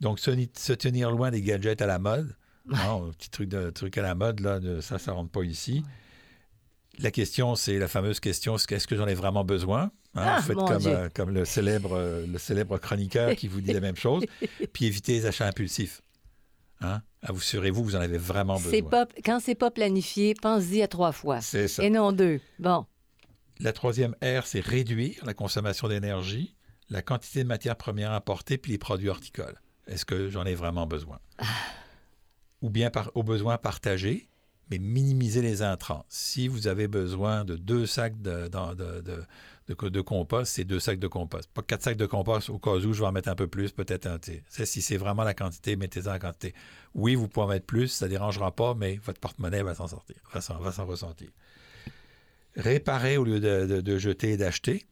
Donc, 0.00 0.18
se 0.20 0.72
tenir 0.72 1.10
loin 1.12 1.30
des 1.30 1.42
gadgets 1.42 1.80
à 1.82 1.86
la 1.86 1.98
mode. 1.98 2.34
Non, 2.66 3.08
un 3.08 3.10
petit 3.10 3.30
truc, 3.30 3.48
de, 3.48 3.70
truc 3.70 3.96
à 3.98 4.02
la 4.02 4.14
mode, 4.14 4.40
là, 4.40 4.60
de- 4.60 4.80
ça, 4.80 4.98
ça 4.98 5.10
ne 5.12 5.16
rentre 5.16 5.30
pas 5.30 5.42
ici. 5.42 5.82
La 6.98 7.10
question, 7.10 7.54
c'est 7.54 7.78
la 7.78 7.88
fameuse 7.88 8.20
question, 8.20 8.56
est-ce 8.56 8.86
que 8.86 8.96
j'en 8.96 9.06
ai 9.06 9.14
vraiment 9.14 9.44
besoin? 9.44 9.90
Hein, 10.14 10.34
Ah, 10.36 10.42
faites 10.42 10.56
comme, 10.56 10.86
euh, 10.86 11.08
comme 11.14 11.30
le, 11.30 11.44
célèbre, 11.44 11.94
euh, 11.96 12.26
le 12.26 12.38
célèbre 12.38 12.76
chroniqueur 12.78 13.34
qui 13.34 13.48
vous 13.48 13.60
dit 13.62 13.72
la 13.72 13.80
même 13.80 13.96
chose. 13.96 14.24
Puis 14.72 14.84
évitez 14.84 15.12
les 15.14 15.26
achats 15.26 15.46
impulsifs. 15.46 16.02
Hein? 16.82 17.00
Assurez-vous, 17.22 17.82
vous 17.82 17.96
en 17.96 18.00
avez 18.00 18.18
vraiment 18.18 18.58
besoin. 18.60 18.82
pas, 18.90 19.06
quand 19.24 19.40
c'est 19.40 19.54
pas 19.54 19.70
planifié, 19.70 20.34
pense-y 20.34 20.82
à 20.82 20.88
trois 20.88 21.12
fois. 21.12 21.40
C'est 21.40 21.68
ça. 21.68 21.82
Et 21.82 21.90
non 21.90 22.12
deux. 22.12 22.40
Bon. 22.58 22.84
La 23.60 23.72
troisième 23.72 24.14
R, 24.22 24.44
c'est 24.46 24.60
réduire 24.60 25.24
la 25.24 25.32
consommation 25.32 25.88
d'énergie, 25.88 26.54
la 26.90 27.00
quantité 27.00 27.42
de 27.42 27.48
matières 27.48 27.76
premières 27.76 28.12
importées, 28.12 28.58
puis 28.58 28.72
les 28.72 28.78
produits 28.78 29.08
horticoles. 29.08 29.60
Est-ce 29.86 30.04
que 30.04 30.28
j'en 30.28 30.44
ai 30.44 30.54
vraiment 30.54 30.86
besoin? 30.86 31.18
Ou 32.62 32.70
bien 32.70 32.90
par, 32.90 33.10
au 33.14 33.22
besoin 33.22 33.58
partager, 33.58 34.28
mais 34.70 34.78
minimiser 34.78 35.42
les 35.42 35.62
intrants. 35.62 36.06
Si 36.08 36.48
vous 36.48 36.66
avez 36.66 36.88
besoin 36.88 37.44
de 37.44 37.56
deux 37.56 37.84
sacs 37.84 38.20
de, 38.22 38.48
de, 38.48 40.00
compost, 40.00 40.54
c'est 40.54 40.64
deux 40.64 40.80
sacs 40.80 40.98
de 40.98 41.08
compost. 41.08 41.50
Pas 41.52 41.62
quatre 41.62 41.82
sacs 41.82 41.96
de 41.96 42.06
compost 42.06 42.48
au 42.48 42.58
cas 42.58 42.70
où 42.70 42.92
je 42.92 43.00
vais 43.00 43.06
en 43.06 43.12
mettre 43.12 43.28
un 43.28 43.34
peu 43.34 43.48
plus, 43.48 43.72
peut-être 43.72 44.06
un. 44.06 44.18
Si 44.48 44.80
c'est 44.80 44.96
vraiment 44.96 45.24
la 45.24 45.34
quantité, 45.34 45.76
mettez-en 45.76 46.12
la 46.12 46.18
quantité. 46.18 46.54
Oui, 46.94 47.14
vous 47.14 47.28
pouvez 47.28 47.44
en 47.44 47.48
mettre 47.48 47.66
plus, 47.66 47.88
ça 47.88 48.06
ne 48.06 48.10
dérangera 48.10 48.54
pas, 48.54 48.74
mais 48.74 48.98
votre 49.04 49.20
porte-monnaie 49.20 49.62
va 49.62 49.74
s'en 49.74 49.88
sortir, 49.88 50.16
va 50.32 50.40
s'en, 50.40 50.86
ressentir. 50.86 51.28
Réparer 52.56 53.18
au 53.18 53.24
lieu 53.24 53.40
de 53.40 53.98
jeter 53.98 54.30
et 54.30 54.36
d'acheter. 54.36 54.86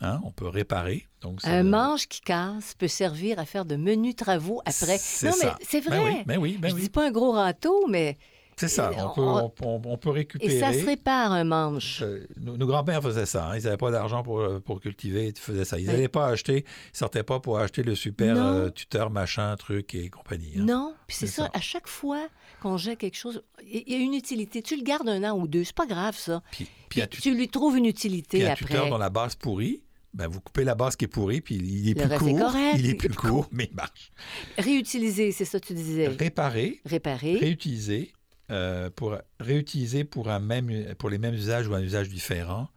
Hein, 0.00 0.20
on 0.24 0.30
peut 0.30 0.46
réparer. 0.46 1.06
Donc 1.20 1.40
Un 1.44 1.64
manche 1.64 2.06
qui 2.06 2.20
casse 2.20 2.74
peut 2.74 2.86
servir 2.86 3.38
à 3.40 3.44
faire 3.44 3.64
de 3.64 3.74
menus 3.76 4.14
travaux 4.14 4.60
après. 4.64 4.98
Non, 5.22 5.32
mais 5.40 5.46
ça. 5.48 5.58
c'est 5.68 5.80
Ben 5.88 6.00
vrai. 6.00 6.10
oui, 6.18 6.22
ben 6.24 6.38
oui, 6.38 6.56
ben 6.60 6.68
Je 6.70 6.74
oui. 6.76 6.82
dis 6.82 6.88
pas 6.90 7.06
un 7.06 7.10
gros 7.10 7.32
râteau, 7.32 7.86
mais 7.88 8.16
C'est 8.54 8.68
ça, 8.68 8.92
on 8.96 9.10
peut, 9.14 9.20
On- 9.22 9.52
on, 9.62 9.82
on 9.84 9.96
peut 9.98 10.10
récupérer. 10.10 10.54
Et 10.54 10.60
ça 10.60 10.72
se 10.72 10.84
répare 10.86 11.32
un 11.32 11.42
manche. 11.42 12.02
Euh, 12.02 12.24
nos, 12.40 12.56
nos 12.56 12.66
grands-pères 12.68 13.02
faisaient 13.02 13.26
ça. 13.26 13.48
hein. 13.48 13.56
Ils 13.56 13.64
n'avaient 13.64 13.76
pas 13.76 13.90
d'argent 13.90 14.22
pour, 14.22 14.38
euh, 14.40 14.60
pour 14.60 14.80
cultiver. 14.80 15.28
Ils 15.34 15.38
faisaient 15.38 15.64
ça. 15.64 15.80
Ils 15.80 15.86
n'allaient 15.86 16.06
pas 16.08 16.26
acheter. 16.28 16.64
Ils 16.94 16.96
sortaient 16.96 17.24
pas 17.24 17.40
pour 17.40 17.58
acheter 17.58 17.82
le 17.82 17.96
super 17.96 18.36
euh, 18.36 18.70
tuteur, 18.70 19.10
machin, 19.10 19.56
truc 19.56 19.96
et 19.96 20.10
compagnie. 20.10 20.52
hein. 20.58 20.64
Non, 20.64 20.94
puis 21.08 21.16
c'est 21.16 21.26
ça, 21.26 21.46
ça. 21.46 21.50
à 21.54 21.60
chaque 21.60 21.88
fois 21.88 22.28
qu'on 22.62 22.76
jette 22.76 22.98
quelque 22.98 23.16
chose, 23.16 23.42
il 23.64 23.82
y 23.88 23.94
a 23.96 23.98
une 23.98 24.14
utilité. 24.14 24.62
Tu 24.62 24.76
le 24.76 24.82
gardes 24.84 25.08
un 25.08 25.22
an 25.28 25.36
ou 25.36 25.48
deux, 25.48 25.64
c'est 25.64 25.74
pas 25.74 25.86
grave 25.86 26.16
ça. 26.16 26.40
Puis, 26.52 26.64
puis 26.64 26.74
Puis 26.88 27.02
un, 27.02 27.06
tu- 27.08 27.20
tu 27.20 27.34
lui 27.34 27.48
trouves 27.48 27.76
une 27.76 27.82
puis 27.82 27.90
utilité 27.90 28.46
un 28.48 28.52
après. 28.52 28.64
tuteur 28.66 28.88
dont 28.90 28.98
la 28.98 29.10
base 29.10 29.34
pourrie, 29.36 29.82
ben, 30.14 30.26
vous 30.26 30.40
coupez 30.40 30.64
la 30.64 30.74
base 30.74 30.96
qui 30.96 31.04
est 31.04 31.08
pourrie, 31.08 31.40
puis 31.40 31.56
il 31.56 31.90
est 31.90 31.94
Le 32.02 32.16
plus 32.16 32.28
est 32.28 32.30
court. 32.32 32.40
correct, 32.40 32.76
il 32.78 32.86
est 32.90 32.94
plus 32.94 33.08
court, 33.10 33.48
mais 33.52 33.68
il 33.70 33.74
marche. 33.76 34.10
Réutiliser, 34.56 35.32
c'est 35.32 35.44
ça 35.44 35.60
que 35.60 35.66
tu 35.66 35.74
disais. 35.74 36.08
Réparer, 36.08 36.80
Réparer. 36.84 37.36
réutiliser, 37.38 38.12
euh, 38.50 38.90
pour 38.90 39.16
réutiliser 39.38 40.04
pour, 40.04 40.30
un 40.30 40.40
même, 40.40 40.94
pour 40.96 41.10
les 41.10 41.18
mêmes 41.18 41.34
usages 41.34 41.68
ou 41.68 41.74
un 41.74 41.80
usage 41.82 42.08
différent, 42.08 42.68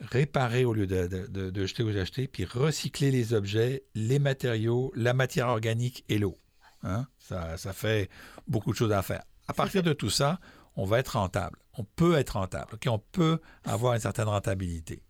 réparer 0.00 0.64
au 0.64 0.72
lieu 0.72 0.86
de, 0.86 1.06
de- 1.06 1.26
de- 1.26 1.50
de 1.50 1.66
jeter 1.66 1.82
ou 1.82 1.92
d'acheter, 1.92 2.26
puis 2.26 2.44
recycler 2.44 3.10
les 3.10 3.34
objets, 3.34 3.84
les 3.94 4.18
matériaux, 4.18 4.92
la 4.96 5.14
matière 5.14 5.48
organique 5.48 6.04
et 6.08 6.18
l'eau. 6.18 6.36
Hein? 6.82 7.06
Ça, 7.18 7.56
ça 7.56 7.72
fait 7.72 8.08
beaucoup 8.48 8.72
de 8.72 8.76
choses 8.76 8.92
à 8.92 9.02
faire. 9.02 9.22
À 9.46 9.52
partir 9.52 9.82
de 9.82 9.92
tout 9.92 10.10
ça, 10.10 10.40
on 10.76 10.84
va 10.84 10.98
être 10.98 11.16
rentable. 11.18 11.58
On 11.76 11.84
peut 11.84 12.16
être 12.16 12.30
rentable. 12.30 12.72
ok? 12.74 12.86
On 12.88 12.98
peut 12.98 13.38
avoir 13.64 13.94
une 13.94 14.00
certaine 14.00 14.28
rentabilité. 14.28 15.02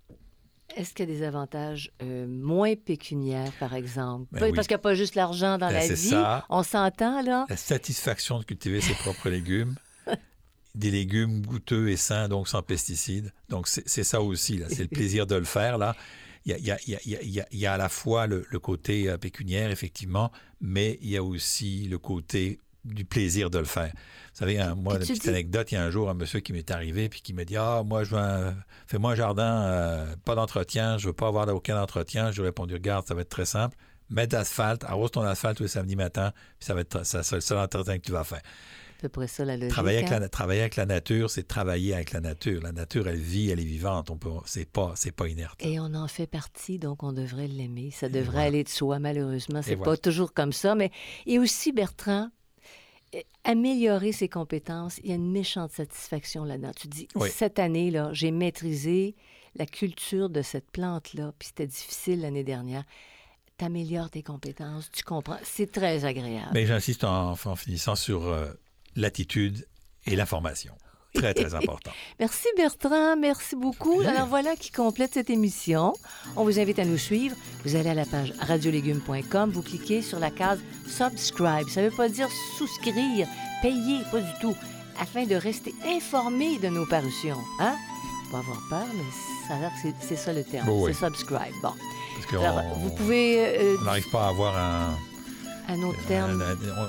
Est-ce 0.77 0.95
qu'il 0.95 1.09
y 1.09 1.13
a 1.13 1.15
des 1.19 1.23
avantages 1.25 1.91
euh, 2.03 2.27
moins 2.29 2.75
pécuniaires, 2.77 3.53
par 3.59 3.75
exemple? 3.75 4.27
Ben 4.33 4.45
oui. 4.45 4.53
Parce 4.55 4.67
qu'il 4.67 4.75
n'y 4.75 4.81
a 4.81 4.83
pas 4.83 4.95
juste 4.95 5.15
l'argent 5.15 5.59
dans 5.59 5.69
Ben, 5.69 5.75
la 5.75 5.81
c'est 5.83 5.95
vie. 5.95 6.11
ça. 6.11 6.45
On 6.49 6.63
s'entend, 6.63 7.23
là? 7.23 7.47
La 7.49 7.57
satisfaction 7.57 8.39
de 8.39 8.45
cultiver 8.45 8.81
ses 8.81 8.95
propres 8.95 9.29
légumes, 9.31 9.75
des 10.75 10.91
légumes 10.91 11.45
goûteux 11.45 11.89
et 11.91 11.97
sains, 11.97 12.29
donc 12.29 12.47
sans 12.49 12.63
pesticides. 12.63 13.33
Donc, 13.49 13.67
c'est 13.69 14.05
ça 14.05 14.21
aussi, 14.23 14.59
là. 14.59 14.67
c'est 14.69 14.83
le 14.83 14.89
plaisir 14.89 15.27
de 15.27 15.35
le 15.35 15.45
faire. 15.45 15.77
Là. 15.79 15.97
Il 16.47 16.53
y 16.53 16.55
a, 16.55 16.59
il 16.59 16.65
y 16.67 16.71
a- 16.71 16.79
il 16.87 16.91
y 16.91 16.95
a- 16.95 17.01
il 17.05 17.11
y 17.11 17.17
a- 17.17 17.23
il 17.23 17.31
y 17.31 17.41
a- 17.41 17.47
il 17.53 17.59
y 17.59 17.67
a 17.67 17.73
à 17.75 17.77
la 17.77 17.89
fois 17.89 18.27
le, 18.27 18.47
le 18.49 18.59
côté 18.61 19.11
euh, 19.11 19.19
pécuniaire, 19.19 19.71
effectivement, 19.71 20.31
mais 20.61 20.99
il 21.03 21.11
y 21.11 21.17
a 21.17 21.23
aussi 21.25 21.87
le 21.89 21.99
côté 21.99 22.61
du 22.85 23.05
plaisir 23.05 23.51
de 23.51 23.59
le 23.59 23.65
faire. 23.65 23.93
Vous 23.95 24.39
savez, 24.39 24.59
un- 24.59 24.75
moi, 24.75 24.95
une 24.95 25.01
petite 25.01 25.23
dis- 25.23 25.29
anecdote, 25.29 25.71
il 25.73 25.75
y 25.75 25.79
a 25.79 25.85
un 25.85 25.91
jour 25.91 26.09
un 26.11 26.15
monsieur 26.15 26.41
qui 26.41 26.53
m'est 26.53 26.71
arrivé 26.71 27.09
puis 27.09 27.21
qui 27.21 27.33
m'a 27.35 27.45
dit 27.45 27.57
Ah, 27.57 27.83
moi, 27.85 28.05
je 28.05 28.15
veux 28.17 28.53
fais-moi 28.87 29.13
un 29.13 29.15
jardin, 29.17 29.63
euh, 29.63 30.17
pas 30.25 30.35
d'entretien, 30.35 30.97
je 30.99 31.09
veux 31.09 31.13
pas 31.13 31.29
avoir 31.29 31.49
aucun 31.55 31.81
entretien. 31.81 32.31
Je 32.31 32.37
lui 32.37 32.43
ai 32.43 32.47
répondu 32.49 32.75
Regarde, 32.75 33.07
ça 33.07 33.15
va 33.15 33.21
être 33.23 33.29
très 33.29 33.45
simple. 33.47 33.77
Mets 34.09 34.27
d'asphalte, 34.27 34.83
arrose 34.85 35.11
ton 35.13 35.23
asphalte 35.23 35.59
tous 35.59 35.63
les 35.65 35.69
samedis 35.69 35.95
matin, 35.97 36.33
puis 36.59 36.67
ça 36.67 36.75
va 36.75 36.81
être 36.81 37.05
ça, 37.07 37.23
le 37.33 37.41
seul 37.41 37.59
entretien 37.59 37.99
que 37.99 38.05
tu 38.05 38.11
vas 38.13 38.25
faire. 38.25 38.41
À 38.99 39.03
peu 39.03 39.09
près 39.09 39.29
ça, 39.29 39.45
la 39.47 39.57
logique. 39.57 39.71
Travailler 39.71 39.99
avec, 39.99 40.13
hein? 40.13 40.19
la, 40.19 40.29
travailler 40.29 40.61
avec 40.61 40.77
la 40.77 40.85
nature, 40.85 41.31
c'est 41.31 41.47
travailler 41.47 41.95
avec 41.95 42.13
la 42.13 42.21
nature. 42.21 42.61
La 42.63 42.73
nature, 42.73 43.09
elle 43.09 43.17
vit, 43.21 43.51
elle 43.51 43.61
est 43.61 43.65
vivante. 43.65 44.11
On 44.11 44.17
peut, 44.19 44.29
c'est 44.45 44.69
pas, 44.71 44.93
c'est 44.95 45.13
pas 45.13 45.27
inerte. 45.29 45.59
Et 45.65 45.81
on 45.81 45.95
en 45.95 46.07
fait 46.09 46.27
partie, 46.27 46.79
donc 46.79 47.03
on 47.03 47.13
devrait 47.13 47.47
l'aimer. 47.47 47.93
Ça 47.93 48.09
devrait 48.11 48.25
voilà. 48.33 48.47
aller 48.49 48.65
de 48.65 48.69
soi, 48.69 48.99
malheureusement. 48.99 49.63
C'est 49.63 49.73
Et 49.73 49.77
pas 49.77 49.85
voilà. 49.85 49.97
toujours 49.99 50.35
comme 50.35 50.53
ça. 50.53 50.75
Mais 50.75 50.91
et 51.27 51.39
aussi, 51.39 51.73
Bertrand, 51.73 52.29
améliorer 53.45 54.13
ses 54.13 54.29
compétences, 54.29 54.99
il 54.99 55.09
y 55.09 55.13
a 55.13 55.17
une 55.17 55.31
méchante 55.33 55.73
satisfaction 55.73 56.45
là-dedans. 56.45 56.73
Tu 56.77 56.89
dis, 56.89 57.09
Oui. 57.15 57.29
cette 57.33 57.59
année, 57.59 57.91
là, 57.91 58.11
j'ai 58.13 58.31
maîtrisé 58.31 59.17
la 59.57 59.67
culture 59.67 60.31
de 60.31 60.43
cette 60.43 60.71
plante-là, 60.71 61.33
puis 61.39 61.49
c'était 61.49 61.67
difficile 61.67 62.21
l'année 62.21 62.45
dernière. 62.45 62.85
Tu 63.59 63.65
améliores 63.65 64.11
tes 64.11 64.23
compétences, 64.23 64.91
tu 64.93 65.03
comprends. 65.03 65.39
C'est 65.43 65.71
très 65.73 66.05
agréable. 66.05 66.51
Mais 66.55 66.67
j'insiste 66.67 67.05
en, 67.05 67.33
en 67.33 67.57
finissant 67.57 67.97
sur 67.97 68.27
euh, 68.27 68.53
l'attitude 68.97 69.67
et 70.07 70.15
l'information. 70.17 70.75
Très, 71.15 71.35
très 71.35 71.55
important. 71.61 71.91
Merci 72.19 72.47
Bertrand, 72.57 73.17
merci 73.17 73.57
beaucoup. 73.57 74.01
Alors 74.01 74.27
voilà 74.29 74.55
qui 74.57 74.71
complète 74.71 75.15
cette 75.15 75.31
émission. 75.31 75.93
On 76.37 76.45
vous 76.45 76.59
invite 76.61 76.79
à 76.79 76.85
nous 76.85 76.99
suivre. 76.99 77.35
Vous 77.65 77.75
allez 77.77 77.91
à 77.91 77.95
la 77.95 78.05
page 78.07 78.33
radiolégumes.com, 78.41 79.51
vous 79.51 79.63
cliquez 79.63 80.03
sur 80.03 80.19
la 80.19 80.31
case 80.31 80.61
Subscribe. 80.87 81.69
Ça 81.69 81.83
ne 81.83 81.89
veut 81.89 81.97
pas 81.97 82.09
dire 82.09 82.29
souscrire, 82.59 83.27
payer, 83.63 83.99
pas 84.11 84.21
du 84.21 84.33
tout, 84.41 84.57
afin 85.01 85.25
de 85.27 85.35
rester 85.35 85.75
informé 85.87 86.59
de 86.59 86.69
nos 86.69 86.87
parutions. 86.87 87.39
Hein? 87.61 87.75
Pas 88.31 88.39
avoir 88.39 88.61
peur, 88.69 88.87
mais 88.95 89.03
ça 89.49 89.55
a 89.55 89.59
l'air 89.61 89.71
que 89.83 89.89
c'est- 90.07 90.17
ça 90.17 90.33
le 90.33 90.45
terme. 90.45 90.69
Oh 90.69 90.85
oui. 90.87 90.93
C'est 90.95 91.05
Subscribe. 91.07 91.53
Bon. 91.63 91.73
Parce 92.15 92.27
qu'on 92.31 92.45
Alors, 92.45 92.75
vous 92.79 92.91
pouvez... 92.91 93.59
euh, 93.59 93.77
on 93.81 93.85
n'arrive 93.85 94.09
pas 94.11 94.27
à 94.27 94.29
avoir 94.29 94.57
un, 94.57 94.97
autre 95.83 95.99
un- 96.05 96.09
terme. 96.09 96.45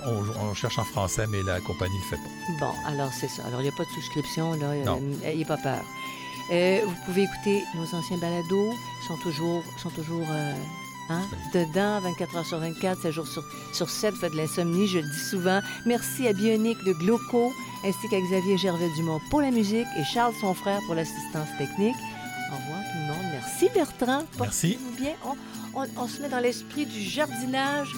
on, 0.05 0.09
on- 0.09 0.49
on 0.49 0.53
cherche 0.53 0.77
en 0.79 0.83
français, 0.85 1.25
mais 1.27 1.41
la 1.43 1.59
compagnie 1.61 1.95
ne 1.97 2.01
le 2.03 2.07
fait 2.09 2.15
pas. 2.59 2.65
Bon, 2.65 2.73
alors 2.87 3.11
c'est 3.13 3.27
ça. 3.29 3.43
Alors, 3.47 3.59
il 3.61 3.63
n'y 3.63 3.69
a 3.69 3.77
pas 3.77 3.83
de 3.85 3.89
souscription, 3.89 4.53
là. 4.53 4.67
Euh, 4.67 5.13
Ayez 5.25 5.45
pas 5.45 5.57
peur. 5.57 5.81
Euh, 6.51 6.81
vous 6.85 6.95
pouvez 7.05 7.23
écouter 7.23 7.63
nos 7.75 7.83
anciens 7.95 8.17
balados. 8.17 8.71
Ils 9.03 9.07
sont 9.07 9.17
toujours, 9.17 9.63
sont 9.81 9.89
toujours 9.91 10.25
euh, 10.29 10.53
hein, 11.09 11.21
dedans, 11.53 11.99
24 12.01 12.35
heures 12.37 12.45
sur 12.45 12.59
24, 12.59 13.01
7 13.01 13.11
jours 13.11 13.27
sur, 13.27 13.43
sur 13.73 13.89
7. 13.89 14.15
Faites 14.15 14.31
de 14.33 14.37
l'insomnie, 14.37 14.87
je 14.87 14.99
le 14.99 15.09
dis 15.09 15.29
souvent. 15.29 15.61
Merci 15.85 16.27
à 16.27 16.33
Bionic 16.33 16.77
de 16.83 16.93
Glauco, 16.93 17.53
ainsi 17.85 18.09
qu'à 18.09 18.19
Xavier 18.19 18.57
Gervais-Dumont 18.57 19.21
pour 19.29 19.41
la 19.41 19.51
musique 19.51 19.87
et 19.97 20.03
Charles, 20.03 20.33
son 20.41 20.53
frère, 20.53 20.79
pour 20.87 20.95
l'assistance 20.95 21.47
technique. 21.57 21.95
Au 22.51 22.55
revoir 22.55 22.79
tout 22.81 22.97
le 22.99 23.07
monde. 23.13 23.31
Merci 23.33 23.69
Bertrand. 23.73 24.23
Merci. 24.39 24.77
Portez-vous 24.77 25.01
bien. 25.03 25.13
On, 25.25 25.35
on- 25.83 25.87
on 26.03 26.07
se 26.09 26.21
met 26.21 26.27
dans 26.27 26.39
l'esprit 26.39 26.85
du 26.85 27.01
jardinage 27.01 27.93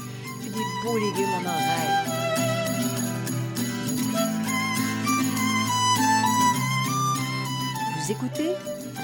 Vous 8.00 8.12
écoutez 8.12 8.52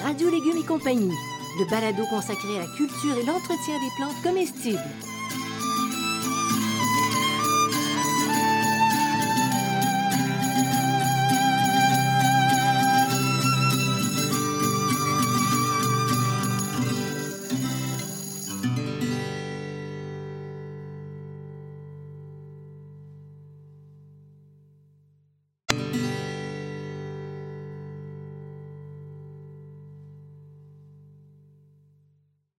Radio 0.03 0.29
Légumes 0.29 0.61
et 0.61 0.65
compagnie, 0.65 1.13
le 1.57 1.69
balado 1.69 2.03
consacré 2.09 2.57
à 2.57 2.59
la 2.59 2.75
culture 2.75 3.17
et 3.17 3.25
l'entretien 3.25 3.79
des 3.79 3.89
plantes 3.97 4.21
comestibles. 4.23 4.79